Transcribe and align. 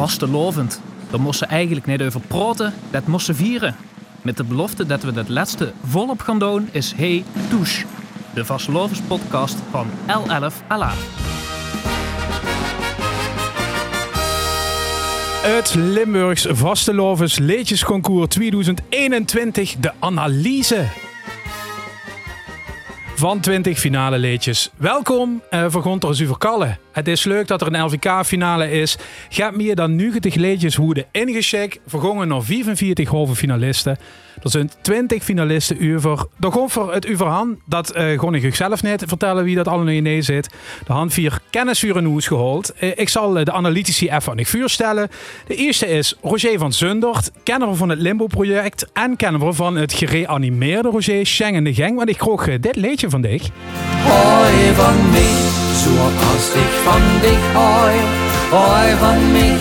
vastelovend. 0.00 0.80
Daar 1.10 1.20
moesten 1.20 1.48
eigenlijk 1.48 1.86
niet 1.86 2.02
over 2.02 2.20
praten, 2.20 2.74
dat 2.90 3.06
moesten 3.06 3.34
vieren. 3.34 3.76
Met 4.22 4.36
de 4.36 4.44
belofte 4.44 4.86
dat 4.86 5.02
we 5.02 5.12
dat 5.12 5.28
laatste 5.28 5.72
volop 5.84 6.20
gaan 6.20 6.38
doen 6.38 6.68
is 6.72 6.92
Hey 6.96 7.24
Touche. 7.48 7.86
De 8.34 8.44
vastelovens 8.44 9.00
podcast 9.00 9.56
van 9.70 9.86
L11 10.06 10.66
Ala. 10.68 10.92
Het 15.42 15.74
Limburgs 15.74 16.46
Vastelovens 16.48 17.38
Leedjesconcours 17.38 18.28
2021, 18.28 19.76
de 19.76 19.92
analyse 19.98 20.86
van 23.14 23.40
20 23.40 23.78
finale 23.78 24.18
leedjes. 24.18 24.70
Welkom 24.76 25.42
uh, 25.50 25.72
Gonter 25.72 26.16
Verkallen. 26.16 26.78
Het 26.92 27.08
is 27.08 27.24
leuk 27.24 27.46
dat 27.46 27.60
er 27.60 27.74
een 27.74 27.84
LVK-finale 27.84 28.70
is. 28.70 28.96
Gaat 29.28 29.56
meer 29.56 29.74
dan 29.74 29.96
90 29.96 30.34
leedjes 30.34 30.76
worden 30.76 31.04
ingeschekt. 31.10 31.78
Vergongen 31.86 32.28
naar 32.28 32.42
45 32.42 33.08
halve 33.08 33.34
finalisten. 33.34 33.98
Er 34.42 34.50
zijn 34.50 34.70
20 34.82 35.24
finalisten 35.24 35.94
over. 35.94 36.26
De 36.36 36.50
goffer 36.50 36.92
het 36.92 37.10
overhand, 37.10 37.58
dat 37.66 37.96
uh, 37.96 38.18
gewoon 38.18 38.34
ik 38.34 38.54
zelf 38.54 38.82
net 38.82 39.04
vertellen 39.06 39.44
wie 39.44 39.56
dat 39.56 39.68
allemaal 39.68 39.92
in 39.94 40.02
nee 40.02 40.22
zit. 40.22 40.48
De 40.86 40.92
hand 40.92 41.12
vier 41.12 41.40
kennisvuren 41.50 42.04
hoes 42.04 42.26
gehold. 42.26 42.72
Uh, 42.80 42.90
ik 42.94 43.08
zal 43.08 43.32
de 43.32 43.52
analytici 43.52 44.10
even 44.10 44.32
aan 44.32 44.38
het 44.38 44.48
vuur 44.48 44.68
stellen. 44.68 45.08
De 45.46 45.54
eerste 45.54 45.86
is 45.86 46.16
Roger 46.22 46.58
van 46.58 46.72
Zundert, 46.72 47.30
kenner 47.42 47.76
van 47.76 47.88
het 47.88 47.98
Limbo-project 47.98 48.86
en 48.92 49.16
kenner 49.16 49.54
van 49.54 49.76
het 49.76 49.92
gereanimeerde 49.92 50.88
Roger 50.88 51.26
Schengen 51.26 51.64
de 51.64 51.74
Gang. 51.74 51.96
Want 51.96 52.08
ik 52.08 52.16
kroeg 52.16 52.58
dit 52.60 52.76
leedje 52.76 53.10
van 53.10 53.20
dich. 53.20 53.48
Hoi 54.02 54.74
van 54.74 55.10
mij, 55.10 55.69
zoals 55.84 56.46
ik 56.54 56.72
van 56.84 57.02
dich 57.20 57.52
hoi. 57.52 57.96
Hoi 58.50 58.90
van 58.96 59.32
mij 59.32 59.58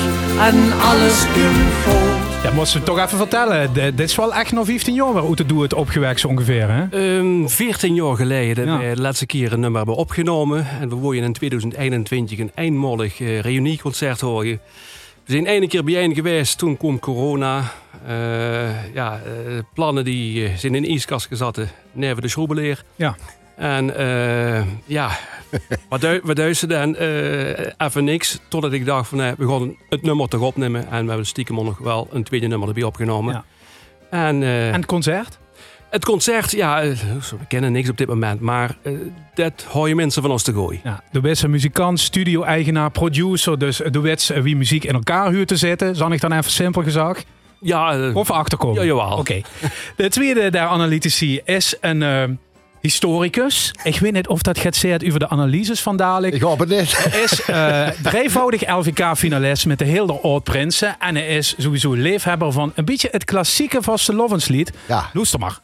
en 0.48 0.72
alles 0.90 1.26
komt 1.34 2.28
ja, 2.44 2.52
moest 2.54 2.74
je 2.74 2.84
toch 2.84 3.00
even 3.00 3.18
vertellen. 3.18 3.74
dit 3.74 4.00
is 4.00 4.16
wel 4.16 4.34
echt 4.34 4.52
nog 4.52 4.66
15 4.66 4.94
jaar 4.94 5.14
waar 5.14 5.34
te 5.34 5.46
doen 5.46 5.62
het 5.62 5.74
opgewekt 5.74 6.20
zo 6.20 6.28
ongeveer, 6.28 6.70
hè? 6.70 6.82
Um, 7.18 7.42
ehm, 7.42 7.48
14 7.48 7.96
jaar 7.96 8.16
geleden 8.16 8.66
dat 8.66 8.80
we 8.80 8.92
de 8.96 9.02
laatste 9.02 9.26
keer 9.26 9.54
een 9.54 9.60
nummer 9.60 9.78
hebben 9.78 9.96
opgenomen. 9.96 10.68
En 10.80 10.90
we 10.90 10.96
worden 10.96 11.24
in 11.24 11.34
2021 11.34 12.40
een 12.40 12.52
eenmalig 12.56 13.20
uh, 13.20 13.40
reunieconcert 13.40 14.22
horen. 14.22 14.60
We 15.26 15.32
zijn 15.32 15.46
één 15.46 15.68
keer 15.68 15.84
bijeen 15.84 16.14
geweest, 16.16 16.58
toen 16.58 16.78
kwam 16.78 17.00
corona. 17.00 17.72
Uh, 18.08 18.94
ja, 18.94 19.22
uh, 19.48 19.60
plannen 19.74 20.04
die 20.04 20.52
zijn 20.58 20.76
in 20.76 20.82
de 20.82 20.88
ijskast 20.88 21.28
gezet, 21.28 21.60
neven 21.92 22.22
de 22.22 22.28
schroebeleer. 22.28 22.84
Ja. 22.96 23.16
En 23.60 23.94
ja, 24.86 25.18
wat, 25.90 26.02
du 26.02 26.22
wat 26.24 26.66
dan 26.68 26.96
uh, 27.00 27.50
even 27.78 28.04
niks. 28.04 28.40
Totdat 28.48 28.72
ik 28.74 28.86
dacht 28.86 29.08
van 29.08 29.18
nee, 29.18 29.34
we 29.38 29.48
gaan 29.48 29.76
het 29.90 30.02
nummer 30.02 30.28
toch 30.28 30.42
opnemen. 30.42 30.90
En 30.90 31.02
we 31.02 31.08
hebben 31.08 31.26
stiekem 31.26 31.56
nog 31.56 31.78
wel 31.78 32.08
een 32.12 32.24
tweede 32.24 32.48
nummer 32.48 32.68
erbij 32.68 32.84
opgenomen. 32.84 33.34
Ja. 33.34 33.44
En, 34.28 34.42
uh, 34.42 34.68
en 34.68 34.74
het 34.74 34.86
concert? 34.86 35.38
Het 35.90 36.06
concert, 36.06 36.52
ja, 36.52 36.84
uh, 36.84 36.92
we 37.40 37.46
kennen 37.48 37.72
niks 37.72 37.90
op 37.90 37.98
dit 37.98 38.08
moment, 38.08 38.40
maar 38.40 38.78
dat 39.34 39.66
hoor 39.70 39.88
je 39.88 39.96
mensen 39.96 40.22
van 40.22 40.32
ons 40.32 40.44
te 40.44 40.54
gooien. 40.54 40.82
Ja, 40.84 41.04
de 41.12 41.20
beste 41.20 41.48
muzikant, 41.48 42.00
studio-eigenaar, 42.00 42.92
producer, 42.92 43.60
dus 43.60 43.82
de 43.92 44.00
wets 44.00 44.30
wie 44.30 44.56
muziek 44.56 44.84
in 44.84 44.94
elkaar 44.94 45.30
huurt 45.32 45.48
te 45.48 45.56
zetten. 45.56 45.96
Zal 45.96 46.12
ik 46.12 46.22
dan 46.22 46.32
even 46.32 46.52
simpel 46.52 46.84
gezegd? 46.84 47.26
Ja. 47.62 48.12
of 48.12 48.32
achterkomen? 48.32 48.82
Ja, 48.82 48.88
jawel. 48.88 49.18
Oké. 49.18 49.42
De 49.96 50.10
tweede 50.10 50.50
der 50.50 50.62
analytici 50.68 51.42
is 51.46 51.76
een 51.82 52.40
historicus. 52.82 53.74
Ik 53.84 54.00
weet 54.00 54.14
niet 54.14 54.28
of 54.28 54.42
dat 54.42 54.60
gaat 54.60 54.76
zeggen 54.76 55.08
over 55.08 55.20
de 55.20 55.30
analyses 55.30 55.82
van 55.82 55.98
dadelijk. 55.98 56.34
Ik 56.34 56.42
hoop 56.42 56.60
het 56.60 56.70
niet. 56.70 56.98
Hij 56.98 57.22
is 57.24 57.50
uh, 57.50 57.88
drievoudig 58.04 58.70
LVK-finalist 58.78 59.66
met 59.66 59.80
de 59.80 59.86
Hilder 59.86 60.20
Oud-Prinsen. 60.22 60.96
En 61.00 61.16
hij 61.16 61.28
is 61.28 61.56
sowieso 61.58 61.94
leefhebber 61.94 62.52
van 62.52 62.72
een 62.76 62.86
beetje 62.86 63.08
het 63.12 63.26
klassieke 63.26 63.82
vaste 63.82 64.14
Lovenslied. 64.14 64.72
Ja. 64.88 65.10
Loester 65.14 65.40
maar. 65.40 65.60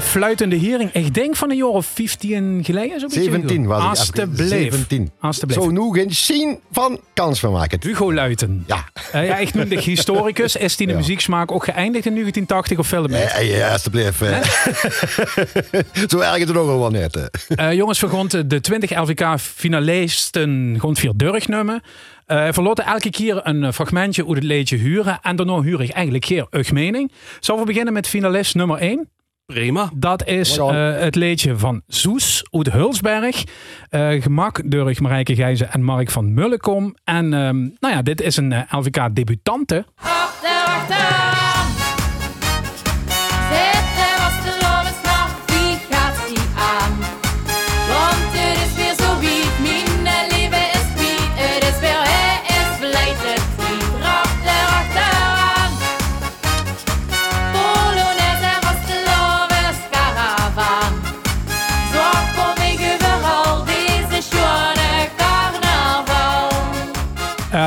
Fluitende 0.00 0.56
hering. 0.56 0.92
Ik 0.92 1.14
denk 1.14 1.36
van 1.36 1.50
een 1.50 1.56
jaar 1.56 1.66
of 1.66 1.86
15 1.86 2.64
geleden. 2.64 3.00
Zo 3.00 3.08
17 3.08 3.66
was 3.66 3.78
het. 3.78 3.88
Alsjeblieft. 3.88 4.48
17. 4.48 5.10
Zo 5.48 5.70
nu 5.70 5.92
geen 5.92 6.14
zien 6.14 6.58
van 6.72 7.00
kans 7.14 7.40
van 7.40 7.52
maken. 7.52 7.78
Hugo 7.82 8.12
Luiten. 8.12 8.64
Ja. 8.66 8.88
Uh, 9.14 9.26
ja, 9.26 9.36
ik 9.36 9.54
noemde 9.54 9.80
historicus. 9.80 10.56
Is 10.56 10.76
die 10.76 10.86
de 10.86 10.92
ja. 10.92 10.98
muzieksmaak 10.98 11.52
ook 11.52 11.64
geëindigd 11.64 12.06
in 12.06 12.12
1980 12.12 12.78
of 12.78 12.86
veel 12.86 13.06
meer? 13.06 13.20
Ja, 13.20 13.38
ja, 13.38 13.72
alsjeblieft. 13.72 14.18
Zo 16.10 16.18
erg 16.18 16.38
het 16.38 16.48
er 16.48 16.54
nog 16.54 16.66
wel 16.66 16.90
net. 16.90 17.30
Uh, 17.48 17.72
jongens, 17.72 18.00
we 18.00 18.08
de 18.48 18.60
20 18.60 19.00
LVK-finalisten 19.00 20.76
gewoon 20.78 20.96
vier 20.96 21.12
durgnummen. 21.16 21.82
Uh, 22.26 22.48
verloten 22.50 22.84
elke 22.84 23.10
keer 23.10 23.40
een 23.42 23.72
fragmentje 23.72 24.26
uit 24.26 24.34
het 24.34 24.44
leedje 24.44 24.76
huren. 24.76 25.18
En 25.22 25.36
daarna 25.36 25.60
huur 25.60 25.82
ik 25.82 25.90
eigenlijk 25.90 26.24
geen 26.24 26.46
mening. 26.72 27.12
Zullen 27.40 27.60
we 27.60 27.66
beginnen 27.66 27.92
met 27.92 28.08
finalist 28.08 28.54
nummer 28.54 28.78
1? 28.78 29.08
Prima. 29.52 29.90
Dat 29.94 30.26
is 30.26 30.58
uh, 30.58 30.98
het 30.98 31.14
leedje 31.14 31.56
van 31.56 31.82
Soes 31.86 32.46
uit 32.50 32.72
Hulsberg. 32.72 33.44
Uh, 33.90 34.22
gemak 34.22 34.60
door 34.64 34.94
Marijke 35.00 35.34
Gijzen 35.34 35.72
en 35.72 35.82
Mark 35.82 36.10
van 36.10 36.34
Mullekom. 36.34 36.94
En 37.04 37.32
um, 37.32 37.76
nou 37.80 37.94
ja, 37.94 38.02
dit 38.02 38.20
is 38.20 38.36
een 38.36 38.50
uh, 38.50 38.60
LVK-debutante. 38.70 39.84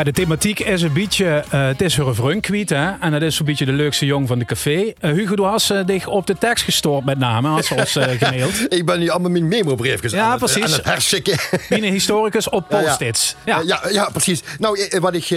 De 0.03 0.11
thematiek 0.11 0.59
is 0.59 0.81
een 0.81 0.93
beetje, 0.93 1.43
uh, 1.53 1.67
het 1.67 1.81
is 1.81 1.97
een 1.97 2.39
kwiet, 2.39 2.69
hè? 2.69 2.91
En 2.99 3.11
dat 3.11 3.21
is 3.21 3.39
een 3.39 3.45
beetje 3.45 3.65
de 3.65 3.71
leukste 3.71 4.05
jong 4.05 4.27
van 4.27 4.39
de 4.39 4.45
café. 4.45 4.93
Uh, 5.01 5.11
Hugo, 5.11 5.35
du 5.35 5.43
hast 5.43 5.87
dich 5.87 6.07
op 6.07 6.27
de 6.27 6.37
tekst 6.37 6.63
gestoord 6.63 7.05
met 7.05 7.17
name, 7.17 7.49
als 7.49 7.71
ons 7.71 7.91
gemaild. 8.19 8.73
ik 8.73 8.85
ben 8.85 8.99
nu 8.99 9.09
allemaal 9.09 9.31
mijn 9.31 9.47
memo-brief 9.47 9.99
gezet. 9.99 10.19
Ja, 10.19 10.37
precies. 10.37 10.79
Het. 10.83 11.39
Mijn 11.69 11.83
historicus 11.83 12.49
op 12.49 12.67
post-its. 12.67 13.35
Ja, 13.45 13.61
ja. 13.65 13.81
ja, 13.91 14.09
precies. 14.09 14.43
Nou, 14.59 14.89
wat 14.99 15.13
ik, 15.13 15.29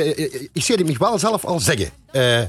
ik 0.53 0.63
zie 0.63 0.75
het 0.77 0.87
me 0.87 0.95
wel 0.99 1.19
zelf 1.19 1.45
al 1.45 1.61
zeggen. 1.61 1.91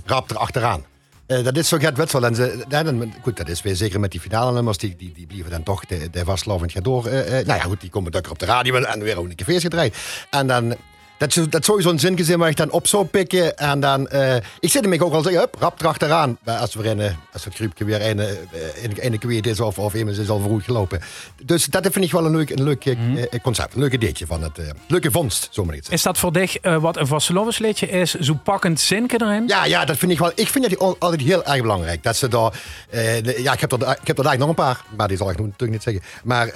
rap 0.06 0.30
er 0.30 0.38
achteraan. 0.38 0.84
Uh, 1.28 1.44
dat 1.44 1.58
is 1.58 1.68
zo 1.68 1.78
Gert 1.78 1.98
Wetsel. 1.98 2.26
En 2.26 2.36
ze, 2.36 2.64
dan, 2.68 3.14
goed, 3.22 3.38
dat 3.38 3.50
is 3.50 3.62
weer 3.62 3.76
zeker 3.76 4.00
met 4.00 4.12
die 4.12 4.20
finale 4.20 4.54
nummers. 4.54 4.78
Die, 4.78 4.96
die, 4.98 5.14
die 5.16 5.26
blijven 5.26 5.52
dan 5.52 5.64
toch 5.64 5.86
de, 5.86 6.10
de 6.12 6.26
vastlovend 6.26 6.72
gaat 6.72 6.84
door. 6.84 7.08
Uh, 7.08 7.26
uh, 7.26 7.32
nou 7.32 7.46
ja, 7.46 7.60
goed, 7.60 7.82
die 7.82 7.90
komen 7.90 8.16
ook 8.16 8.30
op 8.30 8.40
de 8.40 8.46
radio 8.46 8.76
en 8.76 9.04
weer 9.04 9.18
ook 9.18 9.26
een 9.26 9.36
cafés 9.36 9.62
gedraaid. 9.62 9.96
En 10.30 10.48
dan 10.48 10.76
dat, 11.18 11.34
dat 11.50 11.60
is 11.62 11.66
sowieso 11.66 11.90
een 11.90 12.00
zingezin 12.00 12.40
waar 12.40 12.50
ik 12.50 12.56
dan 12.56 12.72
op 12.72 12.88
zou 12.88 13.06
pikken. 13.06 13.58
En 13.58 13.80
dan, 13.80 14.08
uh, 14.14 14.36
ik 14.36 14.70
zit 14.70 14.84
hem 14.84 15.02
ook 15.02 15.14
al 15.14 15.22
zeggen, 15.22 15.42
hup, 15.42 15.56
rap 15.60 15.80
erachteraan. 15.82 16.38
Als, 16.46 16.74
we 16.74 16.84
in, 16.84 17.16
als 17.34 17.46
het 17.46 17.56
gruipje 17.56 17.86
weer 17.86 18.10
een, 18.10 18.20
een, 18.20 18.96
een 19.00 19.20
kwijt 19.20 19.48
is 19.48 19.60
of, 19.60 19.80
of 19.80 19.94
iemand 19.94 20.18
is 20.18 20.30
al 20.30 20.40
vroeg 20.40 20.64
gelopen. 20.64 21.02
Dus 21.44 21.66
dat 21.66 21.88
vind 21.92 22.06
ik 22.06 22.12
wel 22.12 22.26
een 22.26 22.36
leuk, 22.36 22.50
een 22.50 22.64
leuk 22.64 22.86
mm. 22.86 23.18
uh, 23.18 23.24
concept. 23.42 23.74
Een 23.74 23.80
leuk 23.80 23.94
ideetje 23.94 24.26
van 24.26 24.44
het. 24.44 24.60
Uh, 24.60 24.66
leuke 24.88 25.12
vondst, 25.12 25.48
zo 25.52 25.66
maar 25.66 25.76
iets. 25.76 25.90
Is 25.90 26.02
dat 26.02 26.18
voor 26.18 26.34
dich 26.34 26.58
wat 26.80 26.98
een 26.98 27.08
vastelovensliedje 27.08 27.90
is? 27.90 28.14
Zo 28.14 28.34
pakkend 28.44 28.80
zinken 28.80 29.22
erin? 29.22 29.48
Ja, 29.48 29.66
ja, 29.66 29.86
dat 29.86 29.98
vind 29.98 30.12
ik 30.12 30.20
wel. 30.20 30.32
Ik 30.36 30.48
vind 30.48 30.70
dat 30.70 31.00
altijd 31.00 31.22
heel 31.22 31.46
erg 31.46 31.62
belangrijk. 31.62 32.04
Dat 32.04 32.16
ze 32.16 32.28
daar. 32.28 32.52
De, 32.90 33.36
ja, 33.44 33.54
ik 33.54 33.60
heb, 33.60 33.72
er, 33.72 33.78
ik 33.78 34.08
heb 34.08 34.18
er 34.18 34.26
eigenlijk 34.26 34.40
nog 34.40 34.50
een 34.50 34.56
paar. 34.56 34.84
Maar 34.98 35.08
die 35.08 35.18
zal 35.18 35.30
ik 35.30 35.38
natuurlijk 35.38 35.72
niet 35.72 35.84
zeggen. 35.84 36.04
Maar 36.24 36.48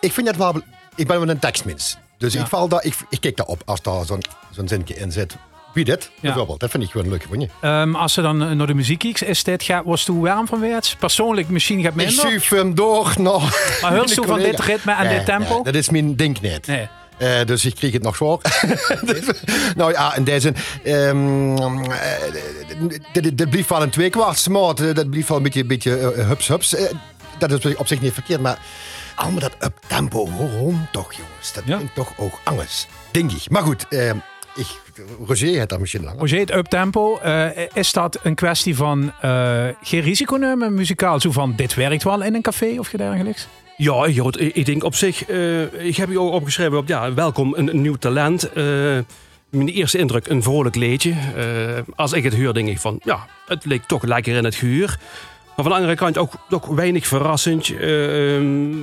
ik 0.00 0.12
vind 0.12 0.26
dat 0.26 0.36
wel. 0.36 0.62
Ik 0.94 1.06
ben 1.06 1.20
wel 1.20 1.28
een 1.28 1.38
tekstmens. 1.38 1.96
Dus 2.18 2.34
ik, 2.34 2.46
val 2.46 2.68
daar, 2.68 2.84
ik, 2.84 2.94
ik 3.08 3.20
kijk 3.20 3.36
daarop 3.36 3.62
als 3.64 3.82
daar 3.82 4.04
zo'n 4.04 4.22
zo'n 4.50 4.68
zinnetje 4.68 4.94
in 4.94 5.12
zit. 5.12 5.36
Wie 5.76 5.84
dit, 5.84 6.10
bijvoorbeeld. 6.20 6.60
Dat 6.60 6.70
vind 6.70 6.82
ik 6.82 6.90
gewoon 6.90 7.08
leuk. 7.08 7.48
Um, 7.62 7.96
als 7.96 8.12
ze 8.12 8.22
dan 8.22 8.56
naar 8.56 8.66
de 8.66 8.74
muziek 8.74 9.04
is 9.04 9.44
dit, 9.44 9.62
gaat, 9.62 9.84
was 9.84 10.04
toen 10.04 10.20
warm 10.20 10.46
van 10.46 10.60
werd? 10.60 10.96
Persoonlijk 10.98 11.48
misschien 11.48 11.82
gaat 11.82 11.94
minder? 11.94 12.14
Ik 12.14 12.20
schuif 12.20 12.48
hem 12.48 12.74
door 12.74 13.14
nog. 13.18 13.42
Maar 13.82 13.96
hoort 13.96 14.14
van 14.14 14.38
dit 14.38 14.60
ritme 14.60 14.92
en 14.92 15.08
dit 15.08 15.24
tempo? 15.24 15.54
Nee, 15.54 15.62
dat 15.62 15.74
is 15.74 15.90
mijn 15.90 16.16
ding 16.16 16.40
niet. 16.40 16.66
Nee. 16.66 16.88
Uh, 17.18 17.44
dus 17.44 17.64
ik 17.64 17.74
kreeg 17.74 17.92
het 17.92 18.02
nog 18.02 18.16
zwaar. 18.16 18.38
nou 19.76 19.92
ja, 19.92 20.16
in 20.16 20.24
deze 20.24 20.52
zin. 20.82 20.92
Um, 20.92 21.82
dit 23.12 23.50
blijft 23.50 23.68
wel 23.68 23.82
een 23.82 23.90
twee 23.90 24.10
kwart 24.10 24.48
maar 24.48 24.74
dat 24.74 25.10
blijft 25.10 25.28
wel 25.28 25.36
een 25.36 25.42
beetje, 25.42 25.64
beetje 25.64 26.14
uh, 26.16 26.28
hups 26.28 26.48
hups. 26.48 26.74
Uh, 26.74 26.80
dat 27.38 27.64
is 27.64 27.76
op 27.76 27.86
zich 27.86 28.00
niet 28.00 28.12
verkeerd, 28.12 28.40
maar 28.40 28.58
allemaal 29.16 29.40
dat 29.40 29.56
up 29.60 29.78
tempo, 29.86 30.28
waarom 30.38 30.86
toch 30.92 31.12
jongens? 31.12 31.52
Dat 31.52 31.62
ja. 31.66 31.80
toch 31.94 32.12
ook 32.16 32.40
anders, 32.44 32.86
denk 33.10 33.32
ik. 33.32 33.50
Maar 33.50 33.62
goed, 33.62 33.86
uh, 33.90 34.10
ik, 34.54 34.80
Roger 35.26 35.60
het 35.60 35.68
dan 35.68 35.80
misschien 35.80 36.04
langer. 36.04 36.18
Roger, 36.18 36.38
het 36.38 36.54
uptempo, 36.54 37.20
uh, 37.24 37.48
is 37.72 37.92
dat 37.92 38.18
een 38.22 38.34
kwestie 38.34 38.76
van 38.76 39.12
uh, 39.24 39.64
geen 39.82 40.00
risico 40.00 40.36
nemen 40.36 40.74
muzikaal? 40.74 41.20
Zo 41.20 41.30
van, 41.30 41.52
dit 41.56 41.74
werkt 41.74 42.02
wel 42.02 42.22
in 42.22 42.34
een 42.34 42.42
café 42.42 42.78
of 42.78 42.88
dergelijks? 42.88 43.48
Ja, 43.76 44.06
ik 44.36 44.66
denk 44.66 44.84
op 44.84 44.94
zich, 44.94 45.28
uh, 45.28 45.86
ik 45.86 45.96
heb 45.96 46.10
je 46.10 46.20
ook 46.20 46.32
opgeschreven 46.32 46.78
op, 46.78 46.88
ja, 46.88 47.14
welkom, 47.14 47.54
een, 47.54 47.68
een 47.68 47.80
nieuw 47.80 47.96
talent. 47.96 48.50
mijn 49.50 49.68
eerste 49.68 49.98
indruk, 49.98 50.26
een 50.26 50.42
vrolijk 50.42 50.74
leedje. 50.74 51.14
als 51.96 52.12
ik 52.12 52.24
het 52.24 52.34
huur, 52.34 52.52
denk 52.52 52.68
ik 52.68 52.78
van, 52.78 53.00
ja, 53.04 53.26
het 53.46 53.64
leek 53.64 53.82
toch 53.82 54.02
lekker 54.02 54.36
in 54.36 54.44
het 54.44 54.54
gehuur. 54.54 54.98
Maar 55.56 55.64
van 55.64 55.74
de 55.74 55.74
andere 55.74 55.94
kant 55.94 56.18
ook, 56.18 56.32
ook 56.50 56.66
weinig 56.66 57.06
verrassend. 57.06 57.76
Ehm, 57.76 58.74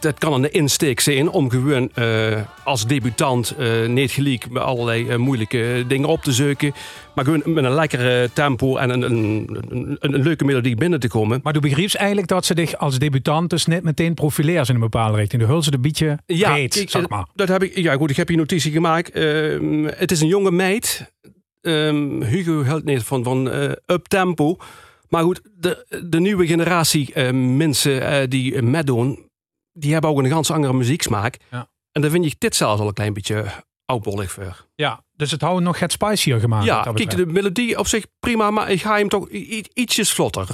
dat 0.00 0.18
kan 0.18 0.32
een 0.32 0.52
insteek 0.52 1.00
zijn 1.00 1.28
om 1.28 1.50
gewoon 1.50 1.90
uh, 1.98 2.40
als 2.64 2.86
debutant 2.86 3.54
uh, 3.58 3.86
niet 3.86 4.10
gelijk 4.10 4.50
met 4.50 4.62
allerlei 4.62 5.16
moeilijke 5.16 5.84
dingen 5.88 6.08
op 6.08 6.22
te 6.22 6.32
zoeken. 6.32 6.72
Maar 7.14 7.24
gewoon 7.24 7.42
met 7.54 7.64
een 7.64 7.74
lekkere 7.74 8.30
tempo 8.32 8.76
en 8.76 8.90
een, 8.90 9.02
een, 9.02 9.48
een, 9.68 9.96
een, 10.00 10.22
leuke 10.22 10.44
melodie 10.44 10.76
binnen 10.76 11.00
te 11.00 11.08
komen. 11.08 11.40
Maar 11.42 11.52
du 11.52 11.60
begrijpt 11.60 11.94
eigenlijk 11.94 12.28
dat 12.28 12.44
ze 12.44 12.54
zich 12.56 12.76
als 12.76 12.98
debutant 12.98 13.50
dus 13.50 13.66
net 13.66 13.82
meteen 13.82 14.14
profileren 14.14 14.66
in 14.66 14.74
een 14.74 14.80
bepaalde 14.80 15.16
richting. 15.16 15.42
De 15.42 15.48
hulzen 15.48 15.74
een 15.74 15.80
beetje 15.80 16.18
ja, 16.26 16.52
breed, 16.52 16.76
ik, 16.76 16.90
zeg 16.90 17.08
maar. 17.08 17.26
Dat 17.34 17.48
heb 17.48 17.62
ik, 17.62 17.76
ja 17.76 17.94
goed, 17.94 18.10
ik 18.10 18.16
heb 18.16 18.28
hier 18.28 18.36
notitie 18.36 18.72
gemaakt. 18.72 19.10
Ehm, 19.10 19.84
het 19.84 20.10
is 20.10 20.20
een 20.20 20.28
jonge 20.28 20.50
meid. 20.50 21.12
Um, 21.60 22.22
Hugo 22.22 22.64
houdt 22.64 22.84
niet 22.84 23.02
van, 23.02 23.24
van 23.24 23.46
up 23.86 24.06
tempo. 24.08 24.56
Maar 25.10 25.22
goed, 25.22 25.40
de, 25.56 26.02
de 26.08 26.20
nieuwe 26.20 26.46
generatie 26.46 27.32
mensen 27.32 28.30
die 28.30 28.62
meedoen 28.62 29.28
die 29.72 29.92
hebben 29.92 30.10
ook 30.10 30.18
een 30.18 30.30
ganz 30.30 30.50
andere 30.50 30.72
muzieksmaak. 30.72 31.36
Ja. 31.50 31.68
En 31.92 32.02
dan 32.02 32.10
vind 32.10 32.24
ik 32.24 32.34
dit 32.38 32.56
zelfs 32.56 32.80
al 32.80 32.86
een 32.86 32.94
klein 32.94 33.12
beetje 33.12 33.44
oudbollig 33.84 34.32
voor. 34.32 34.66
Ja, 34.74 35.04
dus 35.12 35.30
het 35.30 35.40
houden 35.40 35.62
nog 35.62 35.78
het 35.78 35.92
spicier 35.92 36.40
gemaakt. 36.40 36.64
Ja, 36.64 36.82
kijk, 36.94 37.16
de 37.16 37.26
melodie 37.26 37.78
op 37.78 37.86
zich 37.86 38.06
prima, 38.20 38.50
maar 38.50 38.70
ik 38.70 38.80
ga 38.80 38.96
hem 38.96 39.08
toch 39.08 39.28
ietsjes 39.74 40.12
vlotter 40.12 40.46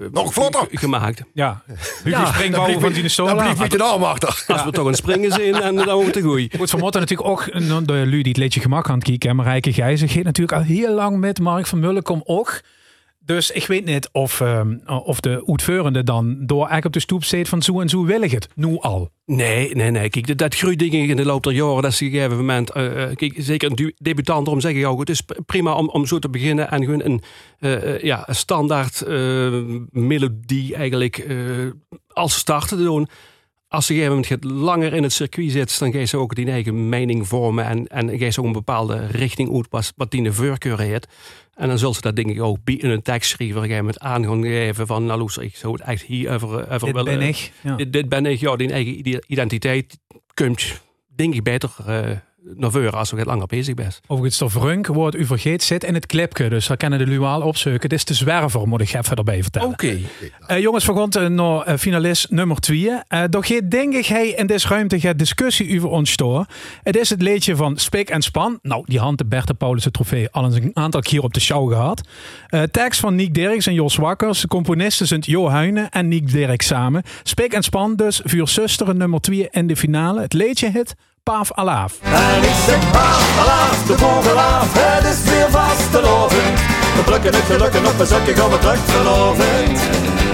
uh, 0.00 0.10
Nog 0.12 0.32
vlotter? 0.32 0.68
gemaakt. 0.70 1.22
Ja, 1.32 1.62
Hugo 2.04 2.18
ja, 2.18 2.32
springt 2.32 2.56
boven 2.56 2.80
van 2.80 2.92
die 2.92 3.08
stoel. 3.08 3.26
Dan 3.26 3.68
de 3.68 3.82
arm 3.82 4.02
achter. 4.02 4.44
Als 4.46 4.64
we 4.64 4.70
toch 4.70 4.86
een 4.86 4.94
springen 4.94 5.32
zien 5.32 5.54
en 5.54 5.74
dan 5.74 5.94
wordt 5.94 6.14
het 6.14 6.24
goed. 6.24 6.56
Goed, 6.70 6.94
natuurlijk 6.94 7.28
ook, 7.28 7.52
de 7.86 7.92
Lu 7.92 8.22
die 8.22 8.32
het 8.32 8.36
liedje 8.36 8.60
gemak 8.60 8.88
aan 8.88 8.94
het 8.94 9.04
kijken, 9.04 9.36
Marijke 9.36 9.72
Gijzen 9.72 10.08
geeft 10.08 10.24
natuurlijk 10.24 10.58
al 10.58 10.64
heel 10.64 10.94
lang 10.94 11.18
met 11.18 11.40
Mark 11.40 11.66
van 11.66 11.80
Mullenkom 11.80 12.20
ook. 12.24 12.60
Dus 13.24 13.50
ik 13.50 13.66
weet 13.66 13.84
niet 13.84 14.08
of, 14.12 14.40
um, 14.40 14.82
of 14.86 15.20
de 15.20 15.42
uitvoerende 15.46 16.02
dan 16.02 16.46
door 16.46 16.58
eigenlijk 16.58 16.86
op 16.86 16.92
de 16.92 17.00
stoep 17.00 17.24
zit 17.24 17.48
van 17.48 17.62
zo 17.62 17.80
en 17.80 17.88
zo 17.88 18.04
wil 18.04 18.22
ik 18.22 18.30
het. 18.30 18.48
Nu 18.54 18.78
al. 18.78 19.10
Nee, 19.26 19.74
nee, 19.74 19.90
nee. 19.90 20.08
Kijk, 20.08 20.38
dat, 20.38 20.54
groeit 20.54 20.78
dingen 20.78 21.08
in 21.08 21.16
de 21.16 21.24
loop 21.24 21.42
der 21.42 21.52
jaren. 21.52 21.82
Dat 21.82 21.92
is 21.92 22.00
een 22.00 22.10
gegeven 22.10 22.36
moment, 22.36 22.76
uh, 22.76 22.92
kijk, 23.14 23.34
zeker 23.36 23.70
een 23.70 23.94
debutant, 23.96 24.44
daarom 24.44 24.60
zeg 24.60 24.74
ik 24.74 24.86
ook, 24.86 25.00
het 25.00 25.10
is 25.10 25.22
prima 25.46 25.74
om, 25.74 25.88
om 25.88 26.06
zo 26.06 26.18
te 26.18 26.28
beginnen 26.28 26.70
en 26.70 26.84
gewoon 26.84 27.04
een, 27.04 27.22
uh, 27.60 28.02
ja, 28.02 28.26
standaard 28.30 29.04
melodie 29.90 30.74
eigenlijk 30.74 31.26
als 32.08 32.34
start 32.34 32.68
te 32.68 32.76
doen 32.76 33.08
als 33.70 33.86
je 33.86 33.94
op 33.94 34.16
een 34.16 34.24
gegeven 34.24 34.48
moment 34.48 34.62
langer 34.62 34.92
in 34.92 35.02
het 35.02 35.12
circuit 35.12 35.50
zit, 35.50 35.78
dan 35.78 35.92
ga 35.92 35.98
je 35.98 36.18
ook 36.18 36.34
die 36.34 36.50
eigen 36.50 36.88
mening 36.88 37.28
vormen 37.28 37.64
en, 37.64 37.86
en 37.86 38.08
ga 38.08 38.24
je 38.24 38.30
zo 38.30 38.44
een 38.44 38.52
bepaalde 38.52 39.06
richting 39.06 39.50
uit 39.70 39.92
wat 39.96 40.10
die 40.10 40.22
de 40.22 40.32
voorkeur 40.32 40.80
heeft. 40.80 41.08
En 41.54 41.68
dan 41.68 41.78
zullen 41.78 41.94
ze 41.94 42.00
dat 42.00 42.16
denk 42.16 42.30
ik 42.30 42.42
ook 42.42 42.58
in 42.64 42.90
een 42.90 43.02
tekstschrijver 43.02 43.70
een 43.70 43.84
met 43.84 43.98
aan 43.98 44.24
gaan 44.24 44.42
geven 44.42 44.86
van, 44.86 45.04
nou 45.04 45.18
Loes, 45.18 45.38
ik 45.38 45.56
zou 45.56 45.72
het 45.72 45.82
echt 45.82 46.02
hier 46.02 46.32
over, 46.32 46.70
over 46.70 46.86
dit 46.86 46.94
willen. 46.94 47.18
Ben 47.18 47.28
ik, 47.28 47.52
ja. 47.60 47.76
dit, 47.76 47.92
dit, 47.92 48.08
ben 48.08 48.26
ik, 48.26 48.40
ja, 48.40 48.56
die 48.56 48.72
eigen 48.72 49.22
identiteit 49.26 49.98
kunt, 50.34 50.80
denk 51.08 51.34
ik, 51.34 51.42
beter 51.42 51.70
uh, 51.88 52.10
voren 52.58 52.92
als 52.92 53.10
we 53.10 53.16
het 53.16 53.26
langer 53.26 53.46
bezig 53.46 53.74
bent. 53.74 54.00
Overigens, 54.06 54.38
de 54.38 54.48
vrunk 54.48 54.86
wordt 54.86 55.16
u 55.16 55.24
vergeet 55.24 55.62
zit 55.62 55.84
in 55.84 55.94
het 55.94 56.06
clipje, 56.06 56.48
dus 56.48 56.66
daar 56.66 56.76
kennen 56.76 56.98
de 56.98 57.06
luaal 57.06 57.42
opzoeken. 57.42 57.82
Het 57.82 57.92
is 57.92 58.04
de 58.04 58.14
zwerver, 58.14 58.68
moet 58.68 58.80
ik 58.80 58.92
even 58.92 59.16
erbij 59.16 59.42
vertellen. 59.42 59.68
Oké. 59.68 59.98
Okay. 60.46 60.56
Uh, 60.56 60.62
jongens, 60.62 60.86
we 60.86 61.08
gaan 61.10 61.34
naar 61.34 61.68
uh, 61.68 61.76
finalist 61.76 62.30
nummer 62.30 62.56
2. 62.56 62.78
Uh, 62.80 63.24
doch 63.30 63.46
je 63.46 63.68
denk 63.68 63.94
ik 63.94 64.06
hij 64.06 64.28
in 64.28 64.46
deze 64.46 64.68
ruimte 64.68 65.00
gaat 65.00 65.18
discussie 65.18 65.76
over 65.76 65.88
ontstoren. 65.88 66.46
Het 66.82 66.96
is 66.96 67.10
het 67.10 67.22
leedje 67.22 67.56
van 67.56 67.76
Spik 67.76 68.10
en 68.10 68.22
Span. 68.22 68.58
Nou, 68.62 68.82
die 68.86 68.98
hand 68.98 69.18
de 69.18 69.26
Bertha 69.26 69.52
Paulussen 69.52 69.92
trofee 69.92 70.30
al 70.30 70.44
eens 70.44 70.54
een 70.54 70.70
aantal 70.72 71.00
keer 71.00 71.22
op 71.22 71.34
de 71.34 71.40
show 71.40 71.72
gehad. 71.72 72.08
Uh, 72.50 72.62
tekst 72.62 73.00
van 73.00 73.14
Niek 73.14 73.34
Dirks 73.34 73.66
en 73.66 73.74
Jos 73.74 73.96
Wakkers. 73.96 74.40
De 74.40 74.48
componisten 74.48 75.06
zijn 75.06 75.22
Jo 75.26 75.48
Huinen 75.48 75.90
en 75.90 76.08
Niek 76.08 76.32
Dirks 76.32 76.66
samen. 76.66 77.02
Spik 77.22 77.52
en 77.52 77.62
Span 77.62 77.96
dus, 77.96 78.20
vuur 78.24 78.48
zusteren 78.48 78.96
nummer 78.96 79.20
2 79.20 79.48
in 79.50 79.66
de 79.66 79.76
finale. 79.76 80.20
Het 80.20 80.32
leedje 80.32 80.70
hit 80.70 80.94
Paaf 81.22 81.52
Alaaf. 81.52 81.92
En 82.02 82.42
ik 82.42 82.56
zeg 82.66 82.90
Paaf 82.90 83.38
Alaaf, 83.42 83.82
de 83.86 83.98
vogelaaf, 83.98 84.66
het 84.72 85.04
is 85.12 85.30
weer 85.30 85.50
vastelovend. 85.50 86.58
We 86.96 87.02
plukken 87.04 87.34
het 87.34 87.44
gelukken 87.44 87.86
op 87.86 87.98
een 88.00 88.06
zakje, 88.06 88.34
gaan 88.34 88.50
we 88.50 88.58
terug 88.58 88.78
verlovend. 88.84 89.80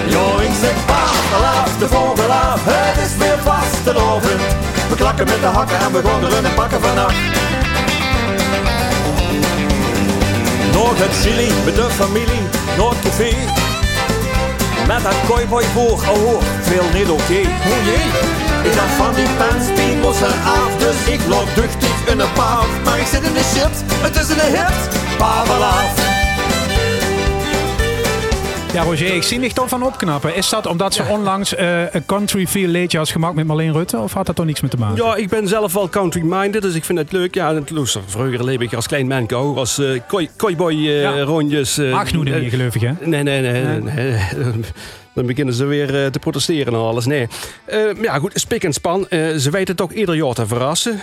Jo, 0.07 0.39
ik 0.39 0.55
zeg 0.61 0.85
Paaf 0.85 1.33
Alaaf, 1.37 1.77
de 1.77 1.87
vogelaaf, 1.87 2.61
het 2.63 3.05
is 3.05 3.17
weer 3.17 3.39
vastelovend. 3.43 4.41
We 4.89 4.95
klakken 4.95 5.25
met 5.25 5.41
de 5.41 5.47
hakken 5.47 5.79
en 5.79 5.91
we 5.91 6.01
gaan 6.07 6.23
er 6.23 6.45
een 6.45 6.53
pakken 6.53 6.81
vannacht. 6.81 7.15
Nog 10.71 10.93
het 11.03 11.13
chili 11.21 11.49
met 11.65 11.75
de 11.75 11.89
familie, 11.89 12.43
nog 12.77 12.95
café. 13.03 13.31
Met 14.87 15.03
dat 15.03 15.15
kooiboy 15.27 15.63
voor, 15.63 15.99
oh, 16.15 16.41
veel 16.61 16.85
niet 16.93 17.09
oké. 17.09 17.21
Okay. 17.21 17.43
Oh 17.43 17.85
jee. 17.85 18.46
Ik 18.67 18.73
dacht 18.73 18.93
van 18.93 19.13
die 19.15 19.27
pens, 19.37 19.65
die 19.75 19.95
moesten 19.97 20.27
af, 20.27 20.77
dus 20.77 21.13
ik 21.13 21.19
loop 21.29 21.49
duchtig 21.55 22.07
in 22.11 22.19
een 22.19 22.31
paaf. 22.33 22.83
Maar 22.83 22.99
ik 22.99 23.05
zit 23.05 23.23
in 23.23 23.33
de 23.33 23.43
shit, 23.53 23.83
het 24.01 24.15
is 24.15 24.29
in 24.29 24.35
de 24.35 24.57
hit, 24.57 25.17
Pavelaaf. 25.17 26.15
Ja, 28.73 28.83
Roger, 28.83 29.13
ik 29.13 29.23
zie 29.23 29.39
niet 29.39 29.55
toch 29.55 29.69
van 29.69 29.83
opknappen. 29.83 30.35
Is 30.35 30.49
dat 30.49 30.65
omdat 30.65 30.93
ze 30.93 31.03
onlangs 31.03 31.53
uh, 31.53 31.93
een 31.93 32.05
country 32.05 32.47
feel 32.47 32.67
leedje 32.67 32.97
had 32.97 33.09
gemaakt 33.09 33.35
met 33.35 33.45
Marleen 33.45 33.73
Rutte? 33.73 33.97
Of 33.97 34.13
had 34.13 34.25
dat 34.25 34.35
toch 34.35 34.45
niks 34.45 34.61
mee 34.61 34.71
te 34.71 34.77
maken? 34.77 35.05
Ja, 35.05 35.15
ik 35.15 35.29
ben 35.29 35.47
zelf 35.47 35.73
wel 35.73 35.89
country-minded, 35.89 36.61
dus 36.61 36.75
ik 36.75 36.85
vind 36.85 36.97
het 36.97 37.11
leuk. 37.11 37.35
Ja, 37.35 37.53
het 37.53 37.69
loester. 37.69 38.01
Vroeger 38.05 38.43
leef 38.43 38.59
ik 38.59 38.73
als 38.73 38.87
klein 38.87 39.07
manco, 39.07 39.55
als 39.55 39.79
uh, 39.79 39.99
kooiboy 40.35 40.73
uh, 40.73 41.01
ja. 41.01 41.21
rondjes. 41.21 41.77
Uh, 41.77 41.97
Ach, 41.97 42.13
nu 42.13 42.39
niet 42.39 42.49
gelovig, 42.49 42.81
hè? 42.81 42.91
Nee, 42.99 43.23
nee, 43.23 43.41
nee. 43.41 43.63
nee. 43.63 43.81
nee. 43.81 44.19
Dan 45.17 45.25
beginnen 45.25 45.53
ze 45.53 45.65
weer 45.65 46.03
uh, 46.03 46.05
te 46.05 46.19
protesteren 46.19 46.73
en 46.73 46.79
alles. 46.79 47.05
Nee. 47.05 47.27
Uh, 47.73 48.01
ja, 48.01 48.19
goed, 48.19 48.31
spik 48.35 48.63
en 48.63 48.73
span. 48.73 49.05
Uh, 49.09 49.35
ze 49.35 49.49
weten 49.49 49.79
ook 49.79 49.91
ieder 49.91 50.15
jaar 50.15 50.33
te 50.33 50.47
verrassen. 50.47 50.99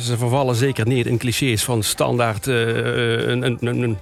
ze 0.00 0.16
vervallen 0.16 0.54
zeker 0.54 0.86
niet 0.86 1.06
in 1.06 1.18
clichés 1.18 1.64
van 1.64 1.82
standaard. 1.82 2.46
een, 2.46 3.58
een, 3.60 3.98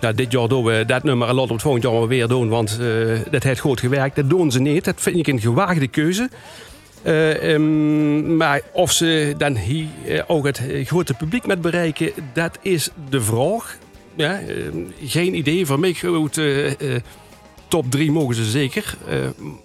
ja, 0.00 0.12
dit 0.12 0.32
jaar 0.32 0.48
doen 0.48 0.64
we 0.64 0.84
dat 0.86 1.02
nummer 1.02 1.28
en 1.28 1.34
laten 1.34 1.48
we 1.48 1.54
het 1.54 1.62
volgend 1.62 1.84
jaar 1.84 2.06
weer 2.06 2.28
doen. 2.28 2.48
Want 2.48 2.78
dat 3.30 3.42
heeft 3.42 3.60
goed 3.60 3.80
gewerkt. 3.80 4.16
Dat 4.16 4.30
doen 4.30 4.50
ze 4.50 4.60
niet. 4.60 4.84
Dat 4.84 4.96
vind 4.98 5.16
ik 5.16 5.26
een 5.26 5.40
gewaagde 5.40 5.88
keuze. 5.88 6.30
Um, 7.06 8.36
maar 8.36 8.60
of 8.72 8.92
ze 8.92 9.34
dan 9.38 9.56
hier 9.56 9.88
ook 10.26 10.46
het 10.46 10.62
grote 10.84 11.14
publiek 11.14 11.46
met 11.46 11.60
bereiken, 11.60 12.12
dat 12.32 12.58
is 12.62 12.90
de 13.08 13.20
vraag. 13.20 13.78
Ja, 14.14 14.40
geen 15.04 15.34
idee. 15.34 15.66
Voor 15.66 15.80
mij 15.80 15.94
goed 15.94 16.40
top 17.72 17.90
3 17.90 18.10
mogen 18.10 18.34
ze 18.34 18.44
zeker. 18.44 18.94
Uh, 19.08 19.14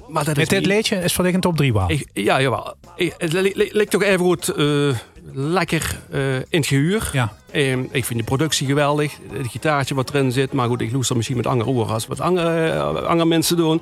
maar 0.07 0.23
dat 0.25 0.37
is 0.37 0.47
dit 0.47 0.65
leedje 0.65 0.95
is 0.95 1.13
voor 1.13 1.25
een 1.25 1.39
top 1.39 1.57
3 1.57 1.73
waar? 1.73 1.93
Ja, 2.13 2.41
jawel. 2.41 2.75
Het 2.95 3.31
lijkt 3.71 3.91
toch 3.91 4.03
even 4.03 4.25
goed 4.25 4.53
uh, 4.57 4.95
lekker 5.33 5.99
uh, 6.13 6.35
in 6.35 6.45
het 6.49 6.67
gehuur. 6.67 7.09
Ja. 7.13 7.33
Uh, 7.51 7.77
ik 7.91 8.05
vind 8.05 8.19
de 8.19 8.25
productie 8.25 8.67
geweldig. 8.67 9.17
Het 9.31 9.47
gitaartje 9.47 9.95
wat 9.95 10.09
erin 10.09 10.31
zit. 10.31 10.53
Maar 10.53 10.67
goed, 10.67 10.81
ik 10.81 10.91
loes 10.91 11.09
er 11.09 11.15
misschien 11.15 11.37
met 11.37 11.47
andere 11.47 11.69
oren 11.69 11.93
als 11.93 12.07
wat 12.07 12.19
andere, 12.19 12.81
andere 12.81 13.29
mensen 13.29 13.57
doen. 13.57 13.81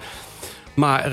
Maar 0.73 1.11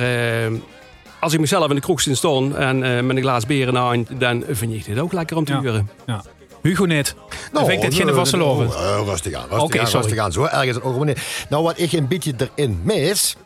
als 1.21 1.33
ik 1.33 1.41
mezelf 1.41 1.69
in 1.69 1.75
de 1.75 1.81
kroeg 1.81 2.01
zie 2.01 2.15
staan 2.15 2.57
en 2.57 3.07
met 3.07 3.17
een 3.17 3.23
glaas 3.23 3.47
beren 3.47 3.79
aan, 3.79 4.07
dan 4.19 4.45
vind 4.49 4.73
ik 4.73 4.85
dit 4.85 4.99
ook 4.99 5.13
lekker 5.13 5.37
om 5.37 5.45
te 5.45 5.59
huren. 5.59 5.89
Ja. 6.07 6.23
Hugo 6.63 6.85
net. 6.85 7.15
Nou, 7.53 7.67
vind 7.67 7.83
ik 7.83 7.91
dit 7.91 8.01
geen 8.01 8.15
vaste 8.15 8.37
loven. 8.37 8.67
Uh, 8.67 9.01
rustig 9.05 9.33
aan, 9.33 9.41
rustig, 9.49 9.63
okay, 9.63 9.81
aan, 9.81 9.91
rustig 9.91 10.19
aan. 10.19 10.33
Zo 10.33 10.45
ergens 10.45 10.75
het 10.75 10.85
ogen 10.85 11.15
Nou, 11.49 11.63
wat 11.63 11.79
ik 11.79 11.93
een 11.93 12.09
beetje 12.09 12.35
erin 12.37 12.81
mis, 12.83 13.37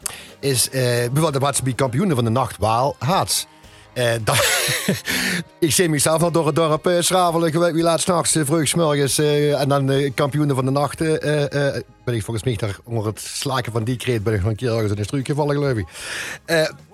is 0.40 0.66
uh, 0.66 0.72
bijvoorbeeld 1.12 1.38
wat 1.38 1.62
kampioenen 1.74 2.16
van 2.16 2.24
de 2.24 2.30
nacht 2.30 2.56
Waal 2.58 2.96
Haats. 2.98 3.46
Uh, 3.94 4.14
ik 5.58 5.72
zie 5.72 5.88
mezelf 5.88 6.20
nog 6.20 6.30
door 6.30 6.46
het 6.46 6.54
dorp 6.54 6.86
uh, 6.86 7.00
schravelen. 7.00 7.72
Wie 7.74 7.82
laat 7.82 8.00
s'nachts, 8.00 8.36
uh, 8.36 8.44
vroeg 8.44 8.74
morgens 8.74 9.18
uh, 9.18 9.60
en 9.60 9.68
dan 9.68 10.12
kampioenen 10.14 10.54
van 10.54 10.64
de 10.64 10.70
nacht. 10.70 10.98
ben 10.98 12.14
ik 12.14 12.22
volgens 12.22 12.44
mij 12.44 12.56
daar 12.56 12.76
onder 12.84 13.06
het 13.06 13.20
slaken 13.20 13.72
van 13.72 13.84
die 13.84 13.96
kreet 13.96 14.22
ben 14.22 14.34
ik 14.34 14.40
nog 14.40 14.50
een 14.50 14.56
keer 14.56 14.72
ergens 14.72 14.92
in 14.92 14.98
een 14.98 15.04
struikje 15.04 15.34
vallen, 15.34 15.54
geloof 15.54 15.76
ik. 15.76 15.86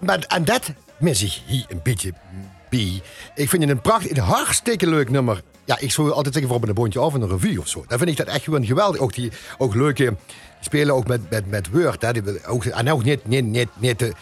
maar, 0.01 0.25
en 0.29 0.45
dat 0.45 0.73
mis 0.99 1.23
ik 1.23 1.41
hier 1.47 1.65
een 1.69 1.81
beetje 1.83 2.13
bij. 2.71 3.03
Ik 3.35 3.49
vind 3.49 3.63
het 3.63 3.71
een 3.71 3.81
prachtig, 3.81 4.11
een 4.11 4.23
hartstikke 4.23 4.87
leuk 4.87 5.11
nummer 5.11 5.43
ja, 5.65 5.77
ik 5.79 5.91
zou 5.93 6.11
altijd 6.13 6.35
zeggen 6.35 6.53
voor 6.53 6.69
een 6.69 6.75
bondje 6.75 7.01
of 7.01 7.15
een 7.15 7.29
revue 7.29 7.59
of 7.61 7.69
zo. 7.69 7.85
Dan 7.89 7.99
vind 7.99 8.11
ik 8.11 8.17
dat 8.17 8.27
echt 8.27 8.45
gewoon 8.45 8.65
geweldig. 8.67 9.01
Ook 9.01 9.15
die 9.15 9.31
ook 9.59 9.75
leuke 9.75 10.15
spelen 10.61 10.95
ook 10.95 11.07
met, 11.07 11.21
met, 11.31 11.51
met 11.51 11.71
Word. 11.71 12.03
Hè. 12.03 12.13
Die, 12.13 12.47
ook, 12.47 12.65
en 12.65 12.93
ook 12.93 13.05
niet, 13.05 13.27
niet, 13.27 13.45
niet, 13.45 13.69
niet 13.79 13.99
de 13.99 14.13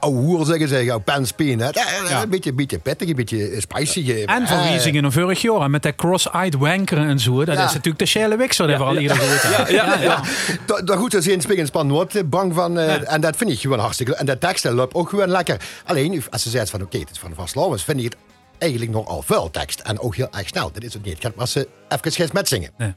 oude 0.00 0.18
hoer 0.18 0.46
zeggen 0.46 0.68
ze, 0.68 0.84
jouw 0.84 0.98
penspeen. 0.98 1.58
Hè. 1.60 1.68
Ja. 2.08 2.22
Een 2.22 2.28
beetje, 2.28 2.52
beetje 2.52 2.78
pittig, 2.78 3.08
een 3.08 3.14
beetje 3.16 3.54
spicy. 3.60 4.12
En 4.26 4.46
van 4.46 4.58
Eh, 4.58 4.70
Riesingen 4.70 5.04
een 5.04 5.12
vorig 5.12 5.42
jaar 5.42 5.70
met 5.70 5.82
dat 5.82 5.94
cross-eyed 5.94 6.54
wankeren 6.54 7.06
en 7.08 7.18
zo. 7.20 7.44
Dat 7.44 7.56
Ja. 7.56 7.64
is 7.64 7.72
natuurlijk 7.72 7.98
de 7.98 8.06
Shelle 8.06 8.36
Wixer 8.36 8.66
die 8.66 8.76
we 8.76 8.82
al 8.84 8.96
eerder 8.96 9.16
gehoord. 9.16 9.68
Ja, 9.70 9.98
ja. 10.00 10.22
Da- 10.66 10.80
Daar 10.82 10.96
goed, 10.98 11.14
als 11.14 11.24
je 11.24 11.32
in 11.32 11.40
spik 11.40 11.58
en 11.58 11.66
span 11.66 11.90
wordt, 11.90 12.14
eh, 12.16 12.22
bang 12.24 12.54
van. 12.54 12.78
eh, 12.78 13.12
En 13.12 13.20
dat 13.20 13.36
vind 13.36 13.50
ik 13.50 13.60
gewoon 13.60 13.78
hartstikke 13.78 14.10
leuk. 14.12 14.20
En 14.20 14.26
dat 14.26 14.40
tekst 14.40 14.62
dat 14.62 14.72
loopt 14.72 14.94
ook 14.94 15.08
gewoon 15.08 15.28
lekker. 15.28 15.56
Alleen, 15.84 16.22
als 16.30 16.42
ze 16.42 16.50
zegt 16.50 16.70
van 16.70 16.82
oké, 16.82 16.98
het 16.98 17.10
is 17.10 17.18
van 17.18 17.32
Vast 17.34 17.54
Lovens, 17.54 17.84
vind 17.84 17.98
ik 17.98 18.04
het 18.04 18.16
eigenlijk 18.58 18.90
nogal 18.92 19.22
veel 19.22 19.50
tekst. 19.50 19.80
En 19.80 19.98
ook 20.00 20.16
heel 20.16 20.28
erg 20.32 20.48
snel. 20.48 20.72
Dat 20.72 20.82
is 20.82 20.92
het 20.94 21.04
niet. 21.04 21.14
Ik 21.14 21.20
ga 21.22 21.28
het 21.28 21.36
maar 21.36 21.48
ze 21.48 21.68
even 21.88 22.20
eens 22.22 22.32
met 22.32 22.48
zingen. 22.48 22.70
Nee. 22.76 22.94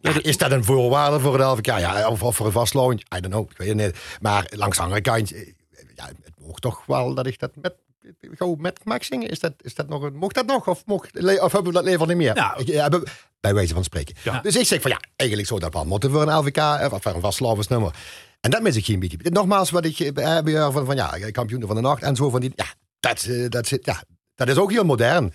Ja, 0.00 0.12
is 0.22 0.36
dat 0.38 0.50
een 0.50 0.64
voorwaarde 0.64 1.20
voor 1.20 1.36
de 1.36 1.42
LVK? 1.42 1.66
Ja, 1.66 2.08
of, 2.08 2.22
of 2.22 2.36
voor 2.36 2.46
een 2.46 2.52
vastloon? 2.52 2.92
I 2.94 3.20
don't 3.20 3.26
know, 3.28 3.50
ik 3.50 3.56
weet 3.58 3.68
het 3.68 3.76
niet. 3.76 3.96
Maar 4.20 4.46
langs 4.56 4.76
de 4.76 4.82
andere 4.82 5.00
kant, 5.00 5.32
eh, 5.32 5.46
ja, 5.94 6.04
het 6.06 6.32
mocht 6.40 6.62
toch 6.62 6.82
wel 6.86 7.14
dat 7.14 7.26
ik 7.26 7.38
dat 7.38 7.50
met, 7.62 7.74
gauw 8.20 8.54
met 8.54 8.80
mag 8.84 9.04
zingen? 9.04 9.28
Is 9.28 9.38
dat, 9.40 9.52
is 9.60 9.74
dat 9.74 9.88
nog 9.88 10.02
een, 10.02 10.16
mocht 10.16 10.34
dat 10.34 10.46
nog? 10.46 10.68
Of, 10.68 10.82
mocht, 10.86 11.16
of 11.40 11.52
hebben 11.52 11.64
we 11.64 11.72
dat 11.72 11.84
leven 11.84 12.08
niet 12.08 12.16
meer? 12.16 12.34
Nou. 12.34 12.60
Ik- 12.60 12.66
ja, 12.66 12.88
bij- 12.88 13.02
bij 13.40 13.54
wijze 13.54 13.74
van 13.74 13.84
spreken. 13.84 14.14
Ja. 14.22 14.40
Dus 14.40 14.56
ik 14.56 14.66
zeg 14.66 14.80
van 14.80 14.90
ja, 14.90 15.00
eigenlijk 15.16 15.48
zou 15.48 15.60
dat 15.60 15.72
wel 15.72 15.84
moeten 15.84 16.10
voor 16.10 16.22
een 16.22 16.38
LVK, 16.38 16.56
eh, 16.56 16.88
of 16.92 17.02
voor 17.02 17.14
een 17.14 17.20
vastlovens 17.20 17.68
nummer. 17.68 17.94
En 18.40 18.50
dat 18.50 18.62
mis 18.62 18.76
ik 18.76 18.84
hier 18.86 18.94
een 18.94 19.00
beetje. 19.00 19.30
Nogmaals, 19.30 19.70
wat 19.70 19.84
ik 19.84 19.98
eh, 20.00 20.34
heb 20.34 20.72
van, 20.72 20.86
van 20.86 20.96
ja, 20.96 21.30
kampioenen 21.30 21.66
van 21.66 21.76
de 21.76 21.82
nacht 21.82 22.02
en 22.02 22.16
zo 22.16 22.30
van 22.30 22.40
die, 22.40 22.52
ja, 22.54 22.66
dat, 23.00 23.22
eh, 23.24 23.48
dat, 23.48 23.66
zit, 23.66 23.84
ja, 23.86 24.02
dat 24.38 24.48
is 24.48 24.56
ook 24.56 24.70
heel 24.72 24.84
modern. 24.84 25.32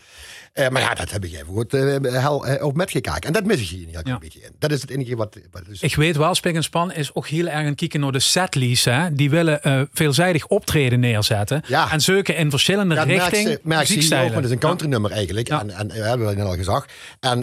Eh, 0.53 0.69
maar 0.69 0.81
ja, 0.81 0.93
dat 0.93 1.11
heb 1.11 1.25
ik 1.25 1.31
even 1.33 1.45
goed 1.45 1.71
hel, 1.71 2.45
eh, 2.45 2.65
op 2.65 2.75
met 2.75 2.91
gekeken. 2.91 3.21
En 3.21 3.33
dat 3.33 3.45
mis 3.45 3.61
ik 3.61 3.67
hier 3.67 3.85
niet 3.85 3.99
Ja. 4.03 4.13
een 4.13 4.19
beetje 4.19 4.39
in. 4.41 4.51
Dat 4.59 4.71
is 4.71 4.81
het 4.81 4.89
enige 4.89 5.15
wat... 5.15 5.37
wat 5.51 5.61
Ik 5.79 5.95
weet 5.95 6.17
wel, 6.17 6.35
Spik 6.35 6.55
en 6.55 6.63
Span 6.63 6.91
is 6.91 7.15
ook 7.15 7.27
heel 7.27 7.45
erg 7.47 7.55
aan 7.55 7.65
het 7.65 7.75
kijken 7.75 7.99
naar 7.99 8.11
de. 8.11 8.79
Hè. 8.83 9.15
Die 9.15 9.29
willen 9.29 9.89
veelzijdig 9.93 10.47
optreden 10.47 10.99
neerzetten. 10.99 11.61
Ja. 11.67 11.91
En 11.91 12.01
zoeken 12.01 12.35
in 12.35 12.49
verschillende 12.49 12.95
Ja, 12.95 13.03
richtingen 13.03 13.59
merk 13.63 13.81
ook, 13.81 13.87
muziekstijlen. 13.87 14.25
want 14.25 14.35
het 14.35 14.45
is 14.45 14.51
een 14.51 14.59
countrynummer 14.59 15.11
eigenlijk. 15.11 15.47
Ja. 15.47 15.59
En, 15.59 15.69
en 15.69 15.87
we 15.87 15.93
hebben 15.93 16.27
we 16.27 16.33
net 16.33 16.45
al 16.45 16.55
gezegd. 16.55 16.91
En 17.19 17.39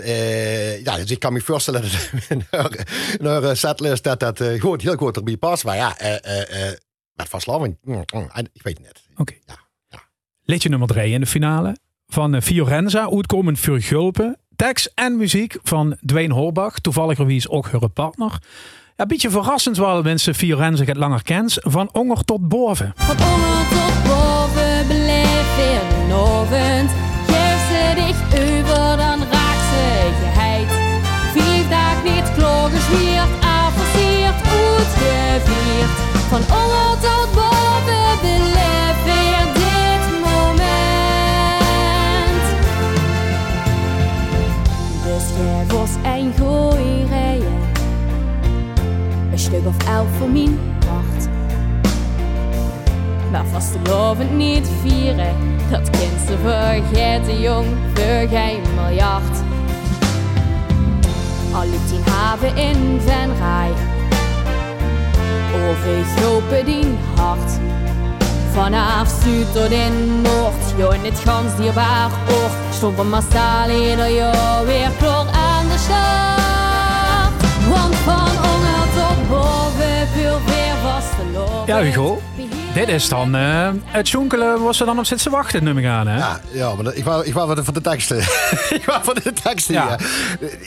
ja, 0.85 0.97
dus 0.97 1.11
ik 1.11 1.19
kan 1.19 1.33
me 1.33 1.41
voorstellen 1.41 1.83
dat 1.91 2.11
in 2.29 2.45
haar, 2.51 2.87
in 3.19 3.27
haar 3.27 3.57
setlist 3.57 4.05
dat 4.05 4.21
dat 4.21 4.43
goed, 4.59 4.83
heel 4.83 4.97
goed 4.97 5.17
erbij 5.17 5.37
past. 5.37 5.65
Maar 5.65 5.77
ja, 5.77 5.97
met 7.15 7.29
vastloving, 7.29 7.79
mm, 7.83 8.05
mm, 8.15 8.29
ik 8.53 8.63
weet 8.63 8.79
het 8.79 8.87
niet. 8.87 9.19
Oké. 9.19 9.35
Ja. 9.47 9.60
Liedje 10.51 10.69
nummer 10.69 10.89
3 10.89 11.13
in 11.13 11.21
de 11.21 11.27
finale 11.27 11.77
van 12.09 12.35
eh, 12.35 12.41
Fiorenza, 12.41 13.11
uitkomend 13.11 13.59
voor 13.59 13.81
Gulpen. 13.81 14.37
Tekst 14.57 14.93
en 14.95 15.17
muziek 15.17 15.57
van 15.63 15.97
Dwayne 16.07 16.35
Horbach, 16.35 16.79
toevallig 16.79 17.49
ook 17.49 17.71
haar 17.71 17.89
partner. 17.89 18.31
Ja, 18.31 18.41
een 18.97 19.09
beetje 19.09 19.31
verrassend 19.31 19.77
wel 19.77 20.03
mensen 20.03 20.35
Fiorenza 20.35 20.85
het 20.85 20.97
langer 20.97 21.23
kent. 21.23 21.57
Van 21.61 21.89
onger 21.93 22.25
tot 22.25 22.49
boven. 22.49 22.93
Van 22.97 23.17
onder 23.17 23.69
tot 23.71 24.03
boven 24.03 24.87
beleef 24.89 25.57
weer 25.57 25.83
een 26.03 26.13
avond. 26.13 26.91
Geef 27.27 27.61
ze 27.71 27.93
dich 27.95 28.41
over, 28.41 28.97
dan 28.97 29.19
raakt 29.19 29.67
ze 29.73 30.11
geheid. 30.23 30.69
Vier 31.33 31.69
dagen 31.69 32.15
niet 32.15 32.33
klaargesmierd, 32.35 33.31
afversierd, 33.41 34.35
uitgevierd. 34.35 35.95
Van 36.29 36.57
onder 36.57 36.70
goeie 46.39 47.07
rijden. 47.09 47.59
Een 49.33 49.39
stuk 49.39 49.67
of 49.67 49.89
elf 49.89 50.07
voor 50.19 50.29
mijn 50.29 50.59
wacht. 50.79 51.29
Maar 53.31 53.47
vastelovend 53.47 54.37
niet 54.37 54.69
vieren, 54.83 55.35
dat 55.71 55.91
kind 55.91 56.21
ze 56.27 56.37
vergeten 56.43 57.41
jong, 57.41 57.67
voor 57.95 58.29
geen 58.29 58.61
miljard. 58.75 59.37
Al 61.53 61.63
liep 61.63 61.87
tien 61.89 62.13
haven 62.13 62.57
in 62.57 63.01
Venray, 63.01 63.71
over 65.53 66.05
gropen 66.17 66.65
die 66.65 66.95
hart. 67.17 67.59
Vanaf 68.53 69.09
Zuid 69.09 69.53
tot 69.53 69.71
in 69.71 70.23
Noord, 70.23 70.75
jo 70.77 70.91
in 70.91 71.05
het 71.05 71.19
gans 71.19 71.57
dierbaar 71.57 72.11
oord. 72.29 72.75
Stond 72.75 72.97
van 72.97 73.09
massaal 73.09 73.69
ieder 73.71 74.09
jaar 74.09 74.67
weer 74.67 74.91
kloor 74.99 75.40
aan 75.93 77.33
de 77.39 77.47
start. 77.47 77.69
Want 77.69 77.95
van 77.97 78.29
onder 78.51 78.85
tot 78.95 79.29
boven, 79.29 80.09
puur 80.15 80.39
weer 80.47 80.75
vastelovend. 80.83 81.67
Ja, 81.67 81.81
Hugo. 81.83 82.21
Dit 82.75 82.89
is 82.89 83.09
dan 83.09 83.35
eh, 83.35 83.69
het 83.85 84.09
jonkelen 84.09 84.63
was 84.63 84.77
ze 84.77 84.85
dan 84.85 84.99
op 84.99 85.05
zitten 85.05 85.31
wachten, 85.31 85.65
nummer 85.65 85.83
gaan. 85.83 86.07
Hè? 86.07 86.17
Ja, 86.19 86.41
ja 86.53 86.75
maar 86.75 86.85
dat- 86.85 86.97
ik 86.97 87.05
wou, 87.05 87.25
ik 87.27 87.35
wou 87.35 87.65
van 87.65 87.75
de 87.75 87.81
teksten. 87.81 88.19
ik 88.79 88.83
wou 88.87 89.05
van 89.05 89.15
de 89.23 89.33
teksten, 89.43 89.75
Ja. 89.75 89.89
ja. 89.89 89.97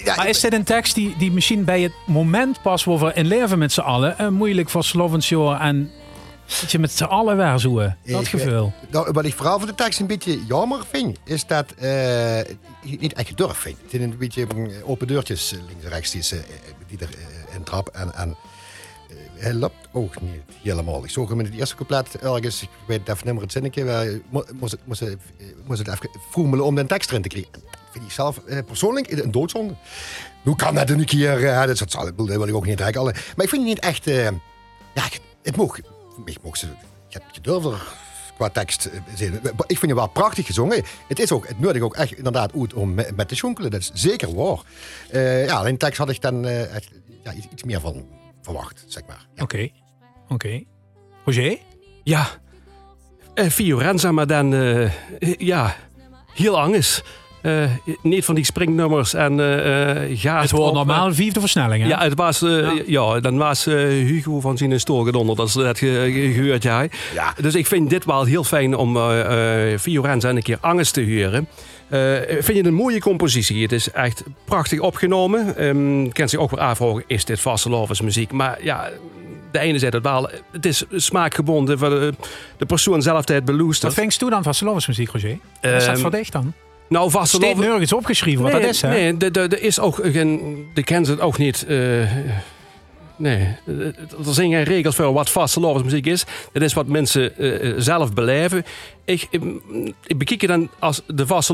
ja. 0.03 0.15
Maar 0.15 0.27
is 0.29 0.39
dit 0.39 0.53
een 0.53 0.63
tekst 0.63 0.95
die, 0.95 1.15
die 1.17 1.31
misschien 1.31 1.63
bij 1.63 1.81
het 1.81 1.91
moment 2.05 2.61
pas 2.61 2.83
waar 2.83 2.97
we 2.99 3.11
in 3.13 3.25
leven 3.25 3.59
met 3.59 3.71
z'n 3.71 3.79
allen 3.81 4.17
eh, 4.17 4.27
moeilijk 4.27 4.69
voor 4.69 4.83
Slovensjoor 4.83 5.55
en 5.55 5.91
dat 6.61 6.71
je 6.71 6.79
met 6.79 6.91
z'n 6.91 7.03
allen 7.03 7.59
zoeken? 7.59 7.97
Dat 8.05 8.21
Ik, 8.21 8.27
gevoel. 8.27 8.65
eh, 8.81 8.91
nou, 8.91 9.11
wat 9.11 9.25
ik 9.25 9.33
vooral 9.33 9.57
van 9.59 9.67
de 9.67 9.75
tekst 9.75 9.99
een 9.99 10.07
beetje 10.07 10.45
jammer 10.45 10.79
vind, 10.89 11.17
is 11.25 11.45
dat 11.45 11.71
eh, 11.71 12.39
ik 12.39 12.99
niet 12.99 13.13
echt 13.13 13.27
gedurfd 13.27 13.57
vind. 13.61 13.77
Het 13.81 13.89
zijn 13.89 14.01
een 14.03 14.17
beetje 14.17 14.47
mm, 14.55 14.69
open 14.85 15.07
deurtjes 15.07 15.51
eh, 15.53 15.59
links 15.67 15.83
en 15.83 15.89
rechts 15.89 16.11
die, 16.11 16.21
ze, 16.23 16.35
eh, 16.35 16.43
die 16.87 16.97
er 16.99 17.09
eh, 17.49 17.55
in 17.55 17.63
trap. 17.63 17.87
En, 17.87 18.13
en 18.15 18.29
eh, 19.09 19.15
hij 19.33 19.53
loopt 19.53 19.87
ook 19.91 20.21
niet 20.21 20.41
helemaal. 20.61 21.03
Ik 21.03 21.09
zag 21.09 21.29
hem 21.29 21.39
in 21.39 21.45
het 21.45 21.53
eerste 21.55 21.75
couplet 21.75 22.17
ergens, 22.21 22.61
ik 22.61 22.69
weet 22.87 23.09
even 23.09 23.17
niet 23.25 23.33
meer 23.33 23.41
het 23.43 23.51
zinnetje, 23.51 23.83
waar, 23.85 24.07
moest 24.59 24.71
het, 24.71 24.79
moest 24.85 25.01
eh, 25.01 25.13
moest 25.65 25.79
het 25.79 25.87
even 25.87 26.09
froemelen 26.29 26.65
om 26.65 26.75
de 26.75 26.85
tekst 26.85 27.09
erin 27.09 27.21
te 27.21 27.27
krijgen. 27.29 27.51
Dat 27.51 27.61
vind 27.91 28.05
ik 28.05 28.11
zelf 28.11 28.37
eh, 28.37 28.57
persoonlijk 28.65 29.11
een 29.11 29.31
doodzonde. 29.31 29.73
Hoe 30.43 30.55
kan 30.55 30.75
dat 30.75 30.89
een 30.89 31.05
keer? 31.05 31.45
eh, 31.47 31.65
dat, 31.65 31.91
zal, 31.91 32.03
dat 32.15 32.27
wil 32.27 32.47
ik 32.47 32.55
ook 32.55 32.65
niet 32.65 32.77
trekken. 32.77 33.03
Maar 33.03 33.13
ik 33.45 33.49
vind 33.49 33.51
het 33.51 33.61
niet 33.63 33.79
echt... 33.79 34.07
eh, 34.07 34.23
ja, 34.93 35.03
het 35.43 35.55
mocht... 35.55 35.81
Ik 36.25 36.37
mocht. 36.41 36.59
Je, 37.07 37.19
je 37.31 37.41
durft 37.41 37.65
er 37.65 37.81
qua 38.35 38.49
tekst 38.49 38.85
eh, 38.85 38.99
zijn. 39.15 39.33
Ik 39.67 39.79
vind 39.79 39.81
het 39.81 39.93
wel 39.93 40.07
prachtig 40.07 40.45
gezongen. 40.45 40.83
Het 41.07 41.19
is 41.19 41.31
ook, 41.31 41.47
het 41.47 41.59
nodig 41.59 41.81
ook 41.81 41.95
echt 41.95 42.17
inderdaad 42.17 42.53
uit 42.59 42.73
om 42.73 42.93
met, 42.93 43.27
te 43.27 43.35
jonkelen. 43.35 43.71
Dat 43.71 43.79
is 43.79 43.91
zeker 43.93 44.35
waar. 44.35 44.61
Eh, 45.09 45.45
ja, 45.45 45.55
alleen 45.55 45.77
tekst 45.77 45.97
had 45.97 46.09
ik 46.09 46.21
dan 46.21 46.45
eh, 46.45 46.77
ja, 47.23 47.33
iets, 47.51 47.63
meer 47.63 47.79
van 47.79 48.05
verwacht, 48.41 48.83
zeg 48.87 49.03
maar. 49.07 49.27
Oké, 49.37 49.69
oké. 50.27 50.63
Roger? 51.25 51.57
Ja, 52.03 52.27
Fiorenza, 53.35 54.11
maar 54.11 54.27
dan, 54.27 54.51
ja, 55.37 55.75
heel 56.33 56.59
anders. 56.59 57.01
Eh, 57.43 57.63
niet 58.01 58.25
van 58.25 58.35
die 58.35 58.43
springnummers 58.45 59.13
en 59.13 59.39
eh 59.39 60.01
eh 60.11 60.19
gaas. 60.19 60.41
Het 60.41 60.51
wordt 60.51 60.73
normaal 60.73 61.13
vijfde 61.13 61.39
versnelling, 61.39 61.83
hè? 61.83 61.89
Ja, 61.89 61.99
het 62.03 62.13
was, 62.15 62.41
eh, 62.41 62.49
Ja. 62.49 62.71
ja. 62.85 63.19
dan 63.19 63.37
was 63.37 63.67
eh, 63.67 63.75
Hugo 63.85 64.39
van 64.39 64.57
zijn 64.57 64.79
stoel 64.79 65.03
gedonderd. 65.03 65.37
Dat 65.37 65.47
is 65.47 65.55
net 65.55 65.77
ge- 65.77 66.09
ge- 66.13 66.31
gehoord, 66.41 66.63
ja. 66.63 66.81
Ja. 67.13 67.33
Dus 67.41 67.55
ik 67.55 67.67
vind 67.67 67.89
dit 67.89 68.05
wel 68.05 68.23
heel 68.25 68.43
fijn 68.43 68.75
om 68.77 68.97
eh 68.97 69.71
eh, 69.73 69.79
Fiorenza 69.79 70.29
een 70.29 70.41
keer 70.41 70.57
angst 70.61 70.93
te 70.93 71.01
huren. 71.01 71.47
Eh, 71.89 71.99
vind 72.27 72.45
je 72.47 72.53
het 72.57 72.65
een 72.65 72.73
mooie 72.73 72.99
compositie? 72.99 73.61
Het 73.61 73.71
is 73.71 73.91
echt 73.91 74.23
prachtig 74.45 74.79
opgenomen. 74.79 75.57
Ehm 75.57 76.09
kent 76.11 76.29
zich 76.29 76.39
ook 76.39 76.51
wel 76.51 76.59
afvragen, 76.59 77.03
is 77.07 77.25
dit 77.25 77.39
Vastelovens 77.39 78.01
muziek? 78.01 78.31
Maar 78.31 78.57
ja, 78.63 78.89
de 79.51 79.59
ene 79.59 79.79
zegt 79.79 79.93
het 79.93 80.03
wel. 80.03 80.29
Het 80.51 80.65
is 80.65 80.83
smaakgebonden. 80.95 81.77
Voor 81.77 81.89
de, 81.89 82.13
persoon 82.65 83.01
zelf 83.01 83.25
die 83.25 83.35
het 83.35 83.45
Wat 83.87 83.93
vingst 83.93 84.19
toe 84.19 84.29
dan 84.29 84.43
van 84.43 84.53
Slovens 84.53 84.87
muziek, 84.87 85.09
Roger? 85.09 85.37
Wat 85.61 85.71
is 85.71 85.85
dat 85.85 85.93
Ehm, 85.93 85.97
voor 86.01 86.11
dicht 86.11 86.31
dan? 86.31 86.53
Nou, 86.93 87.09
Steeds 87.09 87.29
Vastelovens... 87.31 87.67
nergens 87.67 87.93
opgeschreven 87.93 88.43
wat 88.43 88.51
dat 88.51 88.63
is, 88.63 88.81
hè? 88.81 88.89
Nee, 88.89 89.17
de- 89.17 89.31
de- 89.31 89.39
er 89.39 89.61
is 89.63 89.79
ook 89.79 89.99
geen. 90.03 90.65
De 90.73 90.83
kennen 90.83 91.05
ze 91.05 91.11
het 91.11 91.21
ook 91.21 91.37
niet. 91.37 91.65
eh, 91.65 91.77
nee, 93.15 93.39
er 93.67 94.33
zijn 94.33 94.51
geen 94.51 94.63
regels 94.63 94.95
voor 94.95 95.13
wat 95.13 95.29
vaste 95.29 95.59
muziek 95.83 96.05
is. 96.05 96.25
Dat 96.51 96.61
is 96.63 96.73
wat 96.73 96.87
mensen 96.87 97.37
eh, 97.37 97.73
zelf 97.77 98.13
beleven. 98.13 98.63
Ik, 99.05 99.27
ik, 99.29 99.41
ik 100.05 100.17
bekijk 100.17 100.41
het 100.41 100.49
dan 100.49 100.69
als 100.79 101.01
de 101.07 101.27
vaste 101.27 101.53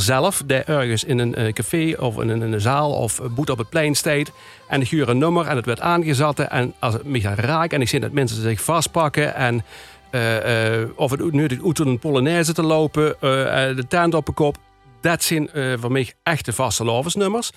zelf. 0.00 0.42
Die 0.46 0.56
ergens 0.56 1.04
in 1.04 1.18
een 1.18 1.34
eh, 1.34 1.52
café 1.52 1.94
of 1.98 2.20
in 2.20 2.28
een, 2.28 2.42
in 2.42 2.52
een 2.52 2.60
zaal 2.60 2.92
of 2.92 3.20
boet 3.34 3.50
op 3.50 3.58
het 3.58 3.68
plein 3.68 3.94
staat. 3.94 4.30
En 4.68 4.80
ik 4.80 4.88
huur 4.88 5.08
een 5.08 5.18
nummer 5.18 5.46
en 5.46 5.56
het 5.56 5.66
werd 5.66 5.80
aangezet. 5.80 6.38
En 6.38 6.74
als 6.78 6.94
het 6.94 7.04
me 7.04 7.20
gaat 7.20 7.38
raken 7.38 7.76
en 7.76 7.82
ik 7.82 7.88
zie 7.88 8.00
dat 8.00 8.12
mensen 8.12 8.42
zich 8.42 8.60
vastpakken 8.62 9.34
en. 9.34 9.64
eh, 10.10 10.76
eh, 10.80 10.88
of 10.96 11.10
het 11.10 11.32
nu 11.32 11.48
uit 11.64 11.78
een 11.78 11.98
Polonaise 11.98 12.52
te 12.52 12.62
lopen, 12.62 13.14
eh, 13.20 13.68
eh, 13.70 13.76
de 13.76 13.86
tent 13.86 14.14
op 14.14 14.26
de 14.26 14.32
kop. 14.32 14.56
Dat 15.00 15.22
zijn 15.22 15.50
eh, 15.52 15.72
voor 15.78 15.92
mij 15.92 16.12
echte 16.22 16.52
vaste 16.52 16.84
nummers. 17.14 17.50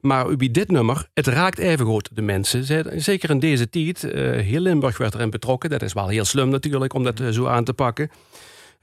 Maar 0.00 0.36
bij 0.36 0.50
dit 0.50 0.70
nummer, 0.70 1.08
het 1.14 1.26
raakt 1.26 1.58
even 1.58 1.86
goed 1.86 2.08
de 2.12 2.22
mensen. 2.22 2.64
Ze- 2.64 2.92
Zeker 2.96 3.30
in 3.30 3.38
deze 3.38 3.68
tijd. 3.68 4.04
eh, 4.04 4.22
heel 4.30 4.60
Limburg 4.60 4.98
werd 4.98 5.14
erin 5.14 5.30
betrokken. 5.30 5.70
Dat 5.70 5.82
is 5.82 5.92
wel 5.92 6.08
heel 6.08 6.24
slim 6.24 6.48
natuurlijk 6.48 6.94
om 6.94 7.04
dat 7.04 7.20
eh, 7.20 7.28
zo 7.28 7.46
aan 7.46 7.64
te 7.64 7.72
pakken. 7.74 8.10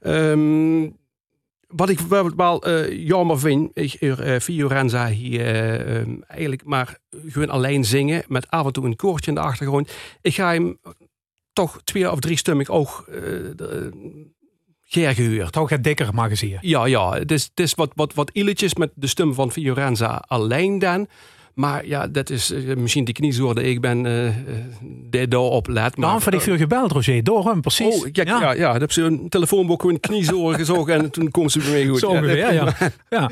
Ehm, 0.00 0.88
wat 1.66 1.88
ik 1.88 1.98
wel, 2.00 2.62
eh, 2.62 3.06
jammer 3.06 3.38
vind, 3.38 3.70
uh, 4.00 4.38
Fiorenza 4.38 5.06
hier 5.08 5.40
eh, 5.40 5.96
ehm, 6.00 6.10
eigenlijk 6.28 6.64
maar 6.64 6.98
gewoon 7.26 7.50
alleen 7.50 7.84
zingen 7.84 8.24
met 8.28 8.50
af 8.50 8.66
en 8.66 8.72
toe 8.72 8.84
een 8.84 8.96
koortje 8.96 9.30
in 9.30 9.36
de 9.36 9.42
achtergrond. 9.42 9.92
Ik 10.20 10.34
ga 10.34 10.52
hem 10.52 10.78
toch 11.52 11.80
twee 11.84 12.10
of 12.10 12.20
drie 12.20 12.36
stummig 12.36 12.68
ook 12.68 13.08
uh, 14.94 15.08
gehuurd. 15.08 15.52
Toch 15.52 15.70
het 15.70 15.84
dikker 15.84 16.14
magazine. 16.14 16.58
Ja, 16.60 16.86
ja. 16.86 17.12
Het 17.12 17.30
is, 17.32 17.42
het 17.42 17.60
is 17.60 17.74
wat, 17.74 17.90
wat, 17.94 18.14
wat 18.14 18.30
illetjes 18.32 18.74
met 18.74 18.90
de 18.94 19.06
stem 19.06 19.34
van 19.34 19.52
Fiorenza 19.52 20.24
alleen 20.26 20.78
dan. 20.78 21.06
Maar 21.54 21.86
ja, 21.86 22.06
dat 22.06 22.30
is 22.30 22.50
uh, 22.50 22.76
misschien 22.76 23.04
de 23.04 23.12
kniezoor 23.12 23.54
dat 23.54 23.64
ik 23.64 23.80
ben 23.80 24.04
uh, 24.04 24.24
uh, 24.26 25.26
daarop 25.28 25.68
let. 25.68 25.96
Maar, 25.96 26.20
van 26.20 26.32
ik 26.32 26.40
veel 26.40 26.56
gebeld, 26.56 26.92
Roger. 26.92 27.24
Door 27.24 27.44
hem, 27.44 27.60
precies. 27.60 27.94
Oh, 27.94 28.12
kijk, 28.12 28.28
ja. 28.28 28.40
ja, 28.40 28.52
ja. 28.52 28.72
Dan 28.72 28.80
heb 28.80 28.92
ze 28.92 29.02
een 29.02 29.28
telefoonboek 29.28 29.84
een 29.84 30.00
kniezoor 30.00 30.54
gezocht 30.60 30.88
en 30.88 31.10
toen 31.10 31.30
kon 31.30 31.50
ze 31.50 31.58
mee 31.58 31.88
goed. 31.88 31.98
Zo 31.98 32.08
ongeveer, 32.08 32.36
ja. 32.36 32.50
ja. 32.50 32.74
ja. 33.18 33.30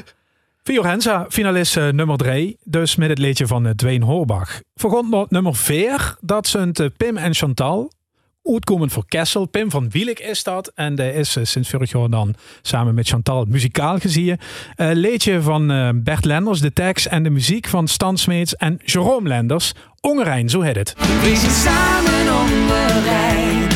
Fiorenza, 0.63 1.27
finalist 1.29 1.77
nummer 1.77 2.17
3. 2.17 2.57
Dus 2.63 2.97
met 2.97 3.09
het 3.09 3.19
liedje 3.19 3.47
van 3.47 3.73
Dwayne 3.77 4.05
Horbach. 4.05 4.61
Vergond 4.75 5.31
nummer 5.31 5.57
4. 5.57 6.17
Dat 6.21 6.47
zijn 6.47 6.73
Pim 6.97 7.17
en 7.17 7.35
Chantal 7.35 7.93
uitkomend 8.53 8.93
voor 8.93 9.05
Kessel. 9.09 9.47
Pim 9.47 9.71
van 9.71 9.91
Wielik 9.91 10.21
is 10.21 10.43
dat. 10.43 10.73
En 10.75 10.97
hij 10.97 11.13
is 11.13 11.37
uh, 11.37 11.45
sinds 11.45 11.71
vorig 11.71 11.93
jaar 11.93 12.11
dan 12.11 12.35
samen 12.63 12.95
met 12.95 13.09
Chantal 13.09 13.45
muzikaal 13.49 13.99
gezien. 13.99 14.29
Uh, 14.29 14.37
leedje 14.93 15.43
van 15.43 15.73
uh, 15.73 15.89
Bert 15.95 16.25
Lenders, 16.25 16.61
de 16.61 16.73
tekst 16.73 17.07
en 17.07 17.23
de 17.23 17.31
muziek 17.31 17.67
van 17.67 17.89
Stan 17.89 18.19
Smeets 18.19 18.57
en 18.57 18.81
Jerome 18.85 19.29
Lenders. 19.29 19.73
Ongerijn, 20.01 20.49
zo 20.49 20.61
heet 20.61 20.77
het. 20.77 20.95
We 20.97 21.37
zijn 21.37 21.53
samen 21.53 22.41
ongerijn. 22.43 23.71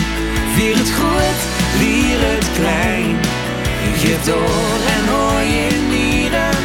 Vier 0.54 0.76
het 0.76 0.90
goed, 0.90 1.38
vier 1.78 2.18
het 2.20 2.50
klein. 2.52 3.16
Door 4.24 4.80
en 4.96 5.06
hoor 5.08 5.40
je 5.40 5.86
nieren. 5.90 6.56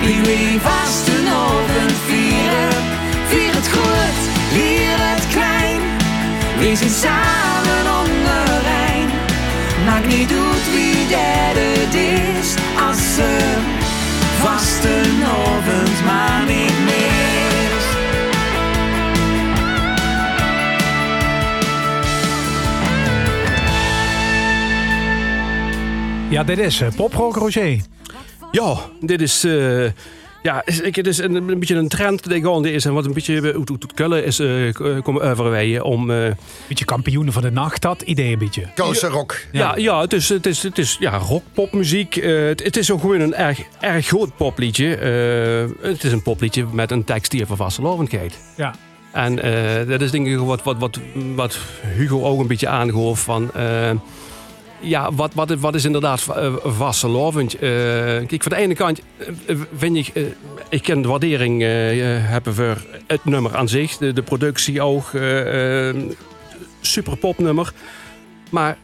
Wie 0.00 0.20
wie 0.20 0.60
vast 0.60 1.08
een 1.08 1.32
oven 1.32 1.90
vieren. 2.06 2.82
Vier 3.26 3.54
het 3.54 3.68
goed, 3.68 4.18
vier 4.52 4.96
het 4.96 5.26
klein. 5.28 5.80
We 6.58 6.76
zijn 6.76 6.90
samen 6.90 7.47
niet 10.08 10.30
uit 10.30 10.70
wie 10.72 11.08
dat 11.08 11.56
het 11.56 11.94
is. 11.94 12.54
Als 12.86 13.14
ze 13.14 13.56
vastenavond 14.40 16.04
maar 16.04 16.44
niet 16.46 16.78
meer. 16.84 17.38
Ja, 26.30 26.44
dit 26.44 26.58
is 26.58 26.80
uh, 26.80 26.88
poprock, 26.96 27.36
Roger. 27.36 27.80
Ja, 28.50 28.76
dit 29.00 29.20
is... 29.20 29.44
Uh, 29.44 29.90
ja, 30.42 30.62
ik, 30.66 30.96
het 30.96 31.06
is 31.06 31.18
een, 31.18 31.34
een, 31.34 31.58
beetje 31.58 31.74
een 31.74 31.88
trend 31.88 32.28
die 32.28 32.42
gaande 32.42 32.72
is. 32.72 32.84
En 32.84 32.92
wat 32.92 33.04
een 33.04 33.12
beetje 33.12 33.42
uit 33.42 33.68
het 33.68 33.94
kullen 33.94 34.24
is 34.24 34.40
uh, 34.40 34.72
komen 35.02 35.22
overwegen 35.22 35.84
om... 35.84 36.10
Uh, 36.10 36.30
beetje 36.68 36.84
kampioenen 36.84 37.32
van 37.32 37.42
de 37.42 37.50
nacht, 37.50 37.82
dat 37.82 38.02
idee 38.02 38.32
een 38.32 38.38
beetje. 38.38 38.66
rock. 39.08 39.40
Ja, 39.52 39.60
ja, 39.60 39.76
ja, 39.76 40.00
het 40.00 40.12
is, 40.12 40.28
het 40.28 40.46
is, 40.46 40.62
het 40.62 40.78
is 40.78 40.96
ja, 41.00 41.16
rock, 41.16 41.42
popmuziek. 41.52 42.16
Uh, 42.16 42.48
het, 42.48 42.64
het, 42.64 42.76
is 42.76 42.90
ook 42.90 43.00
gewoon 43.00 43.20
een 43.20 43.34
erg, 43.34 43.60
erg 43.80 44.06
groot 44.06 44.36
popliedje. 44.36 44.86
het 45.80 46.04
is 46.04 46.12
een 46.12 46.22
popliedje 46.22 46.66
met 46.72 46.90
een 46.90 47.04
tekst 47.04 47.30
die 47.30 47.40
even 47.40 47.56
vastelovendheid. 47.56 48.38
Ja. 48.56 48.74
En 49.12 49.36
dat 49.88 50.00
is 50.00 50.10
denk 50.10 50.26
ik 50.26 50.38
wat, 50.38 50.62
wat, 50.62 50.76
wat, 50.78 51.00
wat 51.34 51.58
Hugo 51.96 52.22
ook 52.24 52.40
een 52.40 52.46
beetje 52.46 52.68
aangoof 52.68 53.22
van... 53.22 53.50
Ja, 54.80 55.12
wat, 55.12 55.34
wat, 55.34 55.50
wat 55.50 55.74
is 55.74 55.84
inderdaad 55.84 56.26
uh, 56.28 56.54
vastelovend? 56.64 57.54
Uh, 57.54 57.60
kijk, 57.60 58.42
van 58.42 58.52
de 58.52 58.56
ene 58.58 58.74
kant 58.74 59.00
uh, 59.46 59.60
vind 59.76 59.96
ik, 59.96 60.34
ik 60.68 60.82
kan 60.82 61.02
de 61.02 61.08
waardering 61.08 61.62
hebben 62.26 62.54
voor 62.54 62.76
het 63.06 63.24
nummer 63.24 63.56
aan 63.56 63.68
zich, 63.68 63.96
de, 63.96 64.12
de 64.12 64.22
productie 64.22 64.82
ook, 64.82 65.10
super 66.80 67.16
popnummer. 67.16 67.72
Maar 68.50 68.76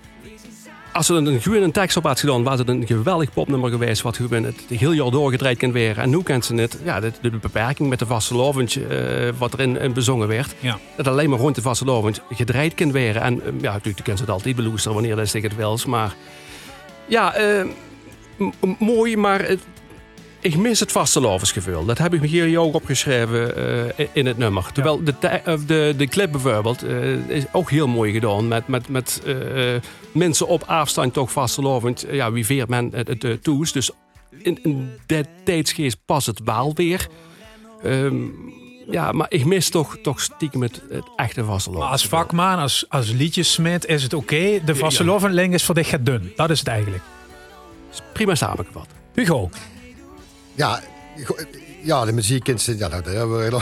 als 0.95 1.09
er 1.09 1.17
een 1.17 1.43
goede 1.43 1.71
tekst 1.71 1.97
op 1.97 2.05
had 2.05 2.21
gedaan, 2.21 2.43
was 2.43 2.59
het 2.59 2.69
een 2.69 2.87
geweldig 2.87 3.33
popnummer 3.33 3.71
geweest. 3.71 4.03
Wat 4.03 4.17
gewoon 4.17 4.45
het 4.45 4.65
heel 4.69 4.93
jaar 4.93 5.11
doorgedraaid 5.11 5.59
kan 5.59 5.73
weer. 5.73 5.99
En 5.99 6.13
hoe 6.13 6.23
kent 6.23 6.45
ze 6.45 6.55
het? 6.55 6.79
Ja, 6.85 7.01
de, 7.01 7.13
de 7.21 7.31
beperking 7.31 7.89
met 7.89 7.99
de 7.99 8.07
vaste 8.07 8.35
lovend, 8.35 8.75
uh, 8.75 9.29
wat 9.39 9.53
erin 9.53 9.81
in 9.81 9.93
bezongen 9.93 10.29
werd. 10.29 10.55
Ja. 10.61 10.79
Dat 10.97 11.07
alleen 11.07 11.31
maar 11.31 11.39
rond 11.39 11.55
de 11.55 11.63
vaste 11.63 11.85
lovend 11.85 12.21
gedraaid 12.31 12.75
kan 12.75 12.93
weer. 12.93 13.17
En 13.17 13.35
uh, 13.35 13.43
ja, 13.61 13.73
natuurlijk 13.73 13.97
kunnen 13.97 14.17
ze 14.17 14.23
het 14.23 14.31
altijd 14.31 14.57
beloesteren 14.57 14.95
wanneer 14.95 15.17
dat 15.17 15.33
het 15.33 15.57
wel 15.57 15.79
Maar 15.87 16.15
ja, 17.07 17.41
uh, 17.41 17.65
mooi, 18.79 19.17
maar 19.17 19.57
ik 20.45 20.57
mis 20.57 20.81
het 20.81 20.93
vastelovensgevoel. 20.93 21.85
Dat 21.85 21.99
heb 21.99 22.15
ik 22.15 22.23
hier 22.23 22.59
ook 22.59 22.75
opgeschreven 22.75 23.59
uh, 23.99 24.07
in 24.13 24.27
het 24.27 24.39
nummer. 24.39 24.73
Terwijl 24.73 25.05
de, 25.05 25.15
de, 25.67 25.95
de 25.97 26.07
clip 26.07 26.33
bijvoorbeeld 26.33 26.85
uh, 26.85 27.29
is 27.29 27.45
ook 27.53 27.71
heel 27.71 27.87
mooi 27.87 28.13
gedaan. 28.13 28.49
Met, 28.49 28.69
met, 28.69 28.89
met 28.89 29.23
uh, 29.27 29.75
mensen 30.13 30.47
op 30.47 30.63
afstand 30.67 31.13
toch 31.13 31.33
vastelovend. 31.33 32.07
Ja, 32.11 32.33
wie 32.33 32.47
veert 32.47 32.69
men 32.69 32.91
het, 32.95 33.43
toes. 33.43 33.73
Dus 33.73 33.91
in, 34.39 34.59
in 34.63 34.91
dat 35.07 35.27
tijdsgeest 35.45 35.99
past 36.05 36.27
het 36.27 36.41
wel 36.45 36.75
weer. 36.75 37.07
Um, 37.85 38.35
ja, 38.91 39.13
maar 39.13 39.27
ik 39.29 39.45
mis 39.45 39.69
toch, 39.69 39.99
toch 40.03 40.21
stiekem 40.21 40.63
het, 40.63 40.83
het 40.91 41.05
echte 41.17 41.45
vastelovend. 41.45 41.85
Maar 41.85 41.93
als 41.93 42.07
vakman, 42.07 42.59
als, 42.59 42.85
als 42.89 43.11
liedjesmid 43.11 43.87
is 43.87 44.03
het 44.03 44.15
oké. 44.15 44.35
Okay. 44.35 44.65
De 44.65 44.75
vastelovendling 44.75 45.55
is 45.55 45.65
voor 45.65 45.75
dich 45.75 45.89
gaat 45.89 46.07
dun. 46.07 46.33
Dat 46.37 46.51
is 46.51 46.59
het 46.59 46.69
eigenlijk. 46.69 47.03
Prima 48.13 48.35
samengevat. 48.35 48.87
Hugo. 49.15 49.51
Ja, 50.55 50.81
ja, 51.83 52.05
de 52.05 52.13
muziek 52.13 52.47
ja, 52.47 52.89
daar 52.89 53.03
hebben 53.05 53.39
we 53.39 53.61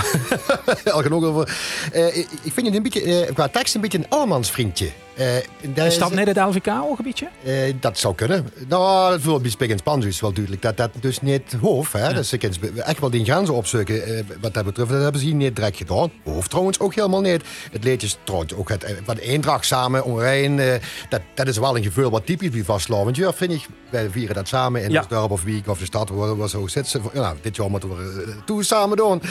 al 0.91 1.03
genoeg 1.09 1.25
over. 1.25 1.57
Uh, 1.95 2.17
ik 2.17 2.53
vind 2.53 2.67
het 2.67 2.75
een 2.75 2.83
beetje, 2.83 3.27
uh, 3.27 3.35
qua 3.35 3.49
tekst 3.49 3.75
een 3.75 3.81
beetje 3.81 3.99
een 3.99 4.09
allemansvriendje. 4.09 4.91
Uh, 5.19 5.87
is 5.87 5.99
dat 5.99 6.13
net 6.13 6.27
het 6.27 6.37
LVK 6.37 6.69
ook 6.69 6.99
een 6.99 7.05
beetje? 7.05 7.29
Uh, 7.45 7.75
dat 7.81 7.99
zou 7.99 8.15
kunnen. 8.15 8.49
Nou, 8.69 9.11
dat 9.11 9.23
wil 9.23 9.41
bij 9.59 9.77
Spans 9.77 10.05
is 10.05 10.21
wel 10.21 10.33
duidelijk 10.33 10.63
dat 10.63 10.77
dat 10.77 10.91
dus 11.01 11.21
niet 11.21 11.57
hoeft. 11.61 11.93
Hè? 11.93 12.09
Ja. 12.09 12.13
Dus 12.13 12.39
echt 12.77 13.01
wel 13.01 13.11
die 13.11 13.25
grenzen 13.25 13.55
opzoeken. 13.55 14.09
Uh, 14.09 14.21
wat 14.41 14.55
dat 14.55 14.65
betreft, 14.65 14.91
dat 14.91 15.03
hebben 15.03 15.21
ze 15.21 15.27
hier 15.27 15.35
niet 15.35 15.57
direct 15.57 15.77
gedaan. 15.77 16.11
Hoeft 16.23 16.51
trouwens 16.51 16.81
ook 16.81 16.95
helemaal 16.95 17.21
niet. 17.21 17.43
Het 17.73 17.85
liedje 17.85 18.07
is 18.07 18.19
trouwens 18.25 18.55
ook 18.55 18.69
het, 18.69 18.87
wat 19.05 19.19
eendracht 19.19 19.67
samen, 19.67 20.05
onrein. 20.05 20.57
dat, 21.09 21.21
dat 21.35 21.49
is 21.49 21.59
wel 21.59 21.77
een 21.77 21.83
gevoel 21.83 22.11
wat 22.11 22.27
typisch 22.27 22.51
bij 22.51 22.65
vastlovend. 22.65 23.17
Ja, 23.17 23.33
vind 23.33 23.53
ik. 23.53 23.67
Wij 23.91 24.11
vieren 24.11 24.35
dat 24.35 24.49
samen 24.49 24.83
in 24.83 24.91
ja. 24.91 25.01
het 25.01 25.09
dorp 25.09 25.31
of 25.31 25.43
week 25.43 25.69
of 25.69 25.79
de 25.79 25.85
stad 25.85 26.09
waar 26.09 26.49
zo 26.49 26.67
zitten. 26.67 27.03
Nou, 27.13 27.37
dit 27.41 27.57
jaar 27.57 27.71
moeten 27.71 27.89
we 27.89 28.35
toe 28.45 28.65
samen 28.65 28.97
doen. 28.97 29.23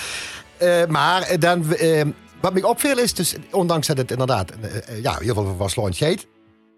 maar 0.87 1.39
dan 1.39 1.65
wat 2.41 2.53
me 2.53 2.67
opviel 2.67 2.97
is, 2.97 3.13
dus, 3.13 3.35
ondanks 3.51 3.87
dat 3.87 3.97
het 3.97 4.11
inderdaad 4.11 4.51
uh, 4.51 5.01
ja, 5.01 5.17
heel 5.17 5.33
veel 5.33 5.55
van 5.57 5.69
sloontheid, 5.69 6.27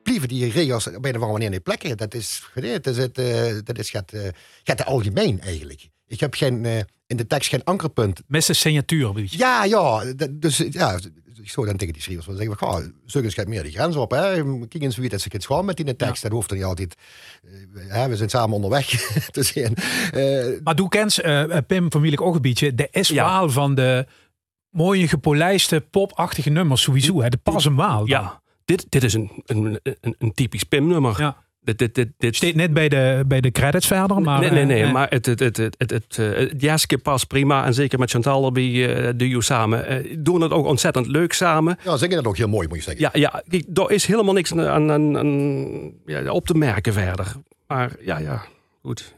blijven 0.04 0.28
die 0.28 0.52
regels 0.52 0.88
op 0.88 0.94
een 0.94 1.00
of 1.00 1.06
andere 1.06 1.32
manier 1.32 1.50
niet 1.50 1.64
plekken. 1.64 1.98
Dat 1.98 2.14
is, 2.14 2.44
dat 2.54 2.88
is, 2.88 2.98
het, 2.98 3.20
uh, 3.20 3.60
dat 3.64 3.78
is 3.78 3.90
gaat, 3.90 4.14
uh, 4.14 4.22
gaat 4.64 4.86
algemeen 4.86 5.42
eigenlijk. 5.42 5.90
Ik 6.08 6.20
heb 6.20 6.34
geen, 6.34 6.66
in 7.08 7.18
de 7.18 7.28
tekst 7.28 7.50
geen 7.50 7.64
ankerpunt. 7.64 8.22
Met 8.28 8.44
zijn 8.44 8.58
signatuur, 8.58 9.12
Ja, 9.16 9.64
ja. 9.64 10.04
Dus 10.32 10.64
ja, 10.70 11.00
ik 11.44 11.50
zou 11.50 11.66
dan 11.66 11.78
tegen 11.78 11.94
die 11.94 12.02
schrijvers 12.02 12.28
wel 12.28 12.36
zeggen, 12.36 12.58
ga, 12.58 12.82
zoek 13.06 13.24
eens 13.24 13.36
meer 13.46 13.64
die 13.64 13.72
grens 13.72 13.96
op. 13.96 14.12
Hè. 14.12 14.34
Kijk 14.68 14.84
eens 14.84 14.98
wie 14.98 15.10
dat 15.10 15.22
ze 15.22 15.30
het 15.32 15.46
gewoon 15.46 15.66
met 15.66 15.80
in 15.80 15.86
de 15.86 15.96
tekst. 15.96 16.24
Ja. 16.24 16.30
Dat 16.30 16.32
hoeft 16.32 16.50
er 16.50 16.56
niet 16.56 16.66
altijd. 16.66 16.96
Uh, 17.76 18.06
we 18.06 18.16
zijn 18.16 18.30
samen 18.30 18.56
onderweg 18.56 18.86
te 19.32 19.44
zien. 19.44 19.78
Uh, 20.16 20.60
maar 20.64 20.76
doe 20.76 20.90
kent 20.90 21.24
uh, 21.24 21.58
Pim 21.68 21.92
van 21.92 22.02
Wielijk 22.02 22.22
ook 22.22 22.36
een 22.36 22.42
beetje 22.42 22.76
de 22.76 22.90
eswaal 22.90 23.46
ja. 23.46 23.52
van 23.52 23.76
de 23.76 24.06
mooie 24.74 25.08
gepolijste 25.08 25.82
popachtige 25.92 26.50
nummers 26.50 26.82
sowieso. 26.82 27.22
Hè? 27.22 27.30
De 27.30 27.38
pas 27.44 27.66
een 27.66 27.74
maal. 27.74 28.08
Ja, 28.08 28.42
dit, 28.66 28.86
dit 28.90 29.04
is 29.04 29.14
een, 29.14 29.32
een, 29.46 29.80
een, 29.84 30.16
een 30.18 30.34
typisch 30.34 30.64
Pim-nummer. 30.64 31.16
Ja. 31.20 31.42
Dit, 31.62 31.78
dit, 31.78 31.96
dit, 31.96 32.10
dit. 32.18 32.36
Steekt 32.36 32.56
net 32.56 32.74
bij 32.74 32.90
de, 32.90 33.24
bij 33.28 33.42
de 33.42 33.52
credits 33.52 33.88
verder. 33.88 34.22
Maar, 34.22 34.40
nee, 34.40 34.50
nee, 34.50 34.66
nee. 34.66 34.84
Uh, 34.84 34.92
maar 34.92 35.10
het, 35.10 35.26
het, 35.26 35.40
het, 35.40 35.58
het, 35.58 35.76
het, 35.78 35.92
het, 35.92 36.16
het 36.16 36.62
jaske 36.62 36.98
past 36.98 37.28
prima. 37.28 37.66
En 37.66 37.74
zeker 37.74 38.00
met 38.00 38.12
Chantal 38.12 38.46
erbij 38.46 38.64
uh, 38.64 39.10
doe 39.16 39.30
je 39.30 39.42
samen. 39.42 40.06
Uh, 40.06 40.16
doen 40.20 40.42
het 40.42 40.52
ook 40.52 40.66
ontzettend 40.66 41.08
leuk 41.08 41.34
samen. 41.34 41.78
Ja, 41.84 41.98
zingen 41.98 42.16
dat 42.16 42.26
ook 42.26 42.38
heel 42.38 42.48
mooi, 42.48 42.68
moet 42.68 42.78
je 42.78 42.84
zeggen. 42.84 43.02
Ja, 43.02 43.10
ja 43.14 43.44
er 43.74 43.92
is 43.92 44.06
helemaal 44.06 44.34
niks 44.34 44.52
aan, 44.54 44.92
aan, 44.92 45.18
aan 45.18 45.92
ja, 46.06 46.32
op 46.32 46.46
te 46.46 46.54
merken 46.54 46.94
verder. 46.94 47.34
Maar 47.68 47.92
ja, 48.02 48.18
ja, 48.18 48.42
goed. 48.82 49.16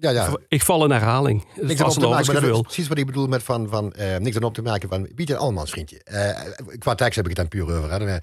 Ja, 0.00 0.10
ja. 0.10 0.36
Ik 0.48 0.62
val 0.62 0.84
in 0.84 0.90
herhaling. 0.90 1.44
Niks 1.54 1.80
aan 1.80 1.86
op 1.86 1.92
te 1.92 2.00
maken, 2.00 2.32
maar 2.32 2.42
dat 2.42 2.54
is 2.54 2.60
precies 2.60 2.88
wat 2.88 2.98
ik 2.98 3.06
bedoel 3.06 3.26
met 3.26 3.42
van, 3.42 3.68
van 3.68 3.92
uh, 3.98 4.16
niks 4.16 4.36
aan 4.36 4.42
op 4.42 4.54
te 4.54 4.62
maken 4.62 4.88
van, 4.88 5.08
bied 5.14 5.30
een 5.30 5.36
allemansvriendje. 5.36 6.00
Uh, 6.12 6.78
qua 6.78 6.94
tekst 6.94 7.16
heb 7.16 7.28
ik 7.28 7.36
het 7.36 7.50
dan 7.50 7.60
puur 7.60 7.76
over. 7.76 7.90
Hè. 7.90 8.18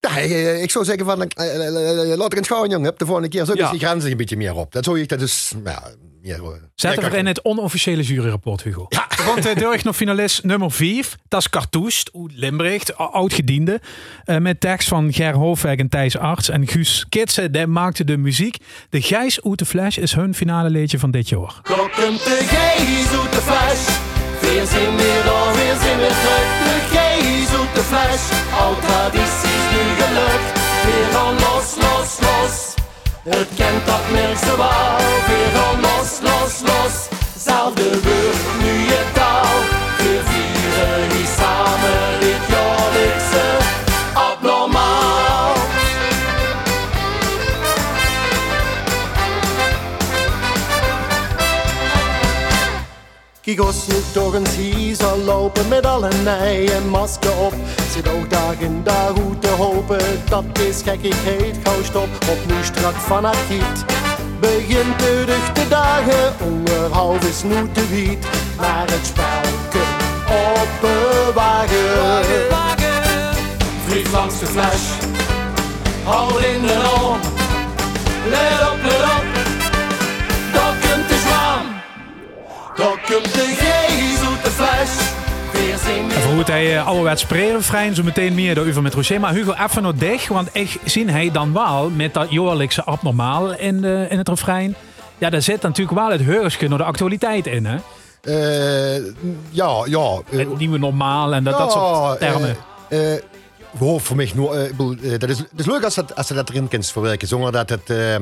Ja, 0.00 0.18
eh, 0.18 0.62
ik 0.62 0.70
zou 0.70 0.84
zeggen 0.84 1.04
van, 1.04 1.22
eh, 1.22 1.54
eh, 1.54 2.12
eh, 2.12 2.18
laat 2.18 2.32
ik 2.32 2.38
een 2.38 2.44
schouwen, 2.44 2.70
jongen. 2.70 2.92
De 2.96 3.04
volgende 3.06 3.28
keer 3.28 3.44
zoek 3.44 3.56
Ja. 3.56 3.70
die 3.70 3.78
grenzen 3.80 4.10
een 4.10 4.16
beetje 4.16 4.36
meer 4.36 4.54
op. 4.54 4.72
Dat 4.72 4.84
zou 4.84 5.00
ik, 5.00 5.08
dat 5.08 5.20
is, 5.20 5.52
ja, 5.64 5.82
meer... 6.22 6.34
eh, 6.34 6.48
Zetten 6.74 6.90
lekker. 7.02 7.10
we 7.10 7.16
in 7.16 7.26
het 7.26 7.44
onofficiële 7.44 8.02
juryrapport, 8.02 8.62
Hugo. 8.62 8.86
Ja. 8.88 9.06
Want 9.26 9.46
uh, 9.46 9.54
Durg 9.54 9.84
nog 9.84 9.96
finalist 9.96 10.44
nummer 10.44 10.70
5. 10.70 11.16
Dat 11.28 11.40
is 11.40 11.48
uit 11.50 12.10
Limburg, 12.34 12.96
oud-gediende. 12.96 13.80
Eh, 14.24 14.36
met 14.36 14.60
tekst 14.60 14.88
van 14.88 15.12
Ger 15.12 15.34
Hoofweg 15.34 15.76
en 15.76 15.88
Thijs 15.88 16.16
Arts. 16.18 16.48
En 16.48 16.66
Guus 16.68 17.06
Kitsen, 17.08 17.52
die 17.52 17.66
maakte 17.66 18.04
de 18.04 18.16
muziek. 18.16 18.56
De 18.90 19.02
Gijs 19.02 19.40
de 19.58 19.66
Flash 19.66 19.96
is 19.96 20.14
hun 20.14 20.34
finale 20.34 20.70
liedje 20.70 20.98
van 20.98 21.10
dit 21.10 21.28
jaar. 21.28 21.54
Gees 21.62 23.18
uit 23.20 23.32
de. 23.32 23.40
Weer 24.40 24.66
zijn 24.66 24.96
weer 24.96 25.22
dan, 25.24 25.52
weer 25.52 25.76
zijn 25.80 25.98
weer 25.98 26.08
terug. 26.08 26.48
De 26.64 26.80
gees 26.90 27.58
uit 27.58 27.74
de 27.74 27.82
fles. 27.82 28.22
Oud 28.58 28.80
gelukt. 30.00 30.50
Weer 30.84 31.12
los, 31.34 31.66
los, 31.84 32.10
los. 32.26 32.74
Het 33.34 33.48
kent 33.56 33.86
dat 33.86 34.04
wel. 34.56 34.96
Weer 35.26 35.52
dan 35.52 35.80
los, 35.80 36.10
los, 36.20 36.60
los. 36.60 36.94
Zelfde 37.38 37.90
woord, 38.04 38.42
nu 38.58 38.72
je 38.90 39.04
taal. 39.12 39.75
Kijk 53.46 53.60
ons 53.60 53.86
toch 54.12 54.34
eens 54.34 54.56
hier 54.56 54.94
zal 54.96 55.18
lopen 55.18 55.68
met 55.68 55.86
alle 55.86 56.08
nee 56.24 56.72
en 56.72 56.88
masker 56.88 57.38
op. 57.38 57.54
Zit 57.90 58.08
ook 58.08 58.30
dagen 58.30 58.84
daar 58.84 59.10
goed 59.14 59.42
te 59.42 59.48
hopen 59.48 59.98
dat 60.28 60.54
deze 60.54 60.84
gekkigheid 60.84 61.56
gauw 61.64 61.82
stopt. 61.82 62.28
Op 62.28 62.38
nu 62.46 62.54
strak 62.62 62.94
van 62.94 63.24
giet. 63.24 63.84
Begint 64.40 64.98
de 64.98 65.50
te 65.52 65.68
dagen, 65.68 66.34
onderhoud 66.44 67.24
is 67.24 67.42
nu 67.42 67.70
te 67.72 67.88
wiet. 67.88 68.26
Maar 68.56 68.86
het 68.90 69.06
spelke 69.06 69.84
op 70.28 70.68
bewagen. 70.80 72.46
Vlieg 73.86 74.12
langs 74.12 74.38
de 74.38 74.46
flash, 74.46 74.90
hou 76.04 76.44
in 76.44 76.62
de 76.62 76.98
om. 77.02 77.18
Let 78.28 78.70
op, 78.72 78.82
let 78.82 79.02
op, 79.02 79.45
Daar 82.76 83.00
komt 83.10 83.34
de 83.34 83.54
gees 83.56 84.28
uit 84.28 84.44
de 84.44 84.50
fles. 84.50 84.90
Weer 85.52 85.76
zien 85.78 86.10
En 86.10 86.20
voor 86.22 86.32
hoe 86.32 86.44
hij 86.44 86.74
uh, 86.74 86.86
ouderwets 86.86 87.22
spreken, 87.22 87.94
zo 87.94 88.02
meteen 88.02 88.34
meer 88.34 88.54
door 88.54 88.66
Uver 88.66 88.82
met 88.82 88.94
Roger. 88.94 89.20
Maar 89.20 89.32
Hugo, 89.32 89.52
even 89.64 89.82
nog 89.82 89.94
dicht, 89.94 90.28
want 90.28 90.48
ik 90.52 90.76
zie 90.84 91.10
hij 91.10 91.30
dan 91.30 91.52
wel 91.52 91.90
met 91.90 92.14
dat 92.14 92.30
jaarlijkse 92.30 92.84
abnormaal 92.84 93.54
in, 93.56 93.80
de, 93.80 94.06
in 94.10 94.18
het 94.18 94.28
refrein. 94.28 94.74
Ja, 95.18 95.30
daar 95.30 95.42
zit 95.42 95.62
natuurlijk 95.62 95.98
wel 95.98 96.10
het 96.10 96.20
heurske 96.22 96.68
naar 96.68 96.78
de 96.78 96.84
actualiteit 96.84 97.46
in, 97.46 97.64
hè? 97.66 97.76
Eh, 98.20 99.04
ja, 99.50 99.82
ja. 99.84 100.20
eh, 100.30 100.38
Het 100.38 100.58
nieuwe 100.58 100.78
normaal 100.78 101.34
en 101.34 101.44
dat, 101.44 101.58
dat 101.58 101.72
soort 101.72 102.18
termen. 102.18 102.56
eh, 102.88 103.14
eh, 103.14 103.22
Voor 103.78 104.16
mij, 104.16 104.30
nou, 104.34 104.56
eh, 104.56 105.14
eh, 105.14 105.38
leuk 105.54 105.84
als, 105.84 105.94
ze 106.26 106.34
dat 106.34 106.48
erin 106.48 106.68
kunt 106.68 106.86
verwerken, 106.86 107.28
zonder 107.28 107.52
dat 107.52 107.68
het 107.68 107.90
eh, 107.90 108.16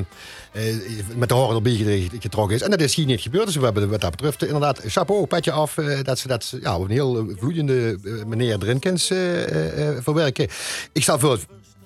met 1.17 1.29
de 1.29 1.35
horen 1.35 1.55
erbij 1.57 2.09
getrokken 2.21 2.57
is. 2.57 2.63
En 2.63 2.71
dat 2.71 2.81
is 2.81 2.95
hier 2.95 3.07
niet 3.07 3.21
gebeurd, 3.21 3.47
dus 3.47 3.57
we 3.57 3.65
hebben 3.65 3.91
wat 3.91 4.01
dat 4.01 4.11
betreft 4.11 4.45
inderdaad 4.45 4.81
chapeau, 4.87 5.27
petje 5.27 5.53
af, 5.53 5.75
dat 6.03 6.19
ze 6.19 6.29
dat 6.29 6.55
ja, 6.61 6.77
op 6.77 6.85
een 6.85 6.91
heel 6.91 7.27
vloeiende 7.37 7.99
manier 8.27 8.59
erin 8.63 8.81
eh, 8.81 10.03
verwerken. 10.03 10.49
Ik 10.93 11.03
stel 11.03 11.19
voor, 11.19 11.39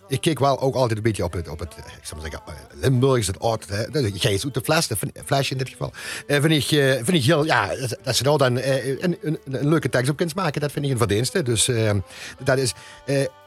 ik 0.08 0.20
keek 0.20 0.38
wel 0.38 0.60
ook 0.60 0.74
altijd 0.74 0.96
een 0.96 1.02
beetje 1.02 1.24
op 1.24 1.32
het, 1.32 1.48
op 1.48 1.58
het 1.58 1.74
ik 1.76 2.06
zou 2.06 2.20
maar 2.20 2.30
zeggen, 2.30 2.80
Limburg 2.80 3.18
is 3.18 3.26
het 3.26 3.40
oud, 3.40 3.66
is 3.92 4.26
uit 4.44 4.54
de 4.54 4.60
fles, 4.64 4.86
de 4.86 4.96
fles 5.24 5.50
in 5.50 5.58
dit 5.58 5.68
geval. 5.68 5.92
Vind, 6.26 6.50
ik, 6.52 6.66
vind 7.04 7.12
ik 7.12 7.24
heel, 7.24 7.44
ja, 7.44 7.70
dat- 8.02 8.16
ze 8.16 8.22
daar 8.22 8.38
dan 8.38 8.58
eh, 8.58 9.02
een, 9.02 9.38
leuke 9.44 9.88
tekst 9.88 10.10
op 10.10 10.16
kunt 10.16 10.34
maken, 10.34 10.60
dat 10.60 10.72
vind 10.72 10.84
ik 10.84 10.90
een 10.90 10.98
verdienste. 10.98 11.42
Dus 11.42 11.70
dat 12.44 12.58
is, 12.58 12.72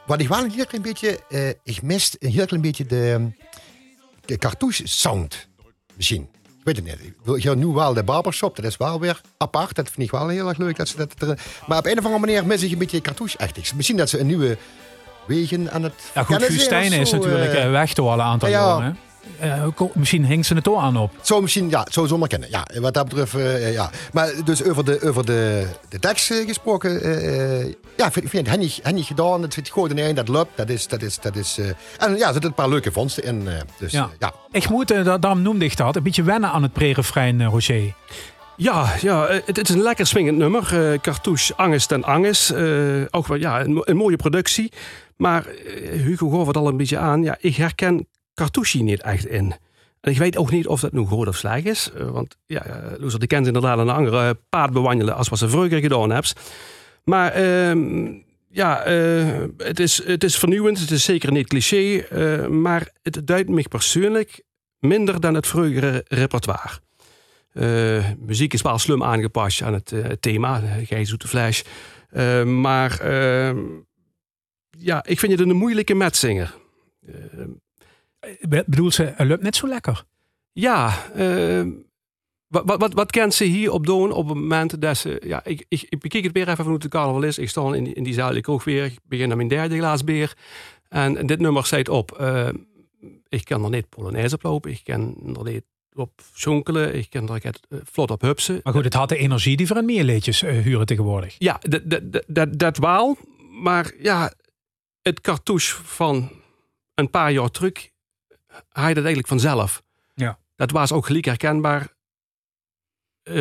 wat 0.06 0.20
ik 0.20 0.28
wel 0.28 0.38
een 0.44 0.50
heel 0.50 0.66
klein 0.66 0.82
beetje, 0.82 1.18
eh, 1.28 1.48
ik 1.48 1.82
mist 1.82 2.16
een 2.18 2.30
heel 2.30 2.46
klein 2.46 2.62
beetje 2.62 2.86
de, 2.86 3.30
de 4.24 4.36
cartouche 4.38 4.82
sound, 4.88 5.48
misschien. 5.94 6.28
Ik 6.44 6.68
weet 6.68 6.76
het 6.76 6.84
niet. 6.84 7.12
Ik 7.36 7.42
wil 7.44 7.54
nu 7.54 7.66
wel 7.66 7.94
de 7.94 8.02
barbershop, 8.02 8.56
dat 8.56 8.64
is 8.64 8.76
wel 8.76 9.00
weer 9.00 9.20
apart. 9.38 9.74
Dat 9.74 9.90
vind 9.90 10.06
ik 10.06 10.10
wel 10.10 10.28
heel 10.28 10.48
erg 10.48 10.58
leuk 10.58 10.76
dat 10.76 10.88
ze 10.88 10.96
dat 10.96 11.12
erin- 11.18 11.38
Maar 11.66 11.78
op 11.78 11.86
een 11.86 11.98
of 11.98 12.04
andere 12.04 12.18
manier 12.26 12.46
mis 12.46 12.62
ik 12.62 12.72
een 12.72 12.78
beetje 12.78 13.00
cartouche-achtig. 13.00 13.74
Misschien 13.74 13.96
dat 13.96 14.08
ze 14.08 14.18
een 14.18 14.26
nieuwe 14.26 14.56
wegen 15.26 15.72
aan 15.72 15.82
het 15.82 15.92
Ja, 16.14 16.22
goed, 16.22 16.46
Stijnen 16.56 16.98
is 16.98 17.10
natuurlijk 17.10 17.52
eh. 17.52 17.64
eh, 17.64 17.70
weg 17.70 17.92
door 17.92 18.08
al 18.08 18.14
een 18.14 18.20
aantal 18.20 18.48
ja. 18.48 18.58
jaren. 18.66 18.84
hè. 18.86 18.92
Eh, 19.38 19.66
misschien 19.94 20.24
hinkt 20.24 20.46
ze 20.46 20.54
het 20.54 20.68
ook 20.68 20.78
aan 20.80 20.96
op. 20.96 21.10
Zo 21.20 21.40
misschien, 21.40 21.68
ja, 21.70 21.86
zo 21.90 22.06
zonder 22.06 22.28
kennen. 22.28 22.50
Ja, 22.50 22.66
wat 22.80 22.94
dat 22.94 23.08
betreft, 23.08 23.34
eh, 23.34 23.72
ja. 23.72 23.90
Maar 24.12 24.30
dus 24.44 24.64
over 24.64 24.84
de, 24.84 25.00
over 25.02 25.26
de, 25.26 25.66
de 25.88 25.98
tekst 25.98 26.26
gesproken, 26.26 27.02
eh, 27.02 27.60
eh, 27.60 27.74
ja, 27.96 28.10
vind, 28.12 28.28
vind 28.30 28.46
ik 28.46 28.56
niet, 28.58 28.80
niet 28.92 29.04
gedaan. 29.06 29.42
Het 29.42 29.54
zit 29.54 29.68
goed 29.68 29.90
in 29.90 29.98
één, 29.98 30.14
dat 30.14 30.28
loopt. 30.28 30.56
Dat 30.56 30.68
is, 30.68 30.88
dat 30.88 31.02
is, 31.02 31.18
dat 31.20 31.36
is, 31.36 31.58
eh, 31.58 31.66
en 31.98 32.16
ja, 32.16 32.26
er 32.26 32.32
zitten 32.32 32.44
een 32.44 32.54
paar 32.54 32.68
leuke 32.68 32.92
vondsten 32.92 33.24
in. 33.24 33.48
eh, 33.48 33.54
dus 33.78 33.92
Ja. 33.92 34.00
ja. 34.00 34.10
ja. 34.18 34.58
Ik 34.58 34.68
moet, 34.68 34.88
da- 34.88 35.18
daarom 35.18 35.42
noemde 35.42 35.64
ik 35.64 35.76
dat, 35.76 35.96
een 35.96 36.02
beetje 36.02 36.22
wennen 36.22 36.50
aan 36.50 36.62
het 36.62 36.72
pre-refrein, 36.72 37.40
eh, 37.40 37.46
Roger. 37.46 37.94
Ja, 38.56 38.92
ja 39.00 39.26
het, 39.28 39.56
het 39.56 39.68
is 39.68 39.74
een 39.74 39.82
lekker 39.82 40.06
swingend 40.06 40.38
nummer. 40.38 40.92
eh 40.92 40.98
cartouche, 41.00 41.56
Angest 41.56 41.92
en 41.92 42.04
Anges. 42.04 42.52
eh, 42.52 43.02
ook 43.10 43.26
wel 43.26 43.36
ja, 43.38 43.60
een, 43.60 43.80
een 43.84 43.96
mooie 43.96 44.16
productie. 44.16 44.72
Maar 45.16 45.46
Hugo 45.90 46.28
gaf 46.30 46.46
het 46.46 46.56
al 46.56 46.68
een 46.68 46.76
beetje 46.76 46.98
aan. 46.98 47.22
Ja, 47.22 47.36
ik 47.40 47.56
herken 47.56 48.06
Cartouche 48.34 48.82
niet 48.82 49.02
echt 49.02 49.26
in. 49.26 49.54
En 50.00 50.10
ik 50.12 50.18
weet 50.18 50.36
ook 50.36 50.50
niet 50.50 50.66
of 50.66 50.80
dat 50.80 50.92
nu 50.92 51.04
goed 51.04 51.28
of 51.28 51.36
slecht 51.36 51.64
is. 51.66 51.90
eh, 51.96 52.10
want 52.10 52.36
ja, 52.46 52.66
uh, 52.66 52.98
Loeser 52.98 53.18
die 53.18 53.28
kent 53.28 53.46
inderdaad 53.46 53.78
een 53.78 53.88
andere 53.88 54.34
paard 54.48 54.72
bewandelen 54.72 55.14
als 55.16 55.28
wat 55.28 55.38
ze 55.38 55.48
vroeger 55.48 55.78
gedaan 55.80 56.10
hebt. 56.10 56.32
Maar 57.04 57.32
ehm, 57.32 58.12
ja, 58.48 58.82
eh, 58.82 59.42
het, 59.56 59.80
is, 59.80 60.04
het 60.04 60.24
is 60.24 60.38
vernieuwend. 60.38 60.78
Het 60.80 60.90
is 60.90 61.04
zeker 61.04 61.32
niet 61.32 61.48
cliché. 61.48 61.98
eh, 61.98 62.46
maar 62.46 62.88
het 63.02 63.26
duidt 63.26 63.48
mij 63.50 63.64
persoonlijk 63.68 64.42
minder 64.78 65.20
dan 65.20 65.34
het 65.34 65.46
vroegere 65.46 66.04
repertoire. 66.08 66.78
Eh, 67.52 68.10
muziek 68.18 68.52
is 68.52 68.62
wel 68.62 68.78
slim 68.78 69.02
aangepast 69.04 69.62
aan 69.62 69.74
het 69.74 69.92
eh, 69.92 70.04
thema, 70.20 70.62
eh, 70.62 70.86
Gijs 70.86 71.08
Zoete 71.08 71.28
Flash. 71.28 71.62
Eh, 72.10 72.44
maar 72.44 73.00
ehm, 73.00 73.58
ja, 74.78 75.04
ik 75.04 75.18
vind 75.18 75.32
het 75.38 75.40
een 75.48 75.56
moeilijke 75.56 75.94
metzinger. 75.94 76.54
Eh, 78.22 78.30
Be- 78.48 78.64
Bedoelt 78.66 78.94
ze, 78.94 79.02
het 79.16 79.26
lukt 79.28 79.42
net 79.42 79.56
zo 79.56 79.68
lekker. 79.68 80.04
ja, 80.52 81.06
eh, 81.14 81.66
wat, 82.46 82.62
wat, 82.66 82.80
wat, 82.80 82.92
wat 82.94 83.10
kent 83.10 83.34
ze 83.34 83.44
hier 83.44 83.70
op 83.72 83.86
doen 83.86 84.12
op 84.12 84.28
het 84.28 84.36
moment 84.36 84.80
dat 84.80 84.96
ze... 84.96 85.22
Ja, 85.26 85.44
ik, 85.44 85.64
ik, 85.68 85.82
ik 85.88 85.98
bekijk 86.00 86.24
het 86.24 86.32
weer 86.32 86.42
even 86.42 86.56
van 86.56 86.66
hoe 86.66 86.74
het 86.74 86.88
carnaval 86.88 87.22
is. 87.22 87.38
Ik 87.38 87.48
sta 87.48 87.74
in, 87.74 87.84
die- 87.84 87.94
in 87.94 88.02
die 88.02 88.14
zaal, 88.14 88.34
ik 88.34 88.48
ook 88.48 88.62
weer. 88.62 88.84
Ik 88.84 88.98
begin 89.04 89.30
aan 89.30 89.36
mijn 89.36 89.48
derde 89.48 89.76
glaas 89.78 90.04
bier. 90.04 90.36
En 90.88 91.26
dit 91.26 91.40
nummer 91.40 91.66
zet 91.66 91.88
op... 91.88 92.12
eh, 92.12 92.48
ik 93.28 93.44
kan 93.44 93.64
er 93.64 93.70
niet 93.70 93.88
Polonaise 93.88 94.34
op 94.34 94.42
lopen. 94.42 94.70
Ik 94.70 94.80
kan 94.84 95.16
er 95.36 95.52
niet 95.52 95.64
op 95.92 96.22
zonkelen. 96.34 96.94
Ik 96.94 97.10
kan 97.10 97.28
er 97.30 97.40
net, 97.42 97.60
eh, 97.68 97.78
vlot 97.84 98.10
op 98.10 98.20
hupsen. 98.20 98.60
Maar 98.62 98.72
goed, 98.72 98.84
het 98.84 98.94
had 98.94 99.08
de 99.08 99.16
energie 99.16 99.56
die 99.56 99.66
voor 99.66 99.76
een 99.76 99.84
meer 99.84 100.04
liedjes 100.04 100.42
eh, 100.42 100.58
huren 100.58 100.86
tegenwoordig. 100.86 101.34
Ja, 101.38 101.60
dat 102.50 102.76
wel. 102.78 103.16
Maar 103.62 103.92
ja, 103.98 104.32
het 105.02 105.20
cartouche 105.20 105.76
van 105.84 106.30
een 106.94 107.10
paar 107.10 107.32
jaar 107.32 107.50
terug, 107.50 107.90
hij 108.72 108.86
dat 108.94 109.04
eigenlijk 109.04 109.26
vanzelf. 109.28 109.82
Ja. 110.14 110.38
Dat 110.56 110.70
was 110.70 110.92
ook 110.92 111.06
gelijk 111.06 111.24
herkenbaar. 111.24 111.88
Eh, 113.22 113.34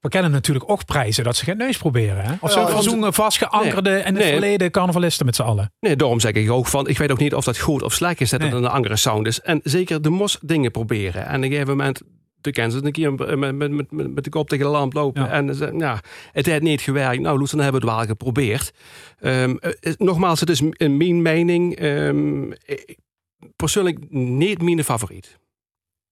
We 0.00 0.08
kennen 0.08 0.30
natuurlijk 0.30 0.70
ook 0.70 0.84
prijzen 0.84 1.24
dat 1.24 1.36
ze 1.36 1.44
geen 1.44 1.56
neus 1.56 1.78
proberen. 1.78 2.24
Hè? 2.24 2.32
Of 2.32 2.40
Ja, 2.40 2.48
zo 2.48 2.60
dat- 2.60 2.70
verzoenen, 2.70 3.12
vastgeankerde 3.12 3.90
en 3.90 3.98
in 3.98 4.14
het 4.14 4.22
Nee. 4.24 4.32
verleden 4.32 4.70
carnavalisten 4.70 5.26
met 5.26 5.36
z'n 5.36 5.42
allen. 5.42 5.72
nee, 5.80 5.96
daarom 5.96 6.20
zeg 6.20 6.32
ik 6.32 6.50
ook 6.50 6.66
van, 6.66 6.88
ik 6.88 6.98
weet 6.98 7.10
ook 7.10 7.18
niet 7.18 7.34
of 7.34 7.44
dat 7.44 7.58
goed 7.58 7.82
of 7.82 7.92
slecht 7.92 8.20
is 8.20 8.30
dat 8.30 8.40
Nee. 8.40 8.48
het 8.48 8.58
een 8.58 8.66
andere 8.68 8.96
sound 8.96 9.26
is. 9.26 9.40
En 9.40 9.60
zeker 9.62 10.02
de 10.02 10.10
mos 10.10 10.38
dingen 10.40 10.70
proberen. 10.70 11.26
En 11.26 11.36
op 11.36 11.42
een 11.42 11.50
gegeven 11.50 11.76
moment, 11.76 12.00
de 12.40 12.50
kennen 12.50 12.78
ze 12.78 12.84
een 12.84 12.92
keer 12.92 13.12
met, 13.14 13.54
met, 13.54 13.70
met, 13.70 13.90
met 14.14 14.24
de 14.24 14.30
kop 14.30 14.48
tegen 14.48 14.64
de 14.64 14.70
lamp 14.70 14.92
lopen. 14.92 15.22
Ja. 15.22 15.28
En 15.30 15.54
ze- 15.54 15.74
ja, 15.78 16.00
het 16.32 16.46
heeft 16.46 16.62
niet 16.62 16.80
gewerkt. 16.80 17.20
Nou, 17.22 17.38
Loes, 17.38 17.50
dan 17.50 17.60
hebben 17.60 17.80
we 17.80 17.86
het 17.86 17.96
wel 17.96 18.06
geprobeerd. 18.06 18.72
Ehm, 19.20 19.56
eh, 19.56 19.92
nogmaals, 19.96 20.40
het 20.40 20.50
is 20.50 20.60
een 20.60 20.96
mijn 20.96 21.22
mening. 21.22 21.76
Ehm, 21.76 22.50
ik- 22.52 22.96
persoonlijk 23.56 24.10
niet 24.10 24.62
mijn 24.62 24.84
favoriet. 24.84 25.38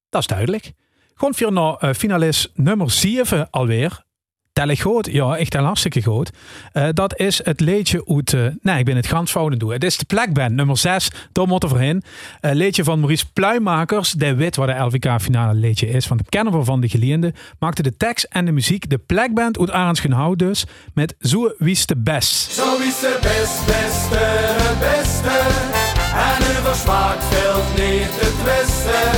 Dat 0.08 0.20
is 0.20 0.26
duidelijk. 0.26 0.72
Gewoon 1.14 1.34
voor 1.34 1.52
naar 1.52 1.74
eh, 1.74 1.94
finalist 1.94 2.50
nummer 2.54 2.90
7 2.90 3.50
alweer. 3.50 4.04
Tel 4.52 4.68
ik 4.68 4.80
goed? 4.80 5.08
Ja, 5.12 5.36
ik 5.36 5.48
tel 5.48 5.64
hartstikke 5.64 6.02
goed. 6.02 6.30
Eh, 6.72 6.88
dat 6.92 7.18
is 7.18 7.44
het 7.44 7.60
leedje 7.60 8.06
uit... 8.06 8.32
eh, 8.32 8.46
nee, 8.60 8.78
ik 8.78 8.84
ben 8.84 8.96
het 8.96 9.06
gans 9.06 9.30
fouten 9.30 9.58
doen. 9.58 9.72
Het 9.72 9.84
is 9.84 9.96
de 9.96 10.04
plekband 10.04 10.52
nummer 10.52 10.78
6. 10.78 11.10
Daar 11.32 11.46
moeten 11.46 11.68
we 11.68 11.74
voorheen. 11.74 12.02
Eh 12.40 12.52
leedje 12.52 12.84
van 12.84 12.98
Maurice 12.98 13.32
Pluimakers. 13.32 14.12
De 14.12 14.34
weet 14.34 14.56
wat 14.56 14.68
de 14.68 14.74
LVK 14.74 15.20
finale 15.20 15.54
leedje 15.54 15.88
is. 15.88 16.06
Van 16.06 16.16
de 16.16 16.24
kennen 16.28 16.58
we 16.58 16.64
van 16.64 16.80
de 16.80 16.88
geleende. 16.88 17.34
Maakte 17.58 17.82
de 17.82 17.96
tekst 17.96 18.24
en 18.24 18.44
de 18.44 18.52
muziek. 18.52 18.90
De 18.90 18.98
plekband 18.98 19.58
uit 19.58 19.70
Arendsgenhout 19.70 20.38
dus. 20.38 20.64
Met 20.94 21.14
Zo 21.20 21.54
Wies 21.58 21.86
de 21.86 21.96
Best. 21.96 22.50
Zo 22.50 22.76
is 22.78 23.00
de 23.00 23.18
best, 23.22 23.66
beste, 23.66 24.76
beste. 24.80 25.79
En 26.12 26.38
over 26.58 26.76
smaak 26.76 27.20
valt 27.30 27.68
niet 27.74 28.10
te 28.18 28.28
twisten. 28.42 29.10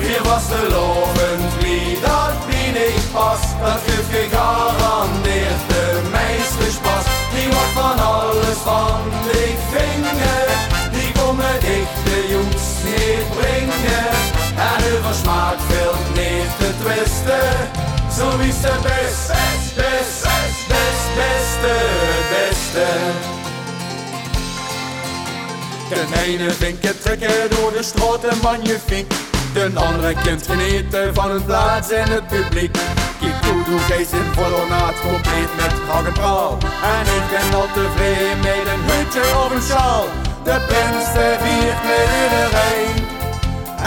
Hier 0.00 0.22
was 0.22 0.48
de 0.48 0.68
lovend 0.70 1.52
wie 1.62 2.00
dat 2.00 2.38
wie 2.48 2.72
niet 2.78 3.12
pas. 3.12 3.40
Dat 3.62 3.80
geeft 3.86 4.10
je 4.10 4.26
garandeerd 4.36 5.62
de 5.68 5.84
meeste 6.12 6.66
spas. 6.78 7.04
Die 7.34 7.48
wordt 7.54 7.74
van 7.80 7.98
alles 7.98 8.58
van 8.64 9.00
ik 9.46 9.58
vinger. 9.74 10.46
Die 10.92 11.12
komen 11.20 11.54
dicht 11.60 11.96
de 12.04 12.18
jongens 12.32 12.70
niet 12.84 13.26
brengen. 13.36 14.08
En 14.68 14.80
over 14.92 15.14
smaak 15.14 15.58
valt 15.68 16.06
niet 16.14 16.50
te 16.58 16.70
twisten. 16.82 17.50
Zo 18.16 18.38
is 18.38 18.60
de 18.60 18.74
best, 18.82 19.26
best, 19.26 19.74
best, 19.80 20.20
best, 20.22 20.60
best, 20.68 21.06
beste, 21.16 21.74
beste. 22.30 23.39
De 25.90 26.06
ene 26.24 26.50
vindt 26.50 26.86
het 26.86 27.02
trekken 27.02 27.50
door 27.50 27.72
de 27.72 27.82
straat 27.82 28.24
en 28.24 28.38
magnifiek. 28.42 29.12
De 29.52 29.70
andere 29.74 30.14
kent 30.24 30.46
genieten 30.46 31.14
van 31.14 31.30
een 31.30 31.44
plaats 31.44 31.90
in 31.90 32.08
het 32.16 32.26
publiek. 32.26 32.72
Kijk 33.20 33.34
goed 33.44 33.66
hoe 33.66 33.78
geest 33.78 34.12
in 34.12 34.28
ornaat, 34.38 35.00
compleet 35.00 35.52
met 35.56 35.72
gak 35.88 36.06
en 36.06 36.12
praal. 36.12 36.58
En 36.94 37.06
ik 37.18 37.24
ben 37.32 37.58
al 37.58 37.68
tevreden 37.74 38.38
met 38.40 38.66
een 38.72 38.82
hutje 38.90 39.20
of 39.20 39.50
een 39.54 39.62
sjaal. 39.62 40.04
De 40.44 40.56
prinste 40.68 41.24
viert 41.42 41.82
met 41.90 42.08
iedereen. 42.22 42.96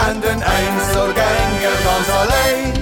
En 0.06 0.20
de 0.20 0.32
Einzelganger 0.58 1.76
dans 1.84 2.08
alleen. 2.20 2.74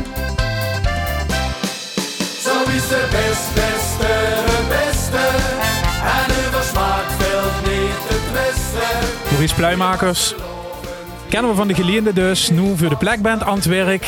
Zo 2.44 2.54
is 2.76 2.88
de 2.88 3.02
best, 3.10 3.48
beste, 3.54 4.12
beste. 4.68 5.24
En 6.18 6.28
over 6.46 6.64
smaak 6.64 7.08
valt 7.18 7.66
niet 7.66 7.98
te 8.08 8.16
twisten. 8.30 9.11
Maurice 9.42 9.60
Pluimakers. 9.60 10.34
Kennen 11.28 11.50
we 11.50 11.56
van 11.56 11.68
de 11.68 11.74
geleende 11.74 12.12
dus. 12.12 12.50
Nu 12.50 12.76
voor 12.76 12.88
de 12.88 12.96
plekband 12.96 13.42
Antwerp. 13.44 14.02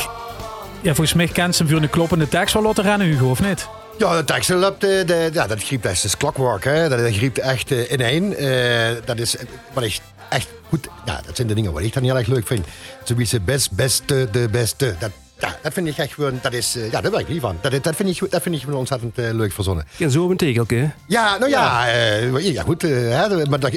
Ja, 0.80 0.94
volgens 0.94 1.12
mij 1.12 1.28
kent 1.28 1.56
ze 1.56 1.62
hem 1.62 1.72
voor 1.72 1.82
een 1.82 1.90
kloppende 1.90 2.28
tekst 2.28 2.54
wel 2.54 2.62
laten 2.62 2.84
rennen, 2.84 3.06
Hugo, 3.06 3.30
of 3.30 3.42
niet? 3.42 3.68
Ja, 3.98 4.16
de 4.16 4.24
tekst 4.24 4.48
loopt, 4.48 4.80
de, 4.80 5.02
de, 5.06 5.30
ja, 5.32 5.46
dat 5.46 5.62
griep 5.64 5.84
echt 5.84 6.04
is 6.04 6.16
clockwork, 6.16 6.64
hè. 6.64 6.88
Dat, 6.88 6.98
dat 6.98 7.12
griep 7.14 7.36
echt 7.36 7.70
uh, 7.70 7.90
ineen. 7.90 8.36
Eh, 8.36 8.88
dat 9.04 9.18
is 9.18 9.36
eh, 9.36 9.46
wat 9.72 9.84
ik 9.84 9.98
echt 10.28 10.48
goed... 10.68 10.88
Ja, 11.04 11.20
dat 11.26 11.36
zijn 11.36 11.48
de 11.48 11.54
dingen 11.54 11.72
wat 11.72 11.82
ik 11.82 11.92
dan 11.92 12.02
heel 12.02 12.16
erg 12.18 12.26
leuk 12.26 12.46
vind. 12.46 12.66
Zo 13.04 13.14
wie 13.14 13.26
ze 13.26 13.40
best, 13.40 13.72
beste, 13.72 14.28
de 14.32 14.48
beste. 14.50 14.94
Dat, 14.98 15.10
ja, 15.38 15.56
dat 15.62 15.72
vind 15.72 15.86
ik 15.86 15.96
echt 15.98 16.12
gewoon... 16.14 16.38
Dat 16.42 16.52
is... 16.52 16.76
eh, 16.76 16.90
ja, 16.90 17.00
daar 17.00 17.10
ben 17.10 17.20
ik 17.20 17.28
niet 17.28 17.40
van. 17.40 17.58
Dat, 17.60 17.84
dat 17.84 17.96
vind 17.96 18.20
ik, 18.20 18.30
dat 18.30 18.42
vind 18.42 18.54
ik 18.54 18.60
gewoon 18.62 18.78
ontzettend 18.78 19.18
eh, 19.18 19.32
leuk 19.32 19.52
verzonnen. 19.52 19.86
En 19.98 20.10
zo 20.10 20.30
een 20.30 20.36
tegeltje. 20.36 20.76
hè? 20.76 20.88
Ja, 21.06 21.38
nou 21.38 21.50
ja, 21.50 21.88
eh, 21.88 22.52
ja 22.52 22.62
goed. 22.62 22.84
eh, 22.84 22.90
hè, 22.90 23.44
maar 23.46 23.60
dat, 23.60 23.72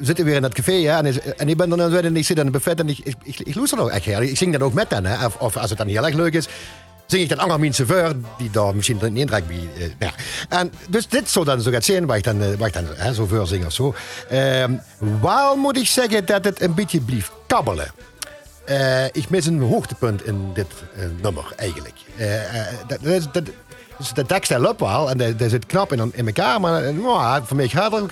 zitten 0.00 0.24
weer 0.24 0.34
in 0.34 0.42
het 0.42 0.54
café 0.54 0.88
en, 0.88 1.06
is- 1.06 1.20
en 1.20 1.48
ik 1.48 1.56
ben 1.56 1.70
er 1.70 1.76
dan 1.76 1.94
en 1.94 2.16
ik 2.16 2.24
zit 2.24 2.38
aan 2.38 2.44
het 2.44 2.52
buffet 2.52 2.80
en 2.80 2.88
ik, 2.88 2.98
ik, 2.98 3.14
ik, 3.22 3.40
ik 3.40 3.54
luister 3.54 3.80
ook 3.80 3.90
echt 3.90 4.04
heel. 4.04 4.20
Ik 4.22 4.36
zing 4.36 4.52
dan 4.52 4.62
ook 4.62 4.72
met 4.72 4.90
hen. 4.90 5.04
Hè, 5.06 5.26
of, 5.26 5.56
als 5.56 5.68
het 5.70 5.78
dan 5.78 5.86
heel 5.88 6.06
erg 6.06 6.14
leuk 6.14 6.34
is, 6.34 6.48
zing 7.06 7.22
ik 7.30 7.36
dan 7.36 7.60
mijn 7.60 7.72
chauffeur 7.72 8.14
die 8.38 8.50
daar 8.50 8.74
misschien 8.76 8.98
een 9.00 9.16
intrek 9.16 9.46
bij. 9.46 9.68
eh. 9.98 10.08
En 10.58 10.72
dus 10.88 11.08
dit 11.08 11.30
zou 11.30 11.44
dan 11.44 11.60
zo 11.60 11.70
gaat 11.70 11.84
zijn 11.84 12.06
waar 12.06 12.16
ik 12.16 12.24
dan, 12.24 12.42
eh, 12.42 12.48
waar 12.58 12.68
ik 12.68 12.74
dan 12.74 12.86
chauffeur 13.14 13.46
zing 13.46 13.66
of 13.66 13.72
zo. 13.72 13.94
Ehm 14.30 14.72
wel 15.20 15.56
moet 15.56 15.76
ik 15.76 15.86
zeggen 15.86 16.26
dat 16.26 16.44
het 16.44 16.60
een 16.62 16.74
beetje 16.74 17.00
blijft 17.00 17.30
kabbelen. 17.46 17.92
Eh, 18.64 19.04
ik 19.04 19.28
mis 19.30 19.46
een 19.46 19.60
hoogtepunt 19.62 20.26
in 20.26 20.50
dit 20.54 20.66
nummer 21.22 21.44
eigenlijk. 21.56 21.94
Dat, 22.88 22.98
dat, 23.02 23.28
dat, 23.32 23.44
dus 23.98 24.12
de 24.12 24.26
tekst 24.26 24.50
wel 24.80 25.10
en 25.10 25.36
dat 25.36 25.50
zit 25.50 25.66
knap 25.66 25.92
in, 25.92 26.10
in 26.14 26.26
elkaar, 26.26 26.60
maar 26.60 26.92
nou, 26.94 27.42
voor 27.46 27.56
mij 27.56 27.68
gaat 27.68 27.88
kwam 27.88 28.08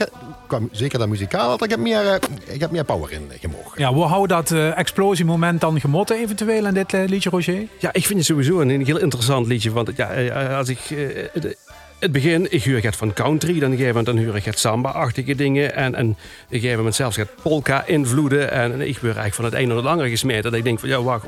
zeker 0.70 0.98
dat 0.98 1.08
muzikaal, 1.08 1.48
dat 1.50 1.62
ik 1.64 1.70
heb 1.70 1.78
meer, 1.78 2.06
eh, 2.06 2.54
ik 2.54 2.60
heb 2.60 2.70
meer 2.70 2.84
power 2.84 3.12
in 3.12 3.26
eh, 3.30 3.38
gemogen. 3.40 3.80
Ja, 3.80 3.92
hoe 3.92 4.04
houdt 4.04 4.28
dat 4.28 4.50
eh, 4.50 4.78
explosiemoment 4.78 5.60
dan 5.60 5.80
gemotten 5.80 6.16
eventueel 6.16 6.66
in 6.66 6.74
dit 6.74 6.92
eh, 6.94 7.04
liedje, 7.06 7.30
Roger? 7.30 7.62
Ja, 7.78 7.92
ik 7.92 8.06
vind 8.06 8.18
het 8.18 8.28
sowieso 8.28 8.60
een 8.60 8.84
heel 8.84 8.98
interessant 8.98 9.46
liedje. 9.46 9.70
Want 9.70 9.90
ja, 9.96 10.08
als 10.56 10.68
ik 10.68 10.78
eh, 10.90 10.98
het- 11.32 11.56
het 11.98 12.12
begin, 12.12 12.52
ik 12.52 12.62
huur 12.64 12.82
het 12.82 12.96
van 12.96 13.12
country, 13.12 13.58
dan 13.58 13.76
geef 13.76 13.96
ik 13.96 14.04
dan 14.04 14.16
huur 14.16 14.36
ik 14.36 14.44
het 14.44 14.58
samba-achtige 14.58 15.34
dingen. 15.34 15.74
En, 15.74 15.94
en 15.94 16.08
op 16.10 16.16
een 16.48 16.58
gegeven 16.58 16.76
moment 16.76 16.94
zelfs 16.94 17.16
het 17.16 17.28
polka-invloeden. 17.42 18.50
En 18.50 18.70
ik 18.80 18.98
word 18.98 19.02
eigenlijk 19.16 19.34
van 19.34 19.44
het 19.44 19.54
een 19.54 19.68
naar 19.68 19.76
het 19.76 19.86
andere 19.86 20.08
gesmeten. 20.10 20.42
Dat 20.42 20.54
ik 20.54 20.64
denk 20.64 20.78
van, 20.80 20.88
ja, 20.88 21.02
wacht, 21.02 21.24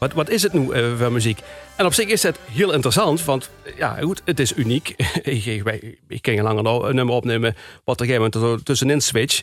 wat, 0.00 0.12
wat 0.12 0.28
is 0.30 0.42
het 0.42 0.52
nu 0.52 0.70
eh, 0.70 0.96
voor 0.96 1.12
muziek? 1.12 1.38
En 1.76 1.86
op 1.86 1.92
zich 1.94 2.08
is 2.08 2.22
het 2.22 2.38
heel 2.50 2.72
interessant, 2.72 3.24
want 3.24 3.50
eh, 3.62 3.76
ja, 3.76 3.96
goed, 4.00 4.22
het 4.24 4.40
is 4.40 4.56
uniek. 4.56 4.88
ik, 5.22 5.62
wij- 5.62 5.98
ik 6.08 6.22
een 6.38 6.42
langer 6.44 6.62
nou 6.62 6.88
een 6.88 6.94
nummer 6.94 7.14
opnemen 7.14 7.54
wat 7.84 8.00
er 8.00 8.06
een 8.06 8.12
gegeven 8.12 8.38
moment 8.42 8.64
tussenin 8.64 9.00
switch. 9.00 9.40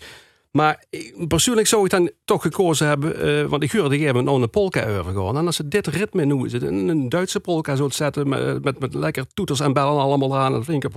Maar 0.52 0.84
ik- 0.90 1.28
persoonlijk 1.28 1.68
zou 1.68 1.84
ik 1.86 1.90
dan 1.92 2.10
toch 2.26 2.42
gekozen 2.42 2.88
hebben, 2.88 3.16
eh, 3.22 3.46
want 3.46 3.64
ik 3.64 3.72
huurde 3.72 3.88
een 3.88 3.92
gegeven 4.00 4.16
moment 4.16 4.26
nou 4.34 4.42
een 4.42 4.50
polka 4.50 4.98
over 4.98 5.12
gewoon. 5.12 5.38
En 5.38 5.46
als 5.46 5.56
ze 5.56 5.68
dit 5.68 5.88
ritme 5.88 6.26
nu 6.26 6.50
een, 6.52 6.88
een 6.88 7.10
Duitse 7.10 7.40
polka 7.40 7.76
zo 7.76 7.88
te 7.88 7.96
zetten 7.96 8.30
met, 8.30 8.64
met, 8.64 8.80
met 8.80 8.94
lekker 8.94 9.26
toeters 9.34 9.60
en 9.60 9.74
bellen 9.74 10.02
allemaal 10.02 10.38
aan. 10.38 10.54
En 10.54 10.64
vind 10.64 10.84
ik, 10.84 10.92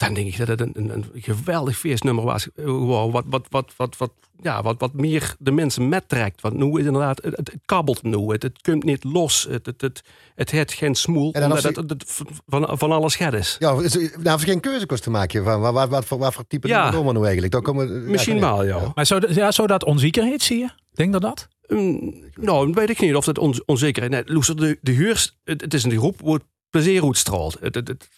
dan 0.00 0.14
denk 0.14 0.26
ik 0.26 0.36
dat 0.36 0.48
het 0.48 0.60
een, 0.60 0.72
een, 0.74 0.90
een 0.90 1.04
geweldig 1.14 1.78
feestnummer 1.78 2.24
was. 2.24 2.48
Wow, 2.54 3.12
wat, 3.12 3.24
wat, 3.28 3.46
wat, 3.50 3.72
wat, 3.76 3.96
wat, 3.96 4.12
ja, 4.42 4.62
wat, 4.62 4.74
wat 4.78 4.92
meer 4.92 5.34
de 5.38 5.50
mensen 5.50 5.88
mettrekt. 5.88 6.40
Want 6.40 6.54
nu 6.56 6.78
is 6.78 6.84
inderdaad, 6.84 7.22
het, 7.22 7.36
het 7.36 7.54
kabbelt 7.64 8.02
nu. 8.02 8.16
Het, 8.32 8.42
het 8.42 8.60
komt 8.62 8.84
niet 8.84 9.04
los. 9.04 9.46
Het, 9.50 9.66
het, 9.66 9.80
het, 9.80 10.02
het 10.34 10.50
heeft 10.50 10.72
geen 10.72 10.94
smoel. 10.94 11.32
En 11.32 11.42
omdat 11.44 11.62
het, 11.62 11.76
het 11.76 12.04
van, 12.46 12.78
van 12.78 12.92
alles 12.92 13.12
schet 13.12 13.32
is. 13.32 13.56
Ja, 13.58 13.80
is, 13.82 13.94
nou, 13.94 14.24
als 14.24 14.40
je 14.42 14.46
geen 14.46 14.60
keuzekost 14.60 15.02
te 15.02 15.10
maken 15.10 15.44
van 15.44 15.60
wat, 15.60 15.72
wat, 15.72 15.88
wat, 15.88 16.04
voor, 16.04 16.18
wat 16.18 16.34
voor 16.34 16.46
type 16.46 16.68
Ja. 16.68 16.90
nummer 16.90 17.12
nou 17.12 17.24
eigenlijk? 17.24 17.52
Dan 17.52 17.62
komen, 17.62 18.10
Misschien 18.10 18.34
ja, 18.36 18.40
wel, 18.40 18.64
ja. 18.64 18.92
Maar 18.94 19.06
zou, 19.06 19.20
dat- 19.20 19.34
ja, 19.34 19.50
zou 19.50 19.68
dat 19.68 19.84
onzekerheid 19.84 20.42
zie 20.42 20.58
je? 20.58 20.68
Denk 20.92 21.12
dat 21.12 21.22
dat? 21.22 21.48
Mm, 21.66 22.14
nou, 22.34 22.72
weet 22.72 22.90
ik 22.90 23.00
niet 23.00 23.14
of 23.14 23.24
dat 23.24 23.38
on 23.38 23.62
onzekerheid... 23.66 24.12
Nee, 24.12 24.34
Loes, 24.34 24.46
de, 24.46 24.78
de 24.80 24.92
huurs, 24.92 25.38
het, 25.44 25.60
het 25.60 25.74
is 25.74 25.84
een 25.84 25.90
groep 25.98 26.20
waar 26.20 26.32
het 26.34 26.44
plezier 26.70 27.04
uitstraalt. 27.04 27.56
Het, 27.60 27.74
het, 27.74 27.88
het, 27.88 28.08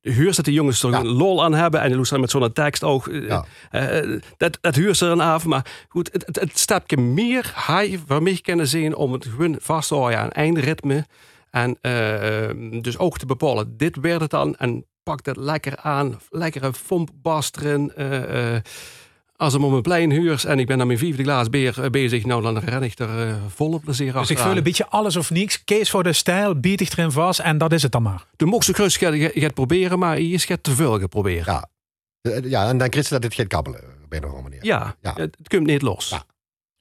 huurs 0.00 0.36
dat 0.36 0.44
de 0.44 0.52
jongens 0.52 0.82
er 0.82 0.90
Ja. 0.90 0.98
een 0.98 1.06
lol 1.06 1.44
aan 1.44 1.54
hebben. 1.54 1.80
En 1.80 1.94
Loes 1.94 2.10
met 2.10 2.30
zo'n 2.30 2.52
tekst 2.52 2.84
ook. 2.84 3.08
eh, 3.08 3.26
Ja. 3.26 3.44
eh, 3.70 4.18
dat, 4.36 4.58
dat 4.60 4.74
huurt 4.74 5.00
er 5.00 5.10
een 5.10 5.20
af. 5.20 5.44
Maar 5.44 5.66
goed, 5.88 6.08
het, 6.12 6.26
het, 6.26 6.40
het 6.40 6.58
stapje 6.58 6.96
meer 6.96 7.52
hij 7.54 8.00
voor 8.06 8.22
mij 8.22 8.38
kunnen 8.42 8.66
zien 8.68 8.94
om 8.96 9.12
het 9.12 9.24
gewoon 9.24 9.56
vast 9.60 9.88
te 9.88 9.94
houden 9.94 10.18
aan 10.18 10.30
eindritme. 10.30 11.06
En 11.50 11.78
eh, 11.80 12.80
dus 12.82 12.98
ook 12.98 13.18
te 13.18 13.26
bepalen, 13.26 13.76
dit 13.76 13.96
werd 14.00 14.20
het 14.20 14.30
dan. 14.30 14.56
En 14.56 14.84
pak 15.02 15.24
dat 15.24 15.36
lekker 15.36 15.76
aan. 15.76 16.18
Lekkere 16.30 16.72
fompbas 16.72 17.50
erin. 17.60 17.92
Als 19.40 19.52
hem 19.52 19.64
om 19.64 19.74
een 19.74 19.82
plein 19.82 20.10
huurs 20.10 20.44
en 20.44 20.58
ik 20.58 20.66
ben 20.66 20.80
aan 20.80 20.86
mijn 20.86 20.98
vijfde 20.98 21.22
glaas 21.22 21.50
beer 21.50 21.82
eh, 21.82 21.90
bezig, 21.90 22.24
nou 22.24 22.42
dan 22.42 22.58
ren 22.58 22.82
ik 22.82 22.98
er 22.98 23.28
eh, 23.28 23.34
volle 23.48 23.78
plezier 23.80 24.12
Dus 24.12 24.30
ik 24.30 24.38
voel 24.38 24.56
een 24.56 24.62
beetje 24.62 24.86
alles 24.86 25.16
of 25.16 25.30
niks. 25.30 25.64
Kees 25.64 25.90
voor 25.90 26.02
de 26.02 26.12
stijl, 26.12 26.60
bied 26.60 26.80
ik 26.80 26.92
erin 26.92 27.10
vast 27.10 27.40
en 27.40 27.58
dat 27.58 27.72
is 27.72 27.82
het 27.82 27.92
dan 27.92 28.02
maar. 28.02 28.26
De 28.36 28.46
gaat 28.60 28.94
je 28.94 29.30
gaat 29.34 29.54
proberen, 29.54 29.98
maar 29.98 30.20
je 30.20 30.38
gaat 30.38 30.62
te 30.62 30.74
veel 30.74 30.98
gaan 30.98 31.08
proberen. 31.08 31.52
Ja. 31.52 31.68
Eh, 32.20 32.50
Ja, 32.50 32.68
en 32.68 32.78
dan 32.78 32.88
kreeg 32.88 33.04
ze 33.06 33.12
dat 33.12 33.22
dit 33.22 33.34
gaat 33.34 33.46
kabbelen, 33.46 33.80
op 34.04 34.12
een 34.12 34.18
of 34.18 34.24
andere 34.24 34.42
manier. 34.42 34.64
Ja, 34.64 34.96
Ja. 35.02 35.12
het 35.16 35.34
het 35.38 35.48
komt 35.48 35.66
niet 35.66 35.82
los. 35.82 36.08
Ja. 36.08 36.24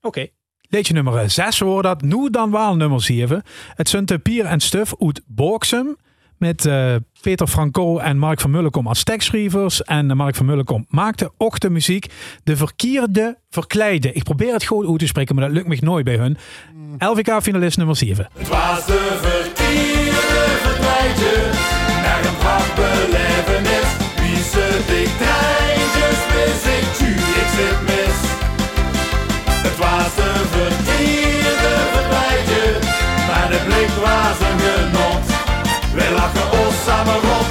Oké. 0.01 0.27
Liedje 0.61 0.93
nummer 0.93 1.29
6 1.29 1.59
wordt 1.59 1.87
dat. 1.87 2.01
Nu 2.01 2.29
dan 2.29 2.51
wel 2.51 2.75
nummer 2.75 3.01
7. 3.01 3.43
Het 3.75 3.89
zijn 3.89 4.05
de 4.05 4.19
Pier 4.19 4.45
en 4.45 4.59
Stuf 4.59 4.93
uit 4.99 5.21
Boksem. 5.25 5.97
Met 6.39 6.65
eh, 6.65 6.95
Peter 7.21 7.47
Franco 7.47 7.97
en 7.97 8.17
Mark 8.17 8.39
van 8.39 8.51
Mullenkom 8.51 8.87
als 8.87 9.03
tekstschrijvers. 9.03 9.83
En 9.83 10.09
eh, 10.09 10.15
Mark 10.15 10.35
van 10.35 10.45
Mullenkom 10.45 10.85
maakte 10.89 11.31
ook 11.37 11.59
de 11.59 11.69
muziek. 11.69 12.05
De 12.43 12.57
verkeerde 12.57 13.37
verkleide. 13.49 14.13
Ik 14.13 14.23
probeer 14.23 14.53
het 14.53 14.65
goed 14.65 14.87
uit 14.87 14.99
te 14.99 15.07
spreken, 15.07 15.35
maar 15.35 15.45
dat 15.45 15.53
lukt 15.53 15.67
me 15.67 15.77
nooit 15.79 16.05
bij 16.05 16.15
hun. 16.15 16.37
LVK-finalist 16.97 17.77
nummer 17.77 17.95
7. 17.95 18.29
Het 18.37 18.47
was 18.47 18.85
de 18.85 19.17
verkeerde 19.21 20.45
verkleidje, 20.65 21.35
naar 22.03 22.25
een 22.25 22.37
prachtbelevenis. 22.37 23.89
Wie 24.21 24.43
ze 24.51 24.65
dik 24.87 25.11
treintjes 25.21 26.19
mis, 26.33 26.63
ik 26.77 26.87
tu, 26.97 27.11
ik 27.41 27.49
zit 27.57 27.81
mis. 27.89 28.17
Het 29.65 29.77
was 29.77 30.15
de 30.15 30.31
verkeerde 30.55 31.73
verkleidje, 31.93 32.63
maar 33.27 33.47
de 33.51 33.59
blik 33.67 33.91
was 34.05 34.49
een 34.49 34.58
lachen 37.05 37.48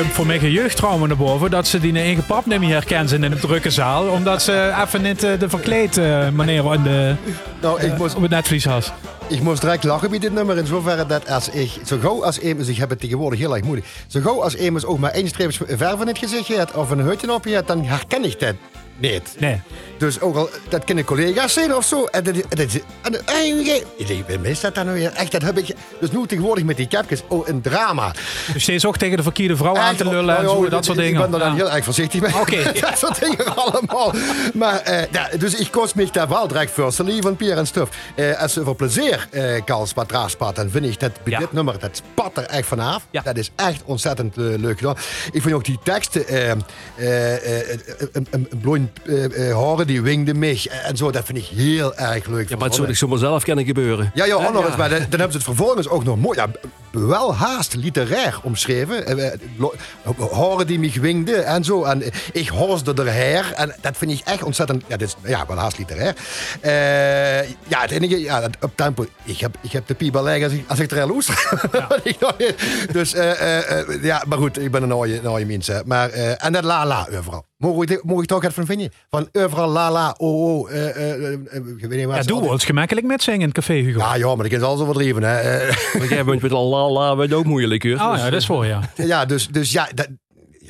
komt 0.00 0.12
voor 0.12 0.26
mij 0.26 0.38
geen 0.38 0.50
jeugdtrauma 0.50 1.06
naar 1.06 1.16
boven 1.16 1.50
dat 1.50 1.66
ze 1.66 1.80
die 1.80 1.92
eigen 1.92 2.26
pap 2.26 2.46
niet 2.46 2.58
meer 2.58 2.72
herkennen 2.72 3.24
in 3.24 3.30
de 3.30 3.38
drukke 3.38 3.70
zaal. 3.70 4.08
Omdat 4.08 4.42
ze 4.42 4.74
even 4.84 5.02
niet 5.02 5.22
eh, 5.22 5.38
de 5.38 5.48
verkleed 5.48 5.96
eh, 5.96 6.28
manier 6.28 6.74
in 6.74 6.82
de, 6.82 7.14
Nou, 7.60 7.80
ik 7.80 7.98
moest, 7.98 8.14
op 8.14 8.22
het 8.22 8.30
netvlies 8.30 8.64
had. 8.64 8.92
ik 9.28 9.40
moest 9.40 9.60
direct 9.60 9.84
lachen 9.84 10.10
bij 10.10 10.18
dit 10.18 10.32
nummer. 10.32 10.58
In 10.58 10.66
zoverre 10.66 11.06
dat 11.06 11.28
als 11.30 11.48
ik, 11.48 11.70
zo 11.84 11.98
gauw 11.98 12.24
als 12.24 12.38
iemand, 12.38 12.68
ik 12.68 12.76
heb 12.76 12.90
het 12.90 13.00
tegenwoordig 13.00 13.38
heel 13.38 13.54
erg 13.54 13.64
moeilijk. 13.64 13.88
Zo 14.06 14.20
gauw 14.20 14.42
als 14.42 14.54
iemand 14.54 14.86
ook 14.86 14.98
maar 14.98 15.10
één 15.10 15.28
streep 15.28 15.52
verf 15.52 16.00
in 16.00 16.06
het 16.06 16.18
gezicht 16.18 16.46
heeft 16.46 16.74
of 16.74 16.90
een 16.90 16.98
hutje 16.98 17.32
op 17.34 17.44
je 17.44 17.54
hebt, 17.54 17.68
dan 17.68 17.84
herken 17.84 18.24
ik 18.24 18.40
dat 18.40 18.54
niet. 19.00 19.34
Nee. 19.38 19.60
Dus 19.98 20.20
ook 20.20 20.36
al, 20.36 20.50
dat 20.68 20.84
kunnen 20.84 21.04
collega's 21.04 21.52
zijn 21.52 21.74
of 21.74 21.84
zo. 21.84 22.04
En 22.04 22.24
dat, 22.24 22.34
en 22.34 22.44
dat, 22.56 22.80
en 23.02 23.26
en 23.26 23.58
ik 23.96 24.06
denk, 24.06 24.26
wie 24.26 24.50
is 24.50 24.60
dat 24.60 24.74
dan 24.74 24.84
nou 24.86 24.98
weer? 24.98 25.12
Echt, 25.12 25.32
dat 25.32 25.42
heb 25.42 25.58
ik. 25.58 25.74
Dus 26.00 26.10
nu 26.10 26.26
tegenwoordig 26.26 26.64
met 26.64 26.76
die 26.76 26.88
capjes, 26.88 27.22
oh, 27.28 27.48
een 27.48 27.60
drama. 27.60 28.12
Dus 28.52 28.62
steeds 28.62 28.84
ook 28.84 28.96
tegen 28.96 29.16
de 29.16 29.22
verkeerde 29.22 29.56
vrouw 29.56 29.76
aan 29.76 29.96
te 29.96 30.08
lullen 30.08 30.36
en 30.36 30.44
zo, 30.44 30.50
oh, 30.54 30.70
dat 30.70 30.84
soort 30.84 30.98
dingen. 30.98 31.12
Ik 31.24 31.30
ben 31.30 31.32
er 31.32 31.38
dan 31.46 31.48
Ja. 31.48 31.54
heel 31.54 31.70
erg 31.70 31.84
voorzichtig 31.84 32.20
mee. 32.20 32.36
Oké. 32.40 32.72
dat 32.80 32.98
soort 32.98 33.20
dingen 33.20 33.56
allemaal. 33.56 34.12
Maar, 34.54 34.80
eh, 34.80 35.02
ja, 35.12 35.28
dus 35.38 35.54
ik 35.54 35.70
kost 35.70 35.94
me 35.94 36.08
daar 36.12 36.28
wel 36.28 36.48
direct 36.48 36.70
voor. 36.70 36.92
Ze 36.92 37.18
van 37.20 37.36
Pierre 37.36 37.58
en 37.60 37.66
Stuf. 37.66 37.88
Eh, 38.14 38.40
als 38.40 38.52
ze 38.52 38.64
voor 38.64 38.76
plezier 38.76 39.28
eh 39.30 39.60
kan 39.64 39.86
spat, 39.86 40.56
dan 40.56 40.70
vind 40.70 40.84
ik 40.84 41.00
dat 41.00 41.10
bij 41.22 41.32
Ja. 41.32 41.38
dit 41.38 41.52
nummer, 41.52 41.78
dat 41.78 42.02
spat 42.12 42.36
er 42.36 42.44
echt 42.44 42.66
vanaf. 42.68 43.06
Ja. 43.10 43.22
Dat 43.22 43.36
is 43.36 43.50
echt 43.56 43.82
ontzettend 43.84 44.36
eh, 44.36 44.44
leuk 44.44 44.78
gedaan. 44.78 44.96
Ik 45.32 45.42
vind 45.42 45.54
ook 45.54 45.64
die 45.64 45.78
teksten, 45.84 46.26
eh, 46.26 46.50
eh, 46.50 47.60
eh, 47.60 47.68
een, 48.12 48.26
een, 48.30 48.46
een 48.50 48.60
eh, 49.06 49.48
eh, 49.48 49.54
horen 49.54 49.86
die 49.86 50.02
wingde 50.02 50.34
mij 50.34 50.60
en 50.84 50.96
zo, 50.96 51.10
dat 51.10 51.24
vind 51.24 51.38
ik 51.38 51.44
heel 51.44 51.94
erg 51.94 52.26
leuk. 52.26 52.48
Ja, 52.48 52.56
maar 52.56 52.66
het 52.66 52.74
zou 52.74 52.88
ik 52.88 52.96
zomaar 52.96 53.18
zelf 53.18 53.44
kunnen 53.44 53.64
gebeuren. 53.64 54.10
Ja, 54.14 54.24
ja, 54.24 54.38
maar 54.50 54.52
dan, 54.52 54.88
dan 54.88 54.98
hebben 54.98 55.30
ze 55.30 55.36
het 55.36 55.42
vervolgens 55.42 55.88
ook 55.88 56.04
nog 56.04 56.18
mooi, 56.18 56.38
ja, 56.38 56.46
wel 56.90 57.34
haast 57.34 57.74
literair 57.74 58.40
omschreven. 58.42 59.06
Eh, 59.06 59.32
Horen 60.16 60.66
die 60.66 60.78
mij 60.78 60.92
wingde 61.00 61.36
en 61.36 61.64
zo. 61.64 61.84
En 61.84 62.02
ik 62.32 62.48
hoorde 62.48 63.02
er 63.02 63.12
her. 63.12 63.52
En 63.52 63.74
dat 63.80 63.96
vind 63.96 64.10
ik 64.10 64.20
echt 64.24 64.42
ontzettend, 64.42 64.82
ja, 64.86 64.96
dit 64.96 65.08
is 65.08 65.30
ja, 65.30 65.46
wel 65.46 65.56
haast 65.56 65.78
literair. 65.78 66.14
Ja, 67.68 67.80
het 67.80 67.90
enige, 67.90 68.20
ja, 68.20 68.42
het 68.42 68.56
up 68.60 68.70
tempo. 68.74 69.06
Ik 69.24 69.38
heb, 69.38 69.56
ik 69.60 69.72
heb 69.72 69.86
de 69.86 69.94
piebel 69.94 70.22
liggen 70.22 70.44
als 70.44 70.52
ik, 70.52 70.64
als 70.68 70.78
ik 70.78 70.90
er 70.90 71.08
dus, 72.92 73.14
eh, 73.14 73.30
eh, 73.40 73.80
eh, 73.80 74.02
ja, 74.02 74.24
maar 74.28 74.38
goed, 74.38 74.58
ik 74.58 74.70
ben 74.70 74.82
een 74.82 74.88
mooie, 74.88 75.20
mooie 75.22 75.46
mens. 75.46 75.70
Maar, 75.84 76.10
en 76.10 76.52
dat 76.52 76.64
la 76.64 76.86
la 76.86 77.08
overal. 77.18 77.49
Mogen 77.60 77.88
ik, 77.88 78.04
mogen 78.04 78.22
ik 78.22 78.28
toch 78.28 78.44
even 78.44 78.66
vinden? 78.66 78.90
Van 79.10 79.28
overal 79.32 79.68
la 79.68 79.90
la, 79.90 80.14
oh, 80.18 80.58
oh, 80.58 80.70
eh, 80.72 80.88
eh, 80.88 81.12
eh, 81.12 81.32
eh, 81.32 81.56
ik 81.76 81.86
weet 81.86 81.90
niet 81.90 82.04
wat 82.06 82.16
Ja, 82.16 82.22
doe 82.22 82.32
altijd- 82.34 82.52
ons 82.52 82.64
gemakkelijk 82.64 83.06
met 83.06 83.22
zingen 83.22 83.40
in 83.40 83.46
het 83.46 83.54
café, 83.54 83.74
Hugo. 83.74 83.98
Ja, 83.98 84.14
ja, 84.14 84.26
maar 84.34 84.48
dat 84.48 84.58
is 84.58 84.62
alles 84.66 84.80
overdreven. 84.80 85.22
Hè. 85.22 85.66
Want 85.98 86.08
jij 86.10 86.24
bent 86.24 86.42
met 86.42 86.52
al 86.52 86.68
la 86.68 86.90
la, 86.90 87.16
weet 87.16 87.32
ook 87.32 87.44
moeilijk 87.44 87.82
hoor. 87.82 87.92
Oh 87.94 88.10
Dus, 88.12 88.20
ja, 88.22 88.30
dat 88.30 88.40
is 88.40 88.46
voor 88.46 88.66
ja. 88.66 88.80
ja, 88.94 89.24
dus, 89.24 89.48
dus 89.48 89.72
ja, 89.72 89.88
dat, 89.94 90.08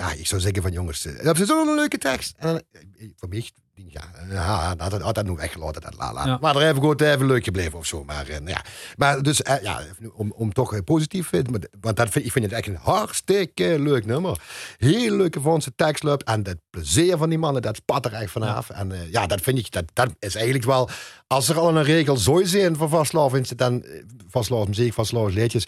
ja, 0.01 0.13
ik 0.13 0.27
zou 0.27 0.41
zeggen 0.41 0.63
van 0.63 0.73
jongens, 0.73 1.05
eh, 1.07 1.25
dat 1.25 1.39
is 1.39 1.47
zo'n 1.49 1.75
leuke 1.75 1.99
tekst. 1.99 2.35
En, 2.39 2.47
dan, 2.47 2.63
eh, 2.73 3.09
voor 3.17 3.29
mij, 3.29 3.51
ja, 3.89 4.03
ja 4.31 4.75
had, 4.79 5.03
had, 5.03 5.15
dat 5.15 5.25
nu 5.27 5.33
weggelaten, 5.33 5.81
dat 5.83 5.95
la 5.97 6.13
la. 6.13 6.27
Ja. 6.27 6.39
Maar 6.41 6.57
er 6.57 6.69
even 6.69 6.83
goed 6.83 7.01
even 7.01 7.27
leuk 7.27 7.45
gebleven 7.45 7.79
of 7.79 7.87
zo. 7.87 8.05
Maar, 8.05 8.29
eh, 8.29 8.37
ja. 8.47 8.65
maar 8.97 9.23
dus, 9.23 9.43
eh, 9.43 9.63
ja, 9.63 9.83
om, 10.13 10.33
om 10.33 10.53
toch 10.53 10.75
eh, 10.75 10.81
positief, 10.85 11.33
eh, 11.33 11.41
want 11.81 11.97
dat 11.97 12.09
vind, 12.09 12.25
ik 12.25 12.33
vind 12.33 12.45
het 12.45 12.55
echt 12.55 12.67
een 12.67 12.79
hartstikke 12.83 13.79
leuk 13.79 14.07
nummer. 14.07 14.41
Heel 14.79 15.17
leuke 15.17 15.41
Franse 15.41 15.73
tekstloop 15.77 16.23
en 16.23 16.47
het 16.47 16.59
plezier 16.71 17.17
van 17.17 17.29
die 17.29 17.39
mannen, 17.39 17.63
dat 17.63 17.77
spat 17.77 18.07
er 18.07 18.13
echt 18.13 18.31
vanaf. 18.31 18.71
En 18.71 18.93
eh, 18.93 19.11
ja, 19.11 19.27
dat 19.27 19.41
vind 19.41 19.59
ik, 19.59 19.71
dat, 19.71 19.85
dat 19.93 20.11
is 20.19 20.35
eigenlijk 20.35 20.65
wel, 20.65 20.89
als 21.27 21.49
er 21.49 21.59
al 21.59 21.77
een 21.77 21.83
regel 21.83 22.17
zou 22.17 22.47
zijn 22.47 22.77
voor 22.77 22.89
vastlovens, 22.89 23.49
dan 23.49 23.83
eh, 23.83 24.03
vastlovens 24.29 24.79
muziek, 24.79 24.95
vastlovens 24.95 25.35
liedjes, 25.35 25.67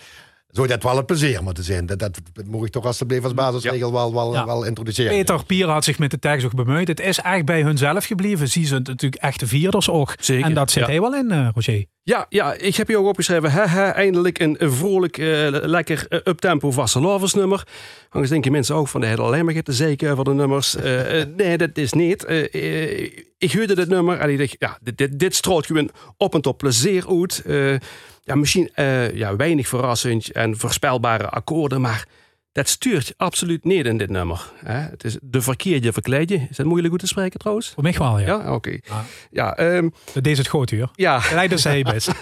zou 0.53 0.67
dat 0.67 0.83
wel 0.83 0.97
het 0.97 1.07
plezier 1.07 1.43
moeten 1.43 1.65
zijn. 1.65 1.87
Dat, 1.87 1.99
dat, 1.99 2.19
dat 2.33 2.47
moet 2.47 2.67
ik 2.67 2.73
toch 2.73 2.85
alsjeblieft 2.85 3.25
als 3.25 3.35
basisregel 3.35 3.93
wel, 3.93 4.15
wel, 4.15 4.33
Ja. 4.35 4.47
wel 4.47 4.65
introduceren. 4.65 5.13
Peter 5.13 5.45
Pier 5.45 5.69
had 5.69 5.85
zich 5.85 5.99
met 5.99 6.11
de 6.11 6.19
tekst 6.19 6.47
ook 6.47 6.55
bemoeid. 6.55 6.89
Het 6.89 7.01
is 7.01 7.19
echt 7.19 7.45
bij 7.45 7.63
hunzelf 7.63 8.05
gebleven. 8.05 8.49
Zie 8.49 8.67
ze 8.67 8.75
natuurlijk 8.75 9.23
echte 9.23 9.47
vierders 9.47 9.91
ook. 9.91 10.15
Zeker, 10.21 10.45
En 10.45 10.55
dat 10.55 10.71
zit 10.71 10.83
ja. 10.83 10.89
hij 10.89 11.01
wel 11.01 11.15
in, 11.15 11.31
eh, 11.31 11.49
Roger. 11.55 11.85
Ja, 12.03 12.27
ja, 12.29 12.53
ik 12.53 12.77
heb 12.77 12.87
hier 12.89 12.99
ook 12.99 13.07
opgeschreven. 13.07 13.51
Haha, 13.51 13.95
eindelijk 13.95 14.39
een, 14.39 14.57
vrolijk, 14.61 15.19
eh, 15.19 15.49
lekker 15.51 16.07
uh, 16.09 16.19
uptempo 16.25 16.71
vaste 16.71 17.01
nummer. 17.35 17.67
Anders 18.09 18.31
denken 18.31 18.53
mensen 18.53 18.75
ook 18.75 18.89
van 18.89 19.01
de 19.01 19.07
hele 19.07 19.23
alleen 19.23 19.45
maar 19.45 19.63
te 19.63 19.73
zeker 19.73 20.15
voor 20.15 20.25
de 20.25 20.35
nummers. 20.35 20.77
Nee, 21.37 21.59
dat 21.59 21.77
is 21.77 21.93
niet. 21.93 22.23
Ik 23.39 23.53
hoorde 23.53 23.75
dit 23.75 23.89
nummer 23.89 24.19
en 24.19 24.31
ik 24.31 24.39
dacht, 24.39 24.57
ja, 24.59 24.79
dit, 24.83 24.99
dit, 24.99 25.19
dit 25.19 25.47
gewoon 25.47 25.91
op 26.17 26.35
en 26.35 26.41
top 26.41 26.59
plezier 26.59 27.09
uit. 27.09 27.43
Ja, 28.25 28.35
misschien 28.35 28.71
eh, 28.75 29.15
ja, 29.15 29.37
weinig 29.37 29.69
verrassend 29.69 30.33
en 30.33 30.57
voorspelbare 30.57 31.29
akkoorden, 31.29 31.81
maar 31.81 32.07
dat 32.53 32.69
stuurt 32.69 33.15
absoluut 33.17 33.65
niet 33.65 33.87
in 33.87 33.99
dit 33.99 34.11
nummer. 34.11 34.51
Hè? 34.65 34.75
Het 34.79 35.05
is 35.05 35.17
de 35.23 35.41
verkeerde 35.43 35.93
verkleedje. 35.93 36.47
Is 36.51 36.57
dat 36.57 36.67
moeilijk 36.67 36.91
goed 36.91 37.01
te 37.01 37.07
spreken 37.07 37.39
trouwens? 37.39 37.71
Voor 37.75 37.83
mij 37.83 37.95
wel, 37.99 38.19
ja. 38.19 38.27
Ja, 38.27 38.55
oké. 38.55 38.79
Ja, 39.31 39.57
ehm, 39.57 39.89
Dat 40.13 40.25
deed 40.25 40.37
het 40.39 40.49
goed, 40.49 40.71
uur. 40.71 40.91
ja. 40.95 41.21
Leider 41.33 41.59
zei 41.59 41.83
best. 41.83 42.11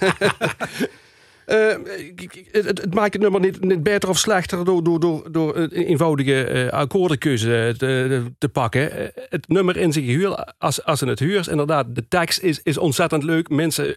Eh, 1.47 1.71
ik- 2.17 2.49
het, 2.53 2.65
het 2.67 2.95
maakt 2.95 3.13
het 3.13 3.23
nummer 3.23 3.41
niet, 3.41 3.65
niet 3.65 3.83
beter 3.83 4.09
of 4.09 4.19
slechter 4.19 4.65
door, 4.65 4.83
door, 4.85 5.01
door, 5.01 5.33
door 5.33 5.57
een 5.57 5.71
eenvoudige 5.71 6.45
eh, 6.45 6.69
akkoordenkeuze 6.69 7.75
te, 7.79 8.23
te 8.39 8.49
pakken. 8.49 8.93
Eh, 8.93 9.23
het 9.29 9.49
nummer 9.49 9.77
in 9.77 9.93
zich 9.93 10.05
huur, 10.05 10.55
als, 10.59 10.85
als 10.85 10.99
ze 10.99 11.07
het 11.07 11.19
huurt, 11.19 11.47
inderdaad, 11.47 11.95
de 11.95 12.09
tekst 12.09 12.41
is, 12.41 12.61
is 12.63 12.79
ontzettend 12.79 13.23
leuk. 13.23 13.49
Mensen 13.49 13.97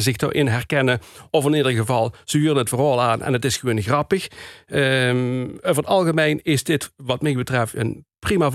zich 0.00 0.16
daarin 0.16 0.46
herkennen. 0.46 1.00
Of 1.30 1.46
in 1.46 1.54
ieder 1.54 1.72
geval, 1.72 2.14
ze 2.24 2.38
huren 2.38 2.56
het 2.56 2.68
verhaal 2.68 3.00
aan 3.02 3.22
en 3.22 3.32
het 3.32 3.44
is 3.44 3.56
gewoon 3.56 3.82
grappig. 3.82 4.28
Ehm, 4.66 5.42
over 5.44 5.82
het 5.82 5.86
algemeen 5.86 6.40
is 6.42 6.64
dit, 6.64 6.92
wat 6.96 7.22
mij 7.22 7.34
betreft, 7.34 7.74
een 7.74 8.06
prima 8.18 8.50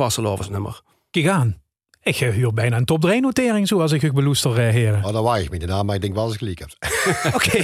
nummer. 0.49 0.81
Kijk. 1.09 1.66
Ik 2.07 2.19
eh, 2.19 2.29
huur 2.29 2.53
bijna 2.53 2.77
een 2.77 2.85
top 2.85 3.01
3 3.01 3.21
notering 3.21 3.67
zoals 3.67 3.91
ik 3.91 4.01
u 4.01 4.13
beloester, 4.13 4.51
eh, 4.51 4.73
heren. 4.73 5.03
Oh, 5.05 5.13
dan 5.13 5.23
waai 5.23 5.43
ik 5.43 5.49
me 5.49 5.57
daarna, 5.57 5.83
maar 5.83 5.95
ik 5.95 6.01
denk 6.01 6.13
wel 6.13 6.23
als 6.23 6.33
ik 6.33 6.39
gelijk 6.39 6.59
heb. 6.59 6.69
Oké. 7.35 7.63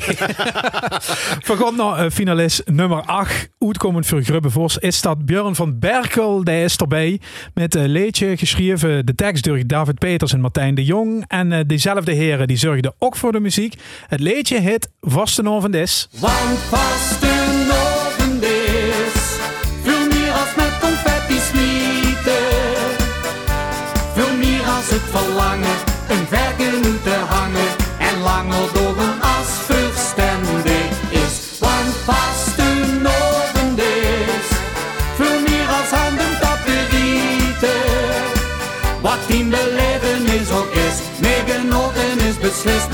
Vergot 1.49 1.75
nog 1.75 1.97
eh, 1.97 2.10
finalist 2.10 2.62
nummer 2.65 3.01
8. 3.01 3.49
Uitkomend 3.60 4.06
voor 4.06 4.21
Grubbe 4.21 4.49
Vos 4.49 4.77
is 4.77 5.01
dat 5.01 5.25
Björn 5.25 5.56
van 5.56 5.79
Berkel. 5.79 6.43
Die 6.43 6.63
is 6.63 6.75
erbij 6.75 7.19
met 7.53 7.75
een 7.75 7.89
leedje 7.89 8.38
geschreven. 8.38 9.06
De 9.06 9.15
tekst 9.15 9.43
door 9.43 9.67
David 9.67 9.99
Peters 9.99 10.34
en 10.34 10.41
Martijn 10.41 10.75
de 10.75 10.84
Jong. 10.84 11.25
En 11.27 11.51
eh, 11.51 11.60
diezelfde 11.67 12.13
heren 12.13 12.47
die 12.47 12.58
zorgden 12.58 12.93
ook 12.99 13.15
voor 13.15 13.32
de 13.32 13.39
muziek. 13.39 13.75
Het 14.08 14.19
leedje 14.19 14.60
hit 14.60 14.89
Vastenavond 15.01 15.75
is. 15.75 16.08
Want 16.19 16.60
vastenavond 16.60 17.42
een 26.13 27.02
te 27.04 27.17
hangen 27.28 27.71
en 27.97 28.21
langer 28.21 28.73
door 28.73 28.97
een 28.97 29.21
as 29.21 29.52
verstandig 29.65 30.89
is. 31.10 31.60
Want 31.60 31.93
vastenavond 32.06 33.80
is 33.80 34.47
veel 35.15 35.39
meer 35.47 35.67
als 35.67 35.89
handen 35.99 36.39
taperieten. 36.39 37.82
Wat 39.02 39.19
in 39.28 39.49
belevenis 39.49 40.52
ook 40.52 40.71
is, 40.71 40.95
meegenoten 41.21 42.19
is 42.28 42.38
beslist 42.38 42.89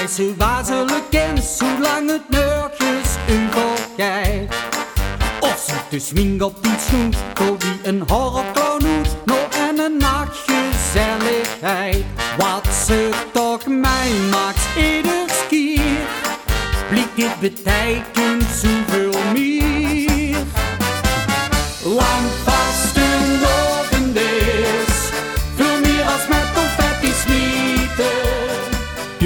mij 0.00 0.08
zo 0.08 0.34
wazelijk 0.36 1.04
kent, 1.10 1.44
zolang 1.44 2.10
het 2.10 2.28
nergens 2.28 3.16
overgaat? 3.30 4.54
Of 5.40 5.64
zit 5.66 5.90
de 5.90 5.98
swing 5.98 6.42
op 6.42 6.62
die 6.62 6.72
voor 7.34 7.56
wie 7.58 7.78
een 7.82 8.02
horrorclown 8.08 8.84
hoed, 8.84 9.16
nog 9.24 9.48
en 9.68 9.78
een 9.78 9.96
nachtgezelligheid. 9.96 12.04
Wat 12.38 12.66
ze 12.86 13.10
toch 13.32 13.66
mij 13.66 14.10
maakt 14.30 14.68
ieder 14.76 15.24
keer, 15.48 16.06
blik 16.88 17.16
dit 17.16 17.40
betekent 17.40 18.44
zoveel 18.62 19.20
meer. 19.32 19.59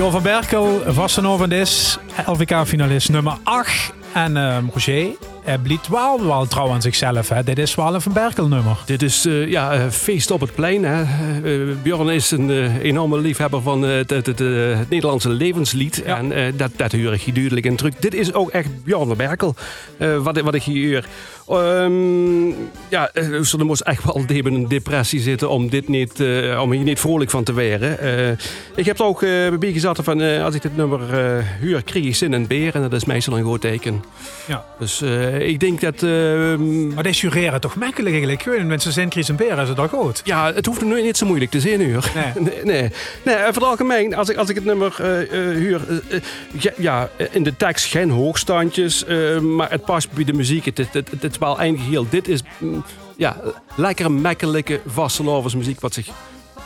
Björn 0.04 0.22
van 0.22 0.32
Berkel, 0.32 0.92
Vastenavond 0.92 1.52
is. 1.52 1.98
LVK-finalist 2.26 3.08
nummer 3.08 3.36
8. 3.44 3.92
En 4.12 4.36
ehm 4.36 4.64
Roger, 4.72 5.16
hij 5.44 5.58
bliet 5.58 5.88
wel, 5.88 6.26
wel 6.26 6.46
trouw 6.46 6.70
aan 6.70 6.82
zichzelf. 6.82 7.28
Hè. 7.28 7.42
Dit 7.42 7.58
is 7.58 7.74
wel 7.74 7.94
een 7.94 8.00
Van 8.00 8.12
Berkel 8.12 8.48
nummer. 8.48 8.76
Dit 8.86 9.02
is 9.02 9.26
eh, 9.26 9.48
ja, 9.48 9.72
eh, 9.72 9.88
feest 9.90 10.30
op 10.30 10.40
het 10.40 10.54
plein. 10.54 10.84
Hè. 10.84 11.02
Eh, 11.02 11.76
Bjorn 11.82 12.08
is 12.08 12.30
een 12.30 12.50
eh, 12.50 12.76
enorme 12.82 13.18
liefhebber 13.18 13.62
van 13.62 13.86
eh, 13.86 13.96
het, 14.06 14.40
eh, 14.40 14.78
Nederlandse 14.88 15.28
levenslied. 15.28 16.02
Ja. 16.06 16.16
En 16.16 16.32
eh, 16.32 16.52
dat, 16.56 16.70
dat 16.76 16.92
hoor 16.92 17.12
ik 17.12 17.34
duidelijk 17.34 17.66
in 17.66 17.76
terug. 17.76 17.94
Dit 17.94 18.14
is 18.14 18.32
ook 18.32 18.50
echt 18.50 18.84
Bjorn 18.84 19.06
van 19.06 19.16
Berkel, 19.16 19.54
eh, 19.98 20.16
wat, 20.16 20.40
wat 20.40 20.54
ik 20.54 20.62
hier. 20.62 21.04
Ehm, 21.48 22.48
ja, 22.88 23.10
eh, 23.12 23.40
ze 23.40 23.64
moest 23.64 23.80
echt 23.80 24.04
wel 24.04 24.24
in 24.26 24.44
een 24.46 24.68
depressie 24.68 25.20
zitten 25.20 25.50
om, 25.50 25.68
dit 25.68 25.88
niet, 25.88 26.20
eh, 26.20 26.60
om 26.62 26.72
hier 26.72 26.84
niet 26.84 27.00
vrolijk 27.00 27.30
van 27.30 27.44
te 27.44 27.52
worden. 27.52 27.98
Eh, 27.98 28.30
ik 28.74 28.84
heb 28.84 28.98
er 28.98 29.04
ook 29.04 29.22
uh, 29.22 29.56
bij 29.58 29.72
gezet 29.72 29.98
van 30.02 30.20
eh, 30.20 30.44
als 30.44 30.54
ik 30.54 30.62
dit 30.62 30.76
nummer 30.76 31.00
eh 31.14 31.44
huur, 31.60 31.82
kreeg 31.82 32.04
ik 32.04 32.16
zin 32.16 32.34
in 32.34 32.46
beer. 32.46 32.74
En 32.74 32.82
dat 32.82 32.92
is 32.92 33.04
meestal 33.04 33.38
een 33.38 33.44
goed 33.44 33.60
teken. 33.60 34.04
Ja. 34.46 34.64
Dus 34.78 35.02
eh, 35.02 35.33
ik 35.40 35.60
denk 35.60 35.80
dat... 35.80 36.02
ehm, 36.02 36.94
Maar 36.94 37.02
dit 37.02 37.18
jureren 37.18 37.60
toch 37.60 37.76
makkelijk 37.76 38.14
eigenlijk. 38.14 38.64
Mensen 38.64 38.92
zijn 38.92 39.08
Beer, 39.36 39.58
is 39.58 39.68
het 39.68 39.78
al 39.78 39.88
goed? 39.88 40.20
Ja, 40.24 40.52
het 40.54 40.66
hoeft 40.66 40.84
nu 40.84 41.02
niet 41.02 41.16
zo 41.16 41.26
moeilijk 41.26 41.50
te 41.50 41.60
zijn, 41.60 41.92
hoor. 41.92 42.10
Nee. 42.14 42.32
nee, 42.46 42.64
nee. 42.64 42.90
nee 43.22 43.36
over 43.36 43.54
het 43.54 43.62
algemeen, 43.62 44.14
als 44.14 44.28
ik, 44.28 44.36
als 44.36 44.48
ik 44.48 44.54
het 44.54 44.64
nummer 44.64 44.94
eh, 45.00 45.20
eh, 45.22 45.28
huur... 45.56 45.80
eh, 46.08 46.16
eh, 46.16 46.72
ja, 46.76 47.08
in 47.30 47.42
de 47.42 47.56
tekst 47.56 47.84
geen 47.90 48.10
hoogstandjes, 48.10 49.04
eh, 49.04 49.38
maar 49.38 49.70
het 49.70 49.84
past 49.84 50.12
bij 50.12 50.24
de 50.24 50.32
muziek. 50.32 50.64
Het, 50.64 50.78
het, 50.78 50.92
het, 50.92 51.10
het 51.10 51.32
is 51.32 51.38
wel 51.38 51.58
eind 51.58 51.78
geheel. 51.80 52.06
Dit 52.10 52.28
is 52.28 52.40
mm, 52.58 52.84
ja, 53.16 53.36
lekkere, 53.74 54.08
makkelijke 54.08 54.80
vastelovensmuziek 54.86 55.80
wat 55.80 55.94
zich 55.94 56.08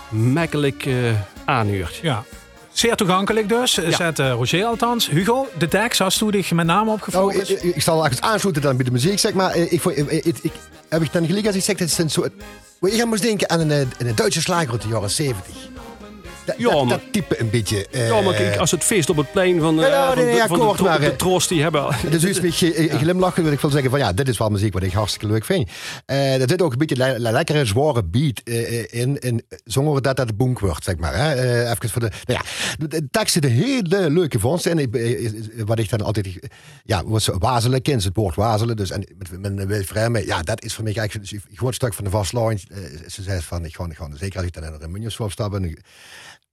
makkelijk 0.09 0.87
eh 0.87 0.95
aanhuurt. 1.45 1.99
Ja. 2.03 2.25
Zeer 2.79 2.97
toegankelijk 2.97 3.49
dus, 3.49 3.73
zet 3.75 4.19
eh, 4.19 4.33
Roger 4.33 4.65
althans. 4.65 5.09
Hugo, 5.09 5.47
de 5.59 5.69
tekst, 5.69 5.99
hast 5.99 6.19
du 6.19 6.31
dich 6.31 6.51
met 6.53 6.67
name 6.67 6.85
Nou, 6.85 6.97
opgefocust? 6.97 7.51
ik, 7.51 7.63
ik, 7.63 7.83
zal 7.83 8.03
ergens 8.03 8.21
aansluiten 8.21 8.63
dan 8.63 8.77
bij 8.77 8.85
de 8.85 8.91
muziek, 8.91 9.19
zeg 9.19 9.33
maar. 9.33 9.51
Eh, 9.51 9.73
Ik, 9.73 9.81
vond- 9.81 9.97
ik, 9.97 10.11
ik, 10.11 10.39
ik- 10.43 10.53
heb 10.89 11.03
ik 11.03 11.13
dan 11.13 11.27
gelijk 11.27 11.47
als 11.47 11.57
ik 11.57 11.63
zeg, 11.63 11.77
dat 11.77 11.89
is 11.89 11.99
een 11.99 12.11
soort... 12.11 12.33
Ik 12.81 13.05
moest 13.05 13.23
denken 13.23 13.51
aan 13.51 13.61
een, 13.61 13.71
eh, 13.71 13.79
een 14.09 14.15
Duitse 14.15 14.41
slager 14.41 14.71
uit 14.73 14.83
de 14.83 14.89
jaren 14.89 15.11
70. 15.11 15.55
Dat, 16.49 16.57
Ja, 16.59 16.71
dat, 16.71 16.85
maar- 16.85 16.99
dat 16.99 17.13
type 17.13 17.41
een 17.41 17.51
beetje. 17.51 17.87
eh, 17.91 18.09
Ja, 18.09 18.21
maar 18.21 18.35
kijk, 18.35 18.57
als 18.57 18.71
het 18.71 18.85
feest 18.85 19.11
op 19.11 19.17
het 19.17 19.33
plein 19.33 19.61
van, 19.61 19.83
eh, 19.83 20.07
van, 20.07 20.17
de, 20.17 20.23
ja, 20.23 20.47
van 20.47 20.59
de, 20.59 20.63
akkoord, 20.65 20.77
tro- 20.77 20.87
maar, 20.87 21.01
de 21.01 21.11
eh, 21.11 21.17
troost 21.17 21.49
die 21.49 21.63
hebben... 21.63 21.97
Dus 22.11 22.25
is 22.25 22.37
een 22.37 22.43
beetje 22.43 22.75
eh, 22.75 22.95
glimlachen 22.99 23.43
wil 23.43 23.53
ik 23.53 23.61
wel 23.61 23.71
zeggen 23.71 23.91
van 23.91 23.99
ja, 23.99 24.13
dit 24.13 24.29
is 24.29 24.39
wel 24.39 24.49
muziek 24.49 24.73
wat 24.73 24.83
ik 24.83 24.93
hartstikke 24.93 25.27
leuk 25.27 25.45
vind. 25.45 25.71
Eh 26.07 26.41
er 26.43 26.49
zit 26.49 26.63
ook 26.63 26.73
een 26.73 26.79
beetje 26.79 26.97
le- 26.97 27.19
le- 27.19 27.31
lekkere 27.31 27.65
zware 27.65 28.05
beat 28.05 28.41
eh, 28.45 28.85
in, 29.01 29.19
in 29.19 29.43
zonder 29.65 30.03
dat 30.03 30.17
dat 30.17 30.37
boek 30.37 30.59
wordt, 30.61 30.85
zeg 30.85 30.97
maar. 30.97 31.15
Hè. 31.17 31.35
Eh, 31.35 31.71
even 31.71 31.89
voor 31.91 32.01
de, 32.01 32.11
nou 32.25 32.41
ja, 32.43 32.51
de, 32.79 32.89
de 32.89 33.09
tekst 33.11 33.33
zit 33.33 33.45
een 33.45 33.51
hele 33.51 34.11
leuke 34.11 34.39
vondst 34.39 34.67
eh, 34.67 34.83
eh, 34.83 35.31
wat 35.65 35.79
ik 35.79 35.91
dan 35.91 36.01
altijd, 36.03 36.39
ja, 36.85 37.05
was 37.05 37.27
wazelen, 37.39 37.83
kent 37.83 38.05
het 38.05 38.17
woord 38.17 38.35
wazelen. 38.35 38.77
Dus 38.77 38.91
en 38.91 39.05
met, 39.41 39.45
een 39.59 39.67
wild 39.67 39.87
vreemde, 39.87 40.27
ja, 40.27 40.43
dat 40.43 40.63
is 40.65 40.75
voor 40.75 40.85
mij 40.85 40.95
eigenlijk 40.95 41.31
een 41.33 41.57
groot 41.57 41.75
stuk 41.75 41.95
van 41.95 42.05
de 42.05 42.11
vastlijn. 42.11 42.61
Uh, 42.71 42.79
ze 43.09 43.23
zei 43.23 43.41
van, 43.41 43.65
ik 43.65 43.75
ga 43.77 43.87
zeker 44.15 44.37
als 44.39 44.47
ik 44.47 44.53
dan 44.55 44.65
in 44.65 44.73
een 44.81 44.91
Munjenswolf 44.91 45.33
stap 45.33 45.55
en 45.55 45.77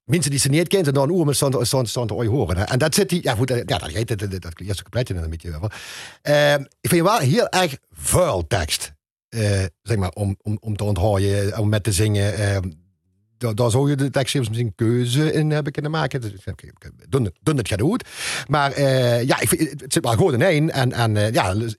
Mensen 0.06 0.32
die 0.32 0.40
ze 0.40 0.50
niet 0.50 0.68
kent, 0.68 0.88
en 0.88 0.94
dan 0.94 1.10
oer 1.10 1.26
met 1.26 1.38
zo'n 1.38 1.66
zo'n 1.66 1.86
zo'n 1.88 2.12
ooit 2.12 2.30
horen. 2.30 2.68
En 2.68 2.80
dat 2.80 2.96
zit 2.96 3.10
die, 3.10 3.24
ja 3.24 3.36
goed, 3.36 3.52
eh, 3.52 3.58
ja, 3.66 3.78
dat 3.78 3.90
heet 3.92 4.10
het, 4.10 4.20
dat, 4.42 4.60
eerste 4.60 4.82
coupletje 4.84 5.14
er 5.14 5.24
een 5.24 5.30
beetje. 5.30 5.60
Ehm, 6.22 6.62
ik 6.82 6.90
vind 6.90 7.02
wel 7.04 7.18
heel 7.18 7.48
erg 7.50 7.78
vuil 7.92 8.48
tekst, 8.48 8.94
eh, 9.30 9.64
zeg 9.82 9.98
maar, 9.98 10.10
om, 10.12 10.38
om, 10.42 10.58
om 10.62 10.76
te 10.76 10.84
onthouden, 10.84 11.58
om 11.58 11.70
met 11.70 11.84
te 11.84 11.92
zingen. 11.92 12.34
ehm, 12.34 12.72
daar, 13.38 13.56
daar 13.56 13.72
zou 13.72 13.90
je 13.90 13.96
de 13.96 14.10
tekstschrijvers 14.10 14.50
misschien 14.56 14.76
keuze 14.76 15.32
in 15.34 15.50
hebben 15.52 15.72
kunnen 15.74 15.92
maken. 15.92 16.22
Dus, 16.22 16.32
ik- 16.32 16.74
Doen 17.10 17.32
doen 17.42 17.58
het 17.58 17.68
gaat 17.68 17.82
goed. 17.82 18.08
Maar 18.48 18.72
eh, 18.72 19.24
ja, 19.24 19.40
ik 19.40 19.48
vind, 19.48 19.82
het 19.82 19.94
zit 19.94 20.04
wel 20.04 20.16
goed 20.16 20.34
in 20.34 20.42
één. 20.42 20.72
En, 20.72 20.92
en 20.92 21.18
eh, 21.18 21.32
ja, 21.34 21.54
le- 21.54 21.74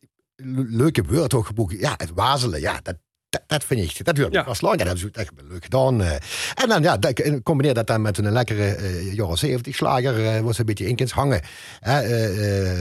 leuke 0.68 1.02
woord 1.02 1.34
ook 1.34 1.46
geboekt. 1.46 1.78
Ja, 1.80 1.94
het 1.96 2.10
wazelen, 2.14 2.60
ja, 2.60 2.80
dat, 2.82 2.96
dat, 3.38 3.42
dat 3.46 3.64
vind 3.64 3.80
ik, 3.98 4.04
dat 4.04 4.18
ik 4.18 4.32
Ja. 4.32 4.44
wel 4.44 4.54
slaan. 4.54 4.78
Ja, 4.78 4.84
dat 4.84 4.96
is 4.96 5.04
echt 5.12 5.30
leuk 5.48 5.62
gedaan. 5.64 6.02
eh. 6.02 6.12
En 6.54 6.68
dan, 6.68 6.82
ja, 6.82 6.96
dat, 6.96 7.40
combineer 7.42 7.74
dat 7.74 7.86
dan 7.86 8.02
met 8.02 8.18
een 8.18 8.32
lekkere 8.32 8.74
eh, 8.74 9.12
jaren 9.14 9.38
70 9.38 9.74
slager, 9.74 10.26
eh 10.26 10.40
was 10.40 10.58
een 10.58 10.64
beetje 10.64 10.88
in 10.88 10.96
kunt 10.96 11.10
hangen. 11.10 11.40
Eh, 11.80 11.98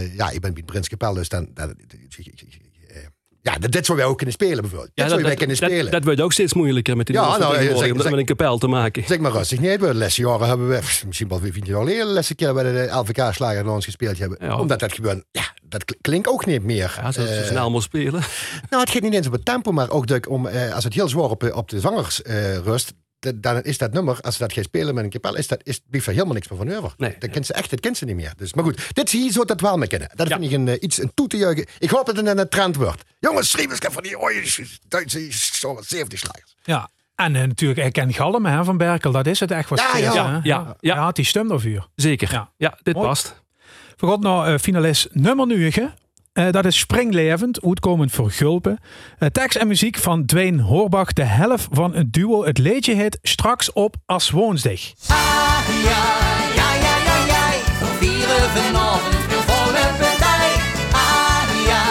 eh, 0.02 0.16
ja, 0.16 0.30
ik 0.30 0.42
ben 0.42 0.54
bij 0.54 0.64
Prins 0.64 0.88
Kapel, 0.88 1.14
dus 1.14 1.30
dan, 1.30 1.48
dat, 1.54 1.70
eh, 1.70 1.76
ja, 3.52 3.58
dat, 3.58 3.72
dit 3.72 3.86
zou 3.86 3.98
wij 3.98 4.08
ook 4.08 4.16
kunnen 4.18 4.36
spelen 4.36 4.62
bijvoorbeeld. 4.62 4.92
dit 4.94 5.06
zou 5.08 5.20
je 5.20 5.26
wij 5.26 5.36
kunnen 5.36 5.56
dat, 5.60 5.70
spelen. 5.70 5.92
dat 5.92 6.04
wordt 6.04 6.22
ook 6.22 6.34
steeds 6.34 6.54
moeilijker 6.54 6.98
met 6.98 7.06
die 7.08 7.16
Ja, 7.16 7.38
nou, 7.38 7.56
eh, 7.56 7.78
zeg- 7.78 7.92
om 7.92 7.98
dat 7.98 8.10
met 8.10 8.20
een 8.20 8.26
kapel 8.26 8.58
te 8.58 8.68
maken. 8.68 9.04
Zeg 9.08 9.20
maar 9.20 9.32
rustig 9.32 9.60
niet. 9.60 9.80
We 9.80 9.94
lessen 9.94 10.24
jaren 10.28 10.48
hebben 10.48 10.68
we, 10.70 10.80
misschien 11.08 11.28
wel 11.28 11.40
15 11.40 11.64
jaar 11.66 11.80
geleden, 11.80 12.08
de 12.08 12.14
laatste 12.14 12.36
keer 12.36 12.54
bij 12.54 12.64
de 12.64 12.88
LVK-slager 12.92 13.64
naar 13.64 13.74
ons 13.74 13.86
gespeeld 13.86 14.18
hebben. 14.20 14.38
Ja. 14.42 14.58
Omdat 14.60 14.80
dat 14.80 14.94
gewoon, 14.94 15.24
ja, 15.32 15.44
dat 15.64 15.86
kl- 15.86 15.94
klinkt 16.02 16.28
ook 16.28 16.46
niet 16.46 16.64
meer. 16.64 16.94
Ja, 17.02 17.12
zo, 17.12 17.22
Eh, 17.22 17.44
snel 17.44 17.70
moet 17.72 17.84
spelen. 17.84 18.22
nou, 18.70 18.82
het 18.84 18.90
gaat 18.90 19.02
niet 19.02 19.14
eens 19.14 19.28
op 19.28 19.34
het 19.34 19.46
tempo, 19.46 19.72
maar 19.72 19.90
ook 19.90 20.08
dat 20.08 20.28
om, 20.28 20.48
eh, 20.48 20.74
als 20.76 20.84
het 20.84 20.94
heel 20.94 21.08
zwaar 21.10 21.30
op, 21.30 21.40
de- 21.40 21.56
op 21.56 21.70
de 21.70 21.80
zangers 21.80 22.22
eh, 22.22 22.58
rust, 22.58 22.94
dan 23.36 23.62
is 23.64 23.78
dat 23.78 23.94
nummer, 23.94 24.22
als 24.22 24.36
ze 24.36 24.42
dat 24.42 24.54
gaan 24.54 24.64
spelen 24.64 24.96
met 24.96 25.04
een 25.04 25.10
kapel, 25.10 25.36
is 25.36 25.48
dat, 25.48 25.60
is, 25.64 25.80
blijft 25.90 26.08
er 26.08 26.14
helemaal 26.14 26.34
niks 26.34 26.48
meer 26.48 26.58
van 26.60 26.76
over. 26.76 26.94
Nee. 26.98 27.16
Dat 27.20 27.30
kent 27.30 27.46
ze 27.46 27.54
echt, 27.54 27.70
dat 27.70 27.80
kent 27.80 27.98
ze 27.98 28.06
niet 28.06 28.16
meer. 28.16 28.34
Dus, 28.38 28.54
maar 28.54 28.64
goed, 28.64 28.96
dit 28.96 29.10
zie 29.10 29.24
je 29.24 29.32
zo 29.32 29.46
dat 29.46 29.62
wel 29.62 29.78
mee 29.78 29.88
kennen. 29.88 30.10
Dat 30.16 30.28
Ja. 30.28 30.38
vind 30.38 30.52
ik 30.52 30.58
een, 30.58 30.68
eh, 30.68 30.76
iets 30.80 31.02
een 31.02 31.12
toe 31.14 31.28
te 31.28 31.38
juichen. 31.38 31.66
Ik 31.80 31.90
hoop 31.90 32.06
dat 32.06 32.16
het 32.16 32.26
een, 32.28 32.38
een 32.38 32.50
trend 32.50 32.76
wordt. 32.76 33.04
Jongens, 33.20 33.50
schrijf 33.50 33.70
eens 33.70 33.94
van 33.94 34.04
die 34.04 34.20
ooie 34.20 34.44
Duitse 34.88 35.28
zo'n 35.32 35.78
70 35.84 36.20
slagers. 36.20 36.56
Ja. 36.64 36.90
En 37.16 37.36
eh, 37.36 37.44
natuurlijk, 37.44 37.80
ik 37.88 37.94
ken 37.94 38.14
Galm 38.14 38.46
hè, 38.46 38.64
van 38.64 38.78
Berkel, 38.78 39.12
dat 39.12 39.28
is 39.28 39.40
het 39.40 39.52
echt 39.52 39.70
wat 39.70 39.80
Ja, 39.80 39.94
is, 39.94 40.00
ja. 40.00 40.14
Ja, 40.14 40.40
ja. 40.44 40.76
Ja, 40.80 40.98
had 40.98 41.16
die 41.16 41.26
stem 41.26 41.52
ervoor. 41.52 41.90
Zeker. 41.96 42.32
Ja. 42.32 42.50
Ja, 42.58 42.78
dit 42.84 42.94
Mooi. 42.96 43.08
past. 43.08 43.44
Gaan 43.98 44.20
naar 44.20 44.54
eh, 44.54 44.60
finalist 44.60 45.08
nummer 45.12 45.48
9. 45.48 45.94
Eh, 46.36 46.52
dat 46.52 46.66
is 46.66 46.80
Springlevend, 46.80 47.66
uitkomend 47.66 48.12
voor 48.12 48.32
Gulpen. 48.32 48.80
Eh, 49.20 49.30
tekst 49.30 49.58
en 49.58 49.68
muziek 49.68 49.98
van 49.98 50.26
Dwayne 50.26 50.62
Hoorbach, 50.62 51.14
de 51.14 51.24
helft 51.24 51.68
van 51.72 51.94
het 51.94 52.14
duo. 52.14 52.46
Het 52.46 52.58
liedje 52.58 52.94
heet 52.94 53.20
Straks 53.22 53.74
op 53.74 53.96
als 54.06 54.30
woensdag. 54.30 54.80
Ah, 55.08 55.18
ja, 55.84 56.04
ja, 56.56 56.74
ja, 56.86 56.96
ja, 57.08 57.18
ja. 57.28 57.44
Vieren 58.00 58.50
vanavond 58.56 59.14
een 59.14 59.46
volle 59.50 59.86
partij. 60.00 60.52
Ah, 60.92 61.48
ja, 61.70 61.84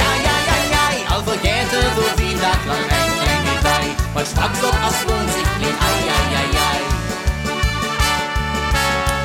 ja, 0.00 0.10
ja, 0.26 0.36
ja, 0.48 0.58
ja. 0.74 1.14
Al 1.14 1.22
vergeten 1.22 1.90
voor 1.92 2.12
wie 2.16 2.34
dat 2.34 2.60
lang 2.66 2.84
een 2.98 3.18
klein 3.22 3.44
detail. 3.44 3.94
Maar 4.14 4.26
straks 4.26 4.62
op 4.62 4.78
als 4.84 5.04
woensdag 5.04 5.58
ai, 5.86 6.00
ai, 6.16 6.28
ai, 6.40 6.50
ai. 6.70 6.82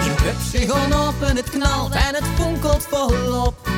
Die 0.04 0.14
pubs 0.14 0.72
gaan 0.72 1.08
op 1.08 1.22
en 1.30 1.36
het 1.36 1.50
knalt 1.50 1.94
en 1.94 2.16
het 2.16 2.26
fonkelt 2.36 2.88
volop. 2.90 3.70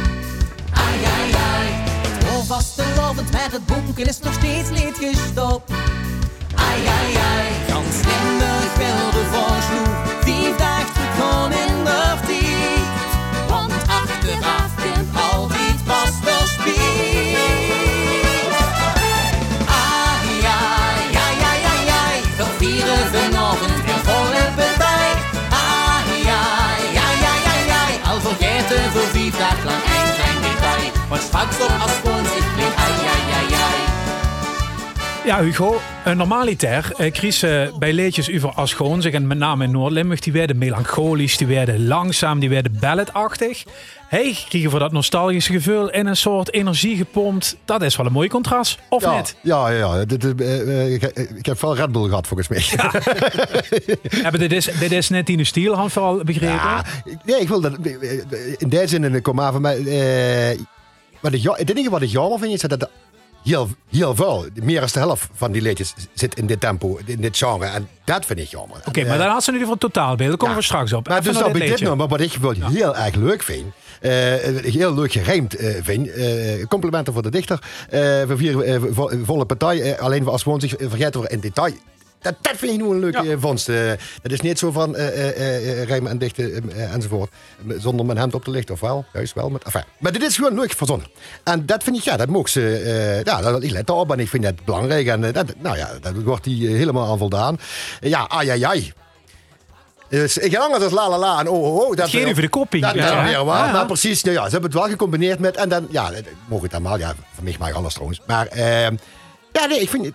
Ai, 0.93 1.03
ai, 1.03 1.33
ai. 1.33 1.67
Het 2.07 2.23
hoofd 2.23 2.47
lovend 2.95 3.31
met 3.31 3.51
het 3.51 3.65
bonken 3.65 4.05
is 4.05 4.19
nog 4.19 4.33
steeds 4.33 4.69
niet 4.69 4.97
gestopt. 4.99 5.71
Ai, 6.55 6.87
ai, 6.87 7.15
ai. 7.15 7.47
Gans 7.67 7.95
Limburg 7.95 8.73
wil 8.77 9.11
de 9.11 9.25
voorsloeg. 9.31 10.23
Vijf 10.23 10.55
dagen 10.57 10.93
teruggaan 10.93 11.51
in 11.51 11.83
de. 11.83 12.83
Want 13.47 13.73
achteraf 13.87 14.72
Maar 31.13 31.21
straks 31.21 31.55
op 31.61 31.69
als 31.81 32.01
woensdag 32.01 32.53
klinkt 32.55 32.75
ai, 32.75 32.91
ai, 32.91 33.33
ai, 33.33 33.53
ai. 33.53 33.81
Ja, 35.25 35.41
Hugo, 35.41 35.79
een 36.05 36.17
normaliter. 36.17 36.91
Eh, 36.97 37.11
Chris, 37.13 37.43
eh, 37.43 37.77
bij 37.79 37.93
leedjes 37.93 38.31
over 38.35 38.49
als 38.51 38.73
gewoon 38.73 39.01
zich, 39.01 39.13
en 39.13 39.27
met 39.27 39.37
name 39.37 39.63
in 39.63 39.71
Noord-Limburg, 39.71 40.19
die 40.19 40.33
werden 40.33 40.57
melancholisch, 40.57 41.37
die 41.37 41.47
werden 41.47 41.87
langzaam, 41.87 42.39
die 42.39 42.49
werden 42.49 42.77
balletachtig. 42.79 43.63
Hey, 44.07 44.37
kregen 44.49 44.69
voor 44.69 44.79
dat 44.79 44.91
nostalgische 44.91 45.51
gevoel 45.53 45.91
en 45.91 46.07
een 46.07 46.17
soort 46.17 46.53
energie 46.53 46.97
gepompt. 46.97 47.57
Dat 47.65 47.81
is 47.81 47.95
wel 47.95 48.05
een 48.05 48.11
mooi 48.11 48.29
contrast, 48.29 48.79
of 48.89 49.01
Ja, 49.03 49.15
niet? 49.15 49.35
ja, 49.41 49.69
ja. 49.69 49.95
ja. 49.95 50.05
Dit, 50.05 50.41
eh, 50.41 50.61
eh, 50.61 50.93
ik, 50.93 51.03
ik 51.35 51.45
heb 51.45 51.59
veel 51.59 51.75
Red 51.75 51.91
Bull 51.91 52.07
gehad 52.07 52.27
volgens 52.27 52.47
mij. 52.47 52.63
Ja, 52.69 52.91
maar 54.21 54.37
dit, 54.37 54.51
is, 54.51 54.65
dit 54.79 54.91
is 54.91 55.09
net 55.09 55.29
in 55.29 55.37
de 55.37 55.43
stijl, 55.43 55.73
had 55.75 55.91
vooral 55.91 56.23
begrepen. 56.23 56.55
Ja, 56.55 56.83
nee, 57.25 57.39
ik 57.39 57.47
wil 57.47 57.61
dat. 57.61 57.73
In 58.57 58.69
deze 58.69 58.87
zin 58.87 59.21
kom 59.21 59.35
maar 59.35 59.51
van 59.51 59.61
mij. 59.61 59.77
eh, 59.85 60.59
wat 61.23 61.33
ik, 61.33 61.41
ja- 61.41 61.53
het 61.55 61.69
enige 61.69 61.89
wat 61.89 62.01
ik 62.01 62.09
jammer 62.09 62.39
vind 62.39 62.53
is 62.53 62.61
dat 62.61 62.71
het 62.71 62.89
heel, 63.43 63.69
heel 63.89 64.15
veel, 64.15 64.45
meer 64.63 64.79
dan 64.79 64.89
de 64.93 64.99
helft 64.99 65.29
van 65.33 65.51
die 65.51 65.61
liedjes 65.61 65.93
zit 66.13 66.35
in 66.35 66.45
dit 66.45 66.59
tempo, 66.59 66.99
in 67.05 67.21
dit 67.21 67.37
genre. 67.37 67.65
En 67.65 67.87
dat 68.05 68.25
vind 68.25 68.39
ik 68.39 68.47
jammer. 68.47 68.77
Oké, 68.87 69.05
maar 69.07 69.17
dan 69.17 69.27
had 69.27 69.43
ze 69.43 69.51
nu 69.51 69.65
voor 69.65 69.77
totaalbeeld. 69.77 70.29
Daar 70.29 70.37
komen 70.37 70.55
Ja. 70.55 70.59
we 70.59 70.65
straks 70.65 70.93
op. 70.93 71.07
Maar 71.07 71.19
Even 71.19 71.33
dus 71.33 71.41
dat 71.41 71.51
bij 71.51 71.67
dit 71.67 71.79
nummer, 71.81 72.07
wat 72.07 72.19
ik 72.21 72.33
wel 72.41 72.53
heel 72.61 72.95
erg 72.95 73.15
leuk 73.15 73.43
vind. 73.43 73.65
eh, 74.01 74.11
heel 74.73 74.93
leuk 74.93 75.11
gerijmd 75.11 75.55
eh, 75.55 75.75
vind. 75.81 76.11
eh, 76.11 76.65
complimenten 76.67 77.13
voor 77.13 77.21
de 77.21 77.29
dichter. 77.31 77.59
eh 77.89 78.21
voor 78.27 78.37
vier 78.37 78.61
eh, 78.61 78.81
vo- 78.91 79.11
volle 79.23 79.45
partij. 79.45 79.81
eh, 79.93 80.01
alleen 80.01 80.27
als 80.27 80.43
gewoon 80.43 80.59
zich 80.59 80.73
vergeten 80.77 81.21
we 81.21 81.27
in 81.29 81.39
detail. 81.39 81.73
Dat, 82.23 82.33
dat 82.41 82.53
vind 82.55 82.71
ik 82.71 82.77
nu 82.77 82.89
een 82.89 82.99
leuke 82.99 83.23
Ja. 83.23 83.31
eh, 83.31 83.37
vondst. 83.39 83.69
Eh, 83.69 83.91
dat 84.21 84.31
is 84.31 84.41
niet 84.41 84.59
zo 84.59 84.71
van 84.71 84.95
eh, 84.95 85.07
eh, 85.07 85.79
eh, 85.81 85.87
rijmen 85.87 86.11
en 86.11 86.17
dichten 86.17 86.71
eh, 86.75 86.93
enzovoort. 86.93 87.31
Zonder 87.77 88.05
mijn 88.05 88.17
hemd 88.17 88.33
op 88.35 88.43
te 88.43 88.51
lichten, 88.51 88.73
of 88.73 88.79
wel? 88.79 89.05
Juist 89.13 89.33
wel. 89.33 89.49
Met, 89.49 89.63
enfin, 89.63 89.83
maar 89.99 90.11
dit 90.11 90.21
is 90.21 90.35
gewoon 90.35 90.55
leuk 90.59 90.73
verzonnen. 90.73 91.07
En 91.43 91.65
dat 91.65 91.83
vind 91.83 91.97
ik, 91.97 92.03
ja, 92.03 92.17
dat 92.17 92.27
mogen 92.29 92.49
ze. 92.49 92.77
eh, 92.77 93.23
ja, 93.23 93.41
dat, 93.41 93.63
ik 93.63 93.71
let 93.71 93.89
erop 93.89 94.11
en 94.11 94.19
ik 94.19 94.29
vind 94.29 94.43
dat 94.43 94.65
belangrijk. 94.65 95.07
En 95.07 95.23
eh, 95.23 95.33
dat, 95.33 95.53
nou 95.57 95.77
ja, 95.77 95.89
daar 96.01 96.13
wordt 96.21 96.45
hij 96.45 96.53
helemaal 96.53 97.11
aan 97.11 97.17
voldaan. 97.17 97.59
Eh, 98.01 98.09
ja, 98.09 98.27
ai, 98.29 98.49
ai, 98.49 98.63
ai. 98.63 98.93
Dus 100.09 100.37
ik 100.37 100.53
ga 100.55 100.59
anders 100.59 100.83
als 100.83 100.93
la 100.93 101.09
la 101.09 101.17
la 101.17 101.39
en 101.39 101.47
oh 101.49 101.63
oh 101.63 101.75
oh. 101.87 101.95
Dat 101.95 102.09
Geen 102.09 102.27
over 102.27 102.41
de 102.41 102.49
koppie. 102.49 102.81
Dat 102.81 102.93
Ja, 102.95 103.43
waar. 103.45 103.65
Ja. 103.65 103.71
Maar 103.71 103.85
precies, 103.85 104.23
nou 104.23 104.35
ja, 104.37 104.43
ze 104.45 104.51
hebben 104.51 104.69
het 104.71 104.79
wel 104.79 104.89
gecombineerd 104.89 105.39
met. 105.39 105.55
En 105.57 105.69
dan, 105.69 105.87
ja, 105.89 106.11
mogen 106.47 106.63
het 106.65 106.73
allemaal. 106.73 106.97
Ja, 106.97 107.15
voor 107.33 107.43
mij 107.43 107.55
mag 107.59 107.69
ik 107.69 107.75
anders 107.75 107.93
trouwens. 107.93 108.21
Maar 108.27 108.47
eh, 108.47 108.81
ja, 109.51 109.65
nee, 109.69 109.79
ik 109.81 109.89
vind. 109.89 110.11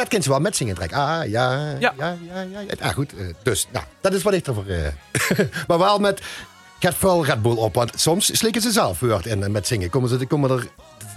Dat 0.00 0.08
kent 0.08 0.22
ze 0.24 0.30
wel 0.30 0.40
met 0.40 0.56
zingen 0.56 0.74
trekken. 0.74 0.98
Ah, 0.98 1.06
ja, 1.28 1.52
ja, 1.52 1.76
ja, 1.78 1.94
Ja. 1.98 2.16
ja. 2.68 2.74
Ah, 2.88 2.94
goed. 2.94 3.16
eh, 3.16 3.24
dus, 3.42 3.66
nou, 3.72 3.84
dat 4.00 4.12
is 4.12 4.22
wat 4.22 4.32
ik 4.32 4.46
ervoor. 4.46 4.66
eh 4.66 4.86
maar 5.68 5.78
wel 5.78 5.98
met. 5.98 6.20
Heb 6.78 6.94
veel 6.98 7.24
Red 7.24 7.42
Bull 7.42 7.56
op, 7.56 7.74
want 7.74 7.92
soms 8.00 8.38
slikken 8.38 8.62
ze 8.62 8.70
zelf 8.70 9.00
woord 9.00 9.26
in 9.26 9.42
en 9.42 9.52
met 9.52 9.66
zingen. 9.66 9.90
Komen 9.90 10.08
ze 10.08 10.26
komen 10.26 10.50
er. 10.50 10.66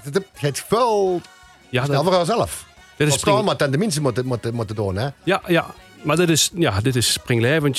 Het 0.03 0.23
gaat 0.33 0.63
veel 0.67 1.21
Ja, 1.69 1.83
snel 1.85 1.95
dat, 1.95 2.05
voor 2.05 2.13
haarzelf. 2.13 2.65
dit 2.97 3.07
is 3.07 3.23
maar 3.43 3.55
ten 3.55 3.71
de 3.71 3.77
minste 3.77 4.01
moeten, 4.01 4.25
moeten, 4.25 4.53
moeten 4.53 4.75
doen, 4.75 4.95
hè? 4.95 5.07
ja, 5.23 5.41
ja, 5.47 5.65
maar 6.01 6.15
dit 6.15 6.29
is, 6.29 6.51
ja, 6.53 6.81
dit 6.81 6.95
is. 6.95 7.17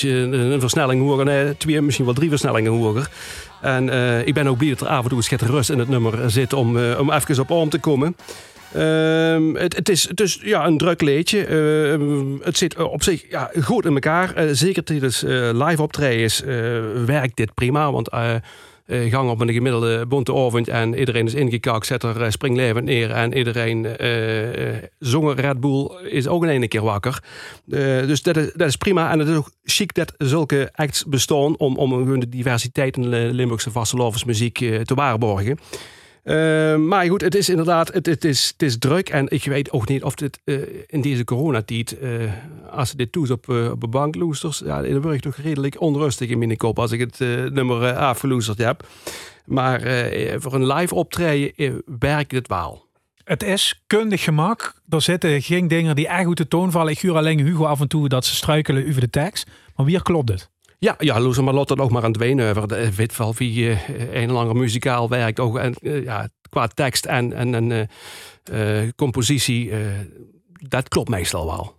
Een, 0.01 0.33
een 0.33 0.59
versnelling 0.59 1.01
hoger, 1.01 1.25
nee, 1.25 1.57
twee, 1.57 1.81
misschien 1.81 2.05
wel 2.05 2.13
drie 2.13 2.29
versnellingen 2.29 2.71
hoger. 2.71 3.09
En 3.61 3.89
eh, 3.89 4.27
ik 4.27 4.33
ben 4.33 4.47
ook 4.47 4.57
blij 4.57 4.69
dat 4.69 4.81
er 4.81 4.87
af 4.87 5.03
en 5.03 5.09
toe 5.09 5.17
een 5.41 5.47
rust 5.47 5.69
in 5.69 5.79
het 5.79 5.89
nummer 5.89 6.31
zit 6.31 6.53
om, 6.53 6.77
eh, 6.77 6.99
om 6.99 7.11
even 7.11 7.39
op 7.39 7.51
arm 7.51 7.69
te 7.69 7.79
komen. 7.79 8.15
Ehm, 8.75 9.55
het, 9.55 9.75
het, 9.75 9.89
is, 9.89 10.07
is 10.07 10.39
ja, 10.41 10.65
een 10.65 10.77
druk 10.77 11.01
leedje. 11.01 11.45
Ehm, 11.45 12.41
het 12.41 12.57
zit 12.57 12.77
op 12.77 13.03
zich 13.03 13.29
ja, 13.29 13.51
goed 13.61 13.85
in 13.85 13.93
elkaar. 13.93 14.33
Eh, 14.33 14.49
zeker 14.51 14.83
tijdens 14.83 15.23
eh, 15.23 15.49
live 15.53 15.81
optredens 15.81 16.43
eh, 16.43 16.47
werkt 17.05 17.37
dit 17.37 17.53
prima. 17.53 17.91
Want 17.91 18.09
eh, 18.09 18.35
eh, 18.85 19.11
gang 19.11 19.29
op 19.29 19.41
een 19.41 19.53
gemiddelde 19.53 20.05
bonte 20.05 20.33
avond 20.33 20.67
en 20.67 20.99
iedereen 20.99 21.25
is 21.25 21.33
ingekakt, 21.33 21.85
zet 21.85 22.03
er 22.03 22.21
eh, 22.21 22.29
springlevend 22.29 22.85
neer 22.85 23.11
en 23.11 23.37
iedereen 23.37 23.85
eh 23.85 24.75
eh, 24.75 24.83
zongen 24.99 25.35
Red 25.35 25.59
Bull 25.59 25.89
is 26.09 26.27
ook 26.27 26.43
in 26.43 26.49
één 26.49 26.67
keer 26.67 26.81
wakker. 26.81 27.23
Eh, 27.69 27.79
dus 27.79 28.21
dat 28.21 28.37
is, 28.55 28.75
prima 28.75 29.11
en 29.11 29.19
het 29.19 29.27
is 29.27 29.35
ook 29.35 29.51
chic 29.63 29.93
dat 29.93 30.13
zulke 30.17 30.69
acts 30.73 31.05
bestaan 31.05 31.57
om, 31.57 31.77
om 31.77 32.19
de 32.19 32.29
diversiteit 32.29 32.97
in 32.97 33.11
de 33.11 33.29
Limburgse 33.31 33.71
vastelovensmuziek 33.71 34.61
eh, 34.61 34.81
te 34.81 34.95
waarborgen. 34.95 35.59
Eh, 36.25 36.75
maar 36.75 37.05
goed, 37.05 37.21
het 37.21 37.35
is 37.35 37.49
inderdaad, 37.49 37.93
het, 37.93 38.05
het, 38.05 38.25
is, 38.25 38.47
het 38.47 38.61
is 38.61 38.77
druk. 38.77 39.09
En 39.09 39.29
ik 39.29 39.43
weet 39.43 39.71
ook 39.71 39.87
niet 39.87 40.03
of 40.03 40.15
dit 40.15 40.39
eh, 40.43 40.55
in 40.87 41.01
deze 41.01 41.23
coronatijd, 41.23 41.99
eh 41.99 42.31
als 42.69 42.89
ze 42.89 42.97
dit 42.97 43.11
toes 43.11 43.31
op, 43.31 43.49
eh, 43.49 43.71
op 43.71 43.81
de 43.81 43.87
bankloesters, 43.87 44.59
ja, 44.65 44.81
dan 44.81 45.01
word 45.01 45.15
ik 45.15 45.21
toch 45.21 45.35
redelijk 45.35 45.81
onrustig 45.81 46.29
in 46.29 46.37
mijn 46.37 46.57
kop 46.57 46.79
als 46.79 46.91
ik 46.91 46.99
het 46.99 47.19
nummer 47.53 47.81
uh, 47.81 47.97
afgeloesterd 47.97 48.57
heb. 48.57 48.87
Maar 49.45 49.79
voor 50.37 50.53
een 50.53 50.67
live 50.73 50.95
optreden 50.95 51.83
werkt 51.99 52.31
het 52.31 52.47
wel. 52.47 52.85
Het 53.23 53.43
is 53.43 53.83
kundig 53.87 54.23
gemak. 54.23 54.81
Er 54.89 55.01
zitten 55.01 55.41
geen 55.41 55.67
dingen 55.67 55.95
die 55.95 56.07
echt 56.07 56.25
goed 56.25 56.37
de 56.37 56.47
toon 56.47 56.71
vallen. 56.71 56.91
Ik 56.91 56.99
huur 56.99 57.15
alleen 57.15 57.39
Hugo 57.39 57.65
af 57.65 57.81
en 57.81 57.87
toe 57.87 58.09
dat 58.09 58.25
ze 58.25 58.35
struikelen 58.35 58.87
over 58.87 59.01
de 59.01 59.09
tekst. 59.09 59.47
Maar 59.75 59.85
wie 59.85 60.01
klopt 60.01 60.29
het? 60.29 60.49
Ja, 60.85 60.95
ja 60.97 61.19
Loes 61.19 61.39
maar 61.39 61.53
Lotte 61.53 61.77
ook 61.77 61.91
maar 61.91 62.03
aan 62.03 62.11
het 62.11 62.19
wenen 62.19 62.49
over. 62.49 62.67
De- 62.67 62.95
Weet 62.95 63.17
wel 63.17 63.33
wie 63.37 63.69
eh, 63.69 63.99
een 63.99 64.29
en 64.29 64.35
ander 64.35 64.55
muzikaal 64.55 65.09
werkt. 65.09 65.39
Ook, 65.39 65.57
en, 65.57 65.73
eh, 65.73 66.03
ja, 66.03 66.29
qua 66.49 66.67
tekst 66.67 67.05
en, 67.05 67.33
en, 67.33 67.55
en 67.55 67.71
eh, 67.71 68.81
eh, 68.83 68.91
compositie. 68.95 69.71
eh, 69.71 69.79
dat 70.69 70.87
klopt 70.87 71.09
meestal 71.09 71.45
wel. 71.45 71.74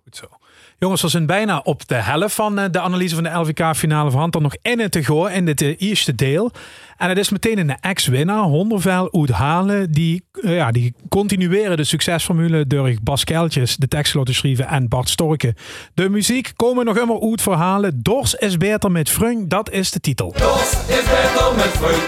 Jongens, 0.78 1.02
we 1.02 1.08
zijn 1.08 1.26
bijna 1.26 1.60
op 1.64 1.88
de 1.88 1.94
helft 1.94 2.34
van 2.34 2.58
eh, 2.58 2.64
de 2.70 2.80
analyse 2.80 3.14
van 3.14 3.24
de 3.24 3.30
LVK-finale 3.30 4.10
van. 4.10 4.30
Er 4.30 4.40
nog 4.40 4.56
in 4.62 4.80
het 4.80 4.92
te 4.92 5.04
gaan 5.04 5.30
in 5.30 5.44
dit 5.44 5.62
eh, 5.62 5.74
eerste 5.78 6.14
deel. 6.14 6.50
En 6.96 7.08
het 7.08 7.18
is 7.18 7.30
meteen 7.30 7.58
een 7.58 7.76
ex-winnaar, 7.80 8.42
Hondervel 8.42 9.12
uit 9.12 9.30
Halen. 9.30 9.92
Die, 9.92 10.24
eh, 10.32 10.56
ja, 10.56 10.70
die 10.70 10.94
continueren 11.08 11.76
de 11.76 11.84
succesformule 11.84 12.66
door 12.66 12.94
Bas 13.02 13.24
Keltjes, 13.24 13.76
de 13.76 13.88
tekst 13.88 14.24
te 14.24 14.34
schrijven, 14.34 14.68
en 14.68 14.88
Bart 14.88 15.08
Storken. 15.08 15.54
De 15.94 16.08
muziek 16.08 16.52
komen 16.56 16.84
nog 16.84 16.98
immer 16.98 17.20
uit 17.20 17.42
verhalen. 17.42 18.00
Dors 18.02 18.34
is 18.34 18.56
beter 18.56 18.90
met 18.90 19.10
Frung, 19.10 19.48
dat 19.48 19.70
is 19.70 19.90
de 19.90 20.00
titel. 20.00 20.34
Dos 20.38 20.72
is 20.72 21.04
beter 21.04 21.52
met 21.56 21.72
vriend. 21.80 22.04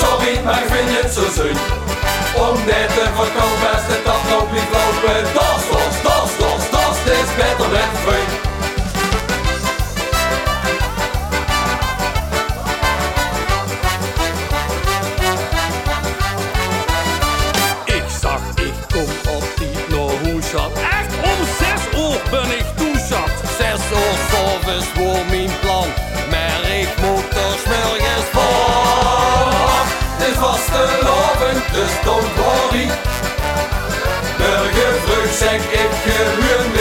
Sorry, 0.00 0.44
maar 0.44 0.62
ik 0.62 0.68
vind 0.70 1.02
het 1.02 1.12
zo. 1.12 1.42
Om 2.50 2.56
net 2.66 2.88
te 2.88 3.06
verkopen 3.14 3.60
best 3.60 3.86
het 3.86 4.04
dat 4.04 4.52
niet 4.52 4.68
lopen. 4.72 5.22
Dos, 5.34 5.77
Nohoeschat. 19.88 20.72
Echt 20.72 21.14
om 21.22 21.40
zes 21.58 22.00
uur 22.00 22.20
ben 22.30 22.50
ik 22.58 22.66
toezat. 22.76 23.30
Zes 23.58 23.80
uur 23.90 24.16
s'avonds 24.30 24.86
voor 24.94 25.24
mijn 25.30 25.50
plan. 25.60 25.88
Maar 26.30 26.70
ik 26.80 26.88
moet 27.00 27.36
er 27.36 27.58
smorgens 27.64 28.28
voor. 28.32 29.86
Het 30.16 30.28
is 30.28 30.36
vaste 30.36 30.82
loven, 31.02 31.62
dus 31.72 31.92
don't 32.04 32.36
worry. 32.36 32.88
Vroeg 35.08 35.32
zeg 35.38 35.72
ik 35.72 35.90
gewoon 36.04 36.77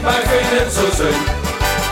Sorry, 0.00 0.12
maar 0.12 0.22
ik 0.22 0.28
vind 0.28 0.60
het 0.60 0.72
zo 0.72 1.02
zin. 1.02 1.18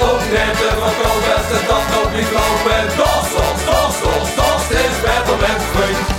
Om 0.00 0.18
net 0.32 0.56
verkopen 0.56 1.20
best 1.28 1.50
het 1.50 1.68
dat 1.68 1.84
nog 1.94 2.11
niet 2.16 2.30
lopen. 2.38 2.96
Dos, 2.96 3.26
dos, 3.36 3.64
dos, 3.64 4.00
dos, 4.02 4.34
dos, 4.34 4.62
het 4.68 4.78
is 4.90 5.00
beter 5.00 5.36
met 5.40 5.62
vriend. 5.72 6.16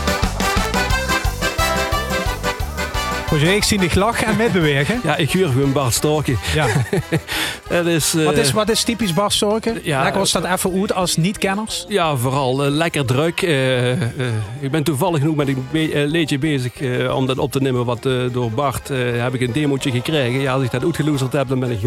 Roger, 3.29 3.55
ik 3.55 3.63
zie 3.63 3.79
dich 3.79 3.93
lachen 3.93 4.27
en 4.27 4.35
metbewegen. 4.35 5.01
Ja, 5.03 5.15
ik 5.15 5.31
huur 5.31 5.47
gewoon 5.47 5.71
Bart 5.71 5.93
Storken. 5.93 6.39
Ja. 6.53 6.65
Het 7.69 7.85
is, 7.85 8.13
eh, 8.15 8.25
Wat, 8.25 8.37
is, 8.37 8.51
wat 8.51 8.69
is 8.69 8.83
typisch 8.83 9.13
Bas 9.13 9.35
Storken? 9.35 9.79
Ja, 9.83 10.01
Lekker 10.01 10.19
was 10.19 10.31
dat 10.31 10.45
even 10.45 10.79
uit 10.81 10.93
als 10.93 11.15
niet-kenners. 11.17 11.85
Ja, 11.87 12.15
vooral 12.15 12.63
eh, 12.65 12.71
lekker 12.71 13.05
druk. 13.05 13.41
Eh, 13.41 13.91
eh, 13.91 13.99
ik 14.59 14.71
ben 14.71 14.83
toevallig 14.83 15.19
genoeg 15.19 15.35
met 15.35 15.47
een 15.47 15.65
eh, 15.71 16.07
liedje 16.07 16.37
bezig 16.39 16.81
eh, 16.81 17.15
om 17.15 17.25
dat 17.25 17.37
op 17.37 17.51
te 17.51 17.61
nemen. 17.61 17.85
Wat 17.85 18.05
eh, 18.05 18.13
door 18.31 18.51
Bart 18.51 18.89
eh, 18.89 18.97
heb 19.21 19.33
ik 19.33 19.41
een 19.41 19.51
demootje 19.51 19.91
gekregen. 19.91 20.39
Ja, 20.41 20.53
als 20.53 20.63
ik 20.63 20.71
dat 20.71 20.83
uitgeloezerd 20.83 21.33
heb, 21.33 21.47
dan 21.47 21.59
ben 21.59 21.71
ik... 21.71 21.79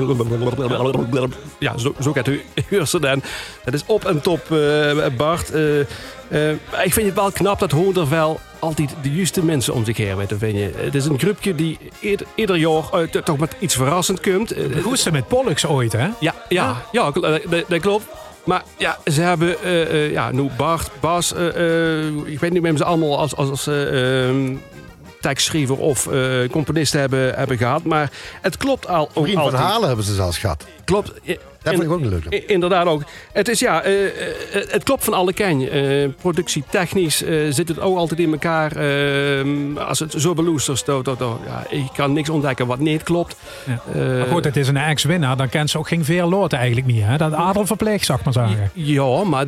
Ja, 1.59 1.79
zo, 1.79 1.95
zo 2.01 2.13
gaat 2.13 2.29
u 2.29 2.43
huursen 2.69 3.01
dan. 3.01 3.23
Het 3.65 3.75
is 3.75 3.83
op 3.87 4.05
en 4.05 4.21
top, 4.21 4.51
eh, 4.51 5.07
Bart. 5.17 5.53
Eh, 6.29 6.51
ik 6.85 6.93
vind 6.93 7.07
het 7.07 7.15
wel 7.15 7.33
knap 7.33 7.59
dat 7.59 7.71
Hondervel 7.71 8.41
altijd 8.59 8.95
de 9.03 9.13
juiste 9.13 9.45
mensen 9.45 9.75
om 9.75 9.85
zich 9.85 9.97
heen 9.97 10.17
weet 10.17 10.29
te 10.29 10.39
vinden. 10.39 10.73
Het 10.77 10.95
is 10.95 11.05
een 11.05 11.19
groepje 11.19 11.55
die 11.55 11.79
ieder, 12.01 12.27
ieder 12.35 12.57
jaar 12.57 12.83
eh, 12.93 13.03
toch 13.03 13.39
met 13.39 13.57
iets 13.59 13.75
verrassend 13.75 14.21
komt. 14.21 14.53
Eh, 14.53 14.83
Goed 14.83 14.99
ze 14.99 15.13
met 15.13 15.29
Pollux 15.29 15.67
ooit, 15.67 15.93
hè? 15.93 16.09
ja, 16.21 16.35
ja, 16.49 16.83
ja, 16.93 17.11
dat, 17.11 17.65
dat 17.69 17.81
klopt. 17.81 18.05
Maar 18.45 18.63
ja, 18.77 18.99
ze 19.05 19.21
hebben 19.21 19.57
ja, 20.13 20.31
nu 20.31 20.51
Bart, 20.57 20.91
Bas, 21.01 21.33
ik 22.25 22.41
weet 22.41 22.53
niet 22.53 22.63
meer 22.63 22.77
ze 22.77 22.85
allemaal 22.85 23.19
als, 23.19 23.37
als, 23.37 23.51
als 23.51 23.67
eh, 23.67 24.29
ehm, 24.29 24.57
tekstschrijver 25.23 25.79
of 25.79 26.07
eh, 26.07 26.21
componist 26.51 26.93
hebben, 26.93 27.35
hebben 27.35 27.57
gehad. 27.57 27.85
Maar 27.85 28.11
het 28.41 28.57
klopt 28.57 28.87
al 28.89 29.11
ook 29.15 29.25
Vriend 29.25 29.33
van 29.33 29.43
altijd. 29.43 29.63
Halen 29.63 29.87
hebben 29.87 30.05
ze 30.05 30.15
zelfs 30.15 30.39
gehad. 30.39 30.67
Klopt. 30.85 31.13
Dat 31.63 31.73
vond 31.75 31.85
ik 31.87 31.93
ook 31.93 32.01
leuke. 32.01 32.37
I- 32.37 32.45
Inderdaad 32.47 32.87
ook. 32.87 33.03
Het 33.33 33.49
is 33.49 33.61
ja, 33.61 33.83
eh, 33.83 34.07
eh, 34.07 34.13
het 34.53 34.83
klopt 34.83 35.05
van 35.05 35.15
alle 35.15 35.33
kant. 35.33 35.69
Eh 35.69 36.09
productietechnisch 36.21 37.23
eh, 37.23 37.37
zit 37.51 37.69
het 37.69 37.81
ook 37.81 37.97
altijd 37.97 38.21
in 38.21 38.33
elkaar. 38.33 38.77
Als 39.87 39.99
het 39.99 40.15
zo 40.17 40.35
beloestert, 40.35 40.87
dan, 40.87 41.03
dan, 41.03 41.41
ja, 41.47 41.65
ik 41.71 41.89
kan 41.95 42.13
niks 42.13 42.29
ontdekken 42.29 42.67
wat 42.67 42.79
niet 42.79 43.03
klopt. 43.03 43.37
Ja. 43.67 44.03
Maar 44.19 44.27
goed, 44.27 44.45
het 44.45 44.57
is 44.57 44.69
een 44.69 44.77
ex-winnaar. 44.77 45.37
Dan 45.37 45.49
kent 45.49 45.71
ze 45.71 45.79
ook 45.79 45.89
geen 45.89 46.05
veel 46.05 46.29
loten 46.29 46.59
eigenlijk 46.59 46.87
meer. 46.87 47.07
Hè? 47.07 47.17
Dat 47.17 47.33
adel 47.33 47.67
verpleegt, 47.67 48.05
zag 48.05 48.25
maar 48.25 48.33
zeggen. 48.33 48.71
Ja, 48.73 49.25
maar 49.25 49.47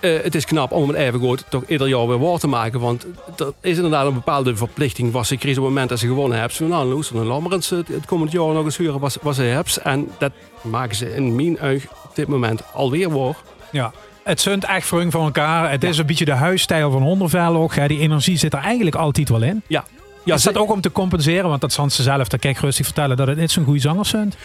eh, 0.00 0.22
het 0.22 0.34
is 0.34 0.44
knap 0.44 0.72
om 0.72 0.88
het 0.88 0.96
even 0.96 1.20
goed 1.20 1.44
toch 1.48 1.62
ieder 1.66 1.88
jaar 1.88 2.06
weer 2.06 2.18
waar 2.18 2.38
te 2.38 2.46
maken. 2.46 2.80
Want 2.80 3.06
er 3.36 3.52
is 3.60 3.76
inderdaad 3.76 4.06
een 4.06 4.14
bepaalde 4.14 4.56
verplichting. 4.56 5.12
Was 5.12 5.28
ze 5.28 5.36
kreeg 5.36 5.56
op 5.56 5.64
het 5.64 5.72
moment 5.72 5.88
dat 5.88 5.98
ze 5.98 6.06
gewonnen 6.06 6.38
hebben. 6.38 6.56
Ze 6.56 6.64
nou, 6.64 6.88
Loes, 6.88 7.08
dan 7.08 7.26
laat 7.26 7.40
maar 7.40 7.52
eens 7.52 7.70
het, 7.70 7.88
het 7.88 8.06
komend 8.06 8.32
jaar 8.32 8.52
nog 8.52 8.64
eens 8.64 8.76
huren 8.76 9.00
wat, 9.00 9.18
wat 9.22 9.34
ze 9.34 9.42
hebben. 9.42 9.72
En 9.82 10.08
dat 10.18 10.32
maken 10.60 10.96
ze 10.96 11.14
in 11.14 11.34
mijn 11.34 11.60
oog 11.60 11.82
op 12.04 12.14
dit 12.14 12.28
moment 12.28 12.72
alweer 12.72 13.10
waar. 13.10 13.36
Ja. 13.72 13.92
Het 14.22 14.40
zunt 14.40 14.64
echt 14.64 14.86
van 14.86 15.10
elkaar. 15.12 15.70
Het 15.70 15.84
is 15.84 15.98
een 15.98 16.06
beetje 16.06 16.24
de 16.24 16.32
huisstijl 16.32 16.90
van 16.90 17.02
Hondervel 17.02 17.56
ook. 17.56 17.74
Hè? 17.74 17.88
Die 17.88 17.98
energie 17.98 18.36
zit 18.36 18.52
er 18.52 18.58
eigenlijk 18.58 18.96
altijd 18.96 19.28
wel 19.28 19.42
in. 19.42 19.62
Ja. 19.66 19.84
Ja, 20.24 20.34
is 20.34 20.42
dat 20.42 20.56
ook 20.56 20.70
om 20.70 20.80
te 20.80 20.92
compenseren? 20.92 21.48
Want 21.48 21.60
dat 21.60 21.72
zal 21.72 21.90
ze 21.90 22.02
zelf, 22.02 22.28
dat 22.28 22.40
kan 22.40 22.50
ik 22.50 22.58
rustig 22.58 22.84
vertellen, 22.84 23.16
dat 23.16 23.26
het 23.26 23.36
niet 23.36 23.50
zo'n 23.50 23.64
goede 23.64 23.80
zanger 23.80 24.06
zunt. 24.06 24.36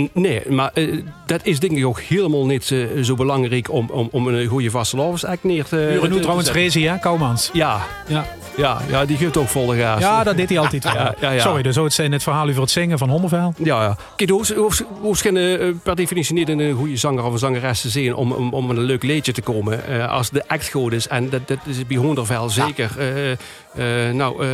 N- 0.00 0.10
Nee, 0.12 0.42
maar 0.48 0.70
eh, 0.74 1.02
dat 1.26 1.40
is 1.44 1.58
denk 1.58 1.76
ik 1.76 1.86
ook 1.86 2.00
helemaal 2.00 2.46
niet 2.46 2.70
eh, 2.70 3.02
zo 3.02 3.14
belangrijk 3.14 3.70
om, 3.72 3.88
om, 3.90 4.08
om 4.12 4.28
een 4.28 4.46
goede 4.46 4.70
vaste 4.70 4.96
act 5.00 5.44
neer 5.44 5.64
te 5.64 5.98
nu 6.02 6.08
te 6.10 6.18
trouwens. 6.20 6.50
Rezi, 6.52 6.86
hè? 6.86 6.98
Kouwmans. 6.98 7.50
Ja, 7.52 7.80
Ja. 8.06 8.26
Ja, 8.56 8.80
ja, 8.88 9.04
die 9.04 9.16
geeft 9.16 9.36
ook 9.36 9.48
volle 9.48 9.76
gas. 9.76 10.00
Ja, 10.00 10.24
dat 10.24 10.36
deed 10.36 10.48
hij 10.48 10.58
altijd 10.58 10.84
wel. 10.84 10.92
Ja, 11.00 11.14
ja, 11.20 11.30
ja. 11.30 11.40
Sorry, 11.40 11.62
dus 11.62 11.76
het 11.76 11.98
in 11.98 12.12
het 12.12 12.22
verhaal 12.22 12.48
over 12.48 12.60
het 12.60 12.70
zingen 12.70 12.98
van 12.98 13.08
Hondervel. 13.10 13.54
Ja, 13.56 13.82
ja. 13.82 13.96
Kijk, 14.16 14.30
hoeft, 14.30 14.54
hoeft, 15.00 15.20
geen, 15.20 15.36
eh, 15.36 15.68
per 15.82 15.96
definitie 15.96 16.34
niet 16.34 16.48
een 16.48 16.72
goede 16.74 16.96
zanger 16.96 17.24
of 17.24 17.32
een 17.32 17.38
zangeres 17.38 17.80
te 17.80 17.88
zijn 17.88 18.14
om, 18.14 18.32
om, 18.32 18.52
om 18.52 18.70
een 18.70 18.78
leuk 18.80 19.02
liedje 19.02 19.32
te 19.32 19.42
komen. 19.42 20.08
Als 20.08 20.30
de 20.30 20.48
act 20.48 20.68
goed 20.68 20.92
is. 20.92 21.08
En 21.08 21.28
dat, 21.30 21.48
dat 21.48 21.58
is 21.64 21.86
bij 21.86 21.96
Hondervel 21.96 22.48
zeker. 22.50 22.90
Eh, 23.74 24.10
nou, 24.12 24.44
eh, 24.46 24.50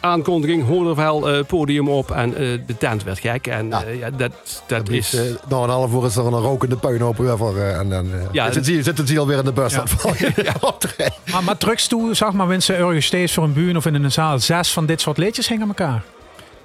aankondiging, 0.00 0.66
Hondervel, 0.66 1.28
eh, 1.30 1.44
podium 1.46 1.88
op 1.88 2.10
en 2.10 2.34
eh, 2.36 2.58
de 2.66 2.76
tent 2.78 3.02
werd 3.04 3.18
gek. 3.18 3.46
En 3.46 3.68
Ja. 3.68 3.84
eh, 3.84 3.98
ja, 3.98 4.10
dat, 4.10 4.32
dat 4.66 4.88
Is, 4.88 5.14
is... 5.14 5.20
eh, 5.30 5.34
nou, 5.48 5.64
een 5.64 5.70
half 5.70 5.92
uur 5.92 6.04
is 6.04 6.16
er 6.16 6.26
een 6.26 6.32
rokende 6.40 6.76
puinhoop 6.76 7.20
over. 7.20 7.56
eh, 7.56 7.78
en 7.78 7.88
dan 7.88 8.12
eh, 8.12 8.20
Ja, 8.32 8.44
zitten, 8.52 8.64
ze, 8.74 8.82
zitten 8.82 9.06
ze 9.06 9.18
alweer 9.18 9.38
in 9.38 9.44
de 9.44 9.52
bus. 9.52 9.72
Ja. 9.72 9.82
Op. 10.60 10.84
Maar, 11.32 11.44
maar 11.44 11.56
trucks 11.56 11.86
toe, 11.86 12.14
zeg 12.14 12.32
maar, 12.32 12.46
mensen 12.46 12.76
ergens 12.76 13.06
steeds 13.06 13.32
voor 13.34 13.44
een 13.44 13.52
buur 13.52 13.76
of 13.76 13.86
in 13.86 13.94
een 13.94 14.12
zaal 14.12 14.38
zes 14.38 14.72
van 14.72 14.86
dit 14.86 15.00
soort 15.00 15.18
liedjes 15.18 15.48
hingen 15.48 15.62
aan 15.62 15.68
elkaar. 15.68 16.02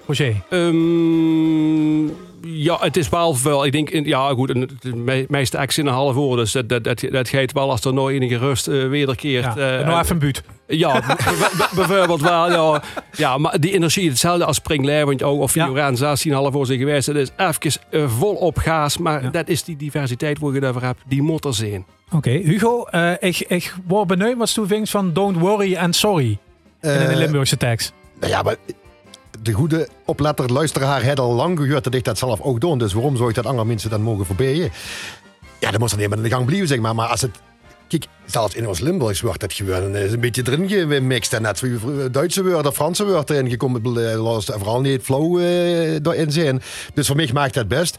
Roger. 0.07 0.35
Ehm, 0.49 2.05
ja, 2.47 2.77
het 2.79 2.97
is 2.97 3.09
wel 3.09 3.33
veel. 3.33 3.65
Ik 3.65 3.71
denk, 3.71 3.89
in- 3.89 4.05
ja 4.05 4.29
goed, 4.29 4.47
de 4.81 4.95
me- 4.95 5.25
meeste 5.29 5.57
acts 5.57 5.77
in 5.77 5.87
een 5.87 5.93
half 5.93 6.15
uur. 6.15 6.35
Dus 6.35 6.51
dat, 6.51 6.69
dat, 6.69 6.83
dat, 6.83 7.03
dat 7.09 7.29
gaat 7.29 7.51
wel 7.51 7.69
als 7.71 7.85
er 7.85 7.93
nog 7.93 8.09
enige 8.09 8.37
rust 8.37 8.67
eh, 8.67 8.87
wederkeert. 8.87 9.55
Ja, 9.55 9.77
eh, 9.79 9.85
nog 9.87 9.99
even 10.01 10.11
een 10.11 10.19
buurt. 10.19 10.43
Ja, 10.67 11.01
bijvoorbeeld 11.75 12.21
wel. 12.21 12.51
Ja. 12.51 12.81
ja, 13.17 13.37
maar 13.37 13.59
die 13.59 13.73
energie, 13.73 14.09
hetzelfde 14.09 14.45
als 14.45 14.55
Springleeuwend 14.55 15.23
ook. 15.23 15.41
Of 15.41 15.53
Ja. 15.53 15.65
Fiorenza, 15.65 16.15
16,5 16.15 16.51
voor 16.51 16.65
zijn 16.65 16.79
geweest. 16.79 17.05
Dat 17.05 17.15
is 17.15 17.29
even 17.37 17.81
uh, 17.91 18.09
vol 18.09 18.33
op 18.35 18.57
gaas. 18.57 18.97
Maar 18.97 19.23
Ja. 19.23 19.29
dat 19.29 19.47
is 19.47 19.63
die 19.63 19.75
diversiteit 19.75 20.39
waar 20.39 20.53
je 20.53 20.65
over 20.67 20.83
hebt. 20.83 21.01
Die 21.07 21.21
moet 21.21 21.45
er 21.45 21.53
zijn. 21.53 21.85
Oké, 22.11 22.29
Hugo, 22.29 22.83
eh, 22.85 23.11
ik, 23.19 23.39
ik 23.47 23.75
word 23.87 24.07
benieuwd 24.07 24.37
wat 24.37 24.51
je 24.51 24.65
vindt 24.65 24.89
van 24.89 25.13
Don't 25.13 25.37
Worry 25.37 25.75
and 25.75 25.95
Sorry 25.95 26.27
in 26.27 26.37
de 26.81 26.89
Eh, 26.89 27.15
Limburgse 27.17 27.57
tekst. 27.57 27.93
Nou 28.19 28.31
ja, 28.31 28.41
maar 28.41 28.55
de 29.45 29.53
goede 29.53 29.87
opletter 30.05 30.51
luisteraar 30.51 31.01
heeft 31.01 31.19
al 31.19 31.33
lang 31.33 31.59
gehoord 31.59 31.83
dat 31.83 31.93
ik 31.93 32.03
dat 32.03 32.17
zelf 32.17 32.41
ook 32.41 32.59
doe. 32.59 32.77
Dus 32.77 32.93
waarom 32.93 33.17
zou 33.17 33.29
ik 33.29 33.35
dat 33.35 33.45
andere 33.45 33.67
mensen 33.67 33.89
dan 33.89 34.01
mogen 34.01 34.25
voorbijen? 34.25 34.71
Ja, 35.59 35.71
dan 35.71 35.79
moet 35.79 35.91
er 35.91 35.97
niet 35.97 36.09
meer 36.09 36.17
in 36.17 36.23
de 36.23 36.29
gang 36.29 36.45
blijven, 36.45 36.67
zeg 36.67 36.79
maar. 36.79 36.95
Maar 36.95 37.07
als 37.07 37.21
het... 37.21 37.39
Kijk, 37.87 38.05
zelfs 38.25 38.55
in 38.55 38.67
ons 38.67 38.79
Limburgs 38.79 39.21
wordt 39.21 39.39
dat 39.39 39.53
gewoon 39.53 39.95
eh, 39.95 40.11
een 40.11 40.19
beetje 40.19 40.43
erin 40.45 40.69
gemixt. 40.69 41.33
En 41.33 41.41
net 41.41 41.57
zoals 41.57 42.11
Duitse 42.11 42.43
woorden, 42.43 42.73
Franse 42.73 43.05
woorden 43.05 43.35
erin 43.35 43.49
gekomen. 43.49 43.81
Eh, 43.83 44.39
vooral 44.39 44.81
niet 44.81 45.09
eh, 45.09 45.93
erin 45.93 46.31
zijn. 46.31 46.61
Dus 46.93 47.07
voor 47.07 47.15
mij 47.15 47.29
maakt 47.33 47.53
dat 47.53 47.67
best. 47.67 47.97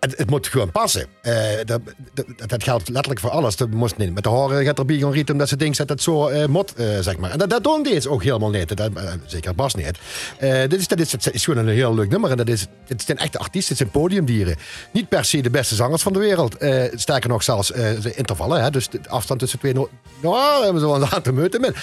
Het, 0.00 0.14
het 0.18 0.30
moet 0.30 0.46
gewoon 0.46 0.70
passen. 0.70 1.06
Eh, 1.22 1.34
dat, 1.64 1.80
dat, 2.14 2.26
dat 2.46 2.62
geldt 2.62 2.88
letterlijk 2.88 3.20
voor 3.20 3.30
alles. 3.30 3.56
Dat 3.56 3.70
moest 3.70 3.96
niet. 3.96 4.14
Met 4.14 4.22
de 4.22 4.28
horen 4.28 4.64
gaat 4.64 4.78
erbij 4.78 4.96
gaan 4.96 5.12
rieten 5.12 5.32
omdat 5.34 5.48
ze 5.48 5.56
denkt 5.56 5.76
dat 5.76 5.88
het 5.88 6.02
zo 6.02 6.28
eh 6.28 6.46
mot, 6.46 6.74
eh, 6.74 6.86
zeg 7.00 7.16
maar. 7.16 7.30
En 7.30 7.38
dat, 7.38 7.50
dat 7.50 7.64
doen 7.64 7.82
deze 7.82 8.10
ook 8.10 8.22
helemaal 8.22 8.50
niet. 8.50 8.76
Dat, 8.76 8.90
zeker 9.26 9.54
Bas 9.54 9.74
niet. 9.74 9.98
Dit, 10.68 10.74
is, 10.74 10.88
dat 10.88 10.98
is, 11.00 11.14
is 11.32 11.44
gewoon 11.44 11.66
een 11.66 11.74
heel 11.74 11.94
leuk 11.94 12.08
nummer. 12.10 12.30
En 12.30 12.36
dat 12.36 12.48
is, 12.48 12.66
het 12.86 13.02
zijn 13.02 13.18
echte 13.18 13.38
artiesten, 13.38 13.68
het 13.68 13.78
zijn 13.78 14.02
podiumdieren. 14.02 14.56
Niet 14.92 15.08
per 15.08 15.24
se 15.24 15.40
de 15.42 15.50
beste 15.50 15.74
zangers 15.74 16.02
van 16.02 16.12
de 16.12 16.18
wereld. 16.18 16.56
Sterker 16.94 17.28
nog 17.28 17.42
zelfs 17.42 17.68
de 17.68 18.12
intervallen. 18.14 18.62
Hè? 18.62 18.70
Dus 18.70 18.88
de 18.88 19.00
afstand 19.08 19.40
tussen 19.40 19.58
twee 19.58 19.72
no 19.74 19.88
Nou, 20.22 20.62
hebben 20.64 20.80
ze 20.80 20.86
wel 20.86 20.96
een 21.02 21.10
aantal 21.12 21.32
minuten 21.32 21.60
met. 21.60 21.76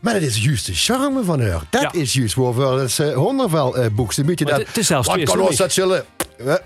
Maar 0.00 0.14
het 0.14 0.22
is 0.22 0.38
juist 0.44 0.66
de 0.66 0.74
charme 0.74 1.24
van 1.24 1.40
haar. 1.40 1.62
Dat 1.70 1.82
Ja. 1.82 1.92
is 1.92 2.12
juist 2.12 2.34
waarvoor 2.34 2.88
uh, 3.00 3.14
Hondervel 3.14 3.78
uh, 3.78 3.86
boekt. 3.92 4.16
Een 4.16 4.26
dat... 4.34 4.50
het- 4.50 4.76
is 4.78 4.86
zelfs 4.86 5.08
Wat 5.08 5.22
kan 5.22 5.40
ons 5.40 5.56
dat 5.56 5.72
zullen... 5.72 6.04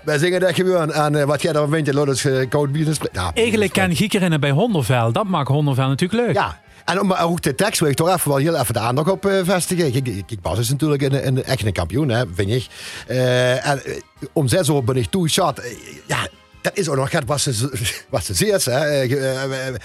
Wij 0.03 0.17
zingen 0.17 0.39
dat 0.39 0.55
gewoon. 0.55 0.91
En 0.93 1.15
eh, 1.15 1.23
wat 1.25 1.41
jij 1.41 1.53
dan 1.53 1.69
vindt, 1.69 1.93
laat 1.93 2.07
ons 2.07 2.25
uh, 2.25 2.49
koud 2.49 2.71
bier 2.71 2.97
nou, 3.11 3.31
Eigenlijk 3.33 3.73
ken 3.73 3.95
Giekerinnen 3.95 4.39
bij 4.39 4.51
Hondervel. 4.51 5.11
Dat 5.11 5.25
maakt 5.27 5.47
Hondervel 5.47 5.87
natuurlijk 5.87 6.25
leuk. 6.25 6.35
Ja. 6.35 6.59
En 6.85 6.99
om- 7.01 7.07
maar 7.07 7.23
ook 7.23 7.41
de 7.41 7.55
tekst 7.55 7.79
wil 7.79 7.89
ik 7.89 7.95
toch 7.95 8.09
even 8.15 8.29
wel 8.29 8.37
heel 8.37 8.55
even 8.55 8.73
de 8.73 8.79
aandacht 8.79 9.09
op 9.09 9.25
eh, 9.25 9.39
vestigen. 9.43 9.91
Kijk, 9.91 10.03
kijk, 10.03 10.41
Bas 10.41 10.59
is 10.59 10.69
natuurlijk 10.69 11.01
een, 11.01 11.27
een, 11.27 11.43
echt 11.43 11.65
een 11.65 11.71
kampioen, 11.73 12.09
hè, 12.09 12.23
vind 12.33 12.49
ik. 12.49 12.67
Eh, 13.07 13.67
en 13.67 13.85
eh, 13.85 13.93
om 14.33 14.47
zes 14.47 14.69
uur 14.69 14.83
ben 14.83 14.95
ik 14.95 15.05
toe 15.09 15.29
shot. 15.29 15.59
Eh, 15.59 15.71
ja, 16.07 16.27
dat 16.61 16.77
is 16.77 16.89
ook 16.89 16.95
nog 16.95 17.09
wat 17.25 17.39
ze, 17.41 17.69
wat 18.09 18.23
ze 18.25 18.33
zeert. 18.33 18.65
Hè. 18.65 18.79
Eh, 18.79 19.11
eh, 19.11 19.67
eh, 19.67 19.75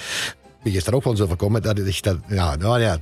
Wie 0.62 0.76
is 0.76 0.84
dat 0.84 0.95
ook 0.95 1.05
wel 1.05 1.16
zo 1.16 1.26
voorkomen? 1.26 1.62
Dat 1.62 1.78
dat, 2.01 2.16
ja, 2.28 2.57
nou 2.57 2.80
ja. 2.80 2.99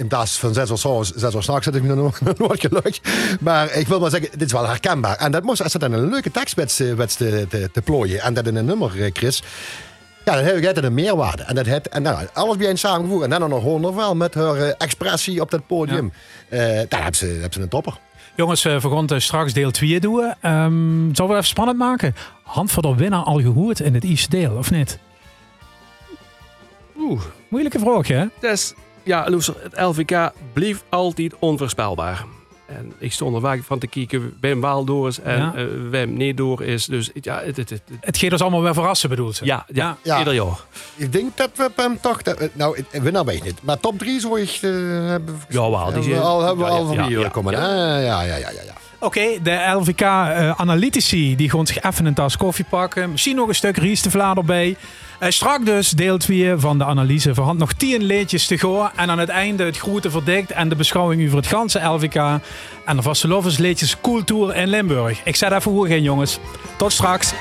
In 0.00 0.08
plaats 0.08 0.38
van 0.38 0.54
zes 0.54 0.70
uur 0.70 0.78
s'avonds, 0.78 1.12
zes 1.12 1.34
uur 1.34 1.42
s'nachts 1.42 1.64
zit 1.64 1.74
ik 1.74 1.82
me 1.82 1.94
nog 2.04 2.20
nog 2.20 2.38
nooit 2.38 2.60
gelukt. 2.60 3.00
Maar 3.40 3.72
ik 3.72 3.88
wil 3.88 4.00
maar 4.00 4.10
zeggen, 4.10 4.30
dit 4.30 4.42
is 4.42 4.52
wel 4.52 4.66
herkenbaar. 4.66 5.16
En 5.16 5.32
dat 5.32 5.42
moest, 5.42 5.62
als 5.62 5.72
dat 5.72 5.80
dan 5.80 5.92
een 5.92 6.10
leuke 6.10 6.30
tekst 6.30 6.54
werd, 6.54 6.76
werd 6.96 7.16
te, 7.16 7.46
te, 7.48 7.70
te 7.72 7.82
plooien 7.82 8.20
en 8.20 8.34
dat 8.34 8.46
in 8.46 8.56
een 8.56 8.64
nummer, 8.64 9.02
eh, 9.02 9.10
Chris. 9.12 9.42
Ja, 10.24 10.34
dan 10.34 10.44
heeft 10.44 10.76
het 10.76 10.84
een 10.84 10.94
meerwaarde. 10.94 11.42
En, 11.42 11.54
dat 11.54 11.66
het, 11.66 11.88
en 11.88 12.02
nou, 12.02 12.26
alles 12.32 12.56
bij 12.56 12.70
een 12.70 12.78
samengevoegd. 12.78 13.24
En 13.24 13.30
dan 13.30 13.48
nog 13.48 13.62
honderd 13.62 13.94
wel 13.94 14.14
met 14.14 14.34
haar 14.34 14.56
eh, 14.56 14.72
expressie 14.78 15.40
op 15.40 15.50
dat 15.50 15.66
podium. 15.66 16.12
Eh 16.48 16.58
daar 16.88 17.02
hebben 17.02 17.14
ze, 17.14 17.26
hebben 17.26 17.52
ze 17.52 17.60
een 17.60 17.68
topper. 17.68 17.98
Jongens, 18.36 18.64
eh, 18.64 18.80
we 18.80 18.90
gaan 18.90 19.20
straks 19.20 19.52
deel 19.52 19.70
2 19.70 20.00
doen. 20.00 20.34
Ehm 20.40 21.14
zullen 21.14 21.30
we 21.30 21.36
even 21.36 21.44
spannend 21.44 21.78
maken? 21.78 22.14
Hand 22.42 22.70
voor 22.70 22.82
de 22.82 22.94
winnaar 22.94 23.22
al 23.22 23.40
gehoord 23.40 23.80
in 23.80 23.94
het 23.94 24.04
eerste 24.04 24.30
deel, 24.30 24.56
of 24.56 24.70
niet? 24.70 24.98
Oeh, 26.98 27.22
Moeilijke 27.48 27.78
vraag, 27.78 28.08
hè? 28.08 28.24
dat 28.40 28.52
is... 28.52 28.74
Ja, 29.10 29.26
Loeser, 29.30 29.54
het 29.62 29.80
LVK 29.80 30.32
bleef 30.52 30.82
altijd 30.88 31.34
onvoorspelbaar. 31.38 32.24
En 32.66 32.92
ik 32.98 33.12
stond 33.12 33.34
er 33.34 33.40
vaak 33.40 33.62
van 33.62 33.78
te 33.78 33.86
kijken 33.86 34.36
wem 34.40 34.60
wel 34.60 34.84
door 34.84 35.08
is 35.08 35.20
en 35.20 35.38
Ja. 35.38 35.52
wem 35.90 36.16
niet 36.16 36.36
door 36.36 36.62
is. 36.62 36.84
Dus 36.84 37.10
ja, 37.20 37.40
het, 37.44 37.56
het, 37.56 37.70
het- 37.70 37.82
het- 37.90 37.98
Het 38.00 38.18
gaat 38.18 38.32
ons 38.32 38.40
allemaal 38.40 38.62
weer 38.62 38.74
verrassen, 38.74 39.08
bedoelt 39.08 39.36
ze. 39.36 39.44
ja, 39.44 39.64
ja, 39.72 39.96
Ja. 40.02 40.18
ieder 40.18 40.34
jaar. 40.34 40.58
Ik 40.96 41.12
denk 41.12 41.36
dat 41.36 41.50
we 41.54 41.70
hem 41.76 42.00
toch... 42.00 42.22
Dat, 42.22 42.38
we- 42.38 42.50
nou, 42.52 42.76
ik- 42.90 43.02
winnaar 43.02 43.24
weet 43.24 43.36
ik 43.36 43.44
niet. 43.44 43.62
Maar 43.62 43.80
top 43.80 43.98
3 43.98 44.20
zou 44.20 44.40
ik... 44.40 44.48
eh, 44.48 44.70
hebben, 45.08 45.40
Jawel, 45.48 45.84
die 45.84 45.92
hebben 45.92 46.10
we 46.10 46.20
al, 46.20 46.40
hebben 46.40 46.64
we 46.64 46.70
ja, 46.70 46.76
al 46.78 46.86
van 46.86 46.94
ja, 46.94 47.06
hier 47.06 47.20
ja, 47.20 47.28
komen. 47.28 47.52
ja. 47.52 47.98
Ja, 47.98 48.22
ja, 48.22 48.36
ja, 48.36 48.36
ja, 48.50 48.62
Oké, 49.02 49.42
de 49.42 49.72
LVK-analytici 49.76 51.36
die 51.36 51.50
gaan 51.50 51.66
zich 51.66 51.82
even 51.82 52.06
een 52.06 52.14
tas 52.14 52.36
koffie 52.36 52.64
pakken. 52.68 53.10
Misschien 53.10 53.36
nog 53.36 53.48
een 53.48 53.54
stuk 53.54 53.76
Ries 53.76 54.02
de 54.02 54.10
Vlader 54.10 54.44
bij. 54.44 54.76
Eh 55.18 55.30
strak 55.30 55.64
dus 55.64 55.90
deel 55.90 56.18
2 56.18 56.56
van 56.56 56.78
de 56.78 56.84
analyse. 56.84 57.32
Hadden 57.34 57.56
nog 57.56 57.72
10 57.72 58.02
leedjes 58.02 58.46
te 58.46 58.58
gaan. 58.58 58.90
En 58.96 59.10
aan 59.10 59.18
het 59.18 59.28
einde 59.28 59.64
het 59.64 59.78
grote 59.78 60.10
verdikt 60.10 60.50
en 60.50 60.68
de 60.68 60.76
beschouwing 60.76 61.24
over 61.24 61.36
het 61.36 61.46
ganse 61.46 61.80
LVK. 61.80 62.40
En 62.84 62.96
de 62.96 63.02
vastelovensleedjes 63.02 64.00
Cool 64.00 64.24
Tour 64.24 64.56
in 64.56 64.68
Limburg. 64.68 65.20
Ik 65.24 65.36
zet 65.36 65.52
even 65.52 65.70
hoe 65.70 65.86
geen 65.86 66.02
jongens. 66.02 66.38
Tot 66.76 66.92
straks. 66.92 67.32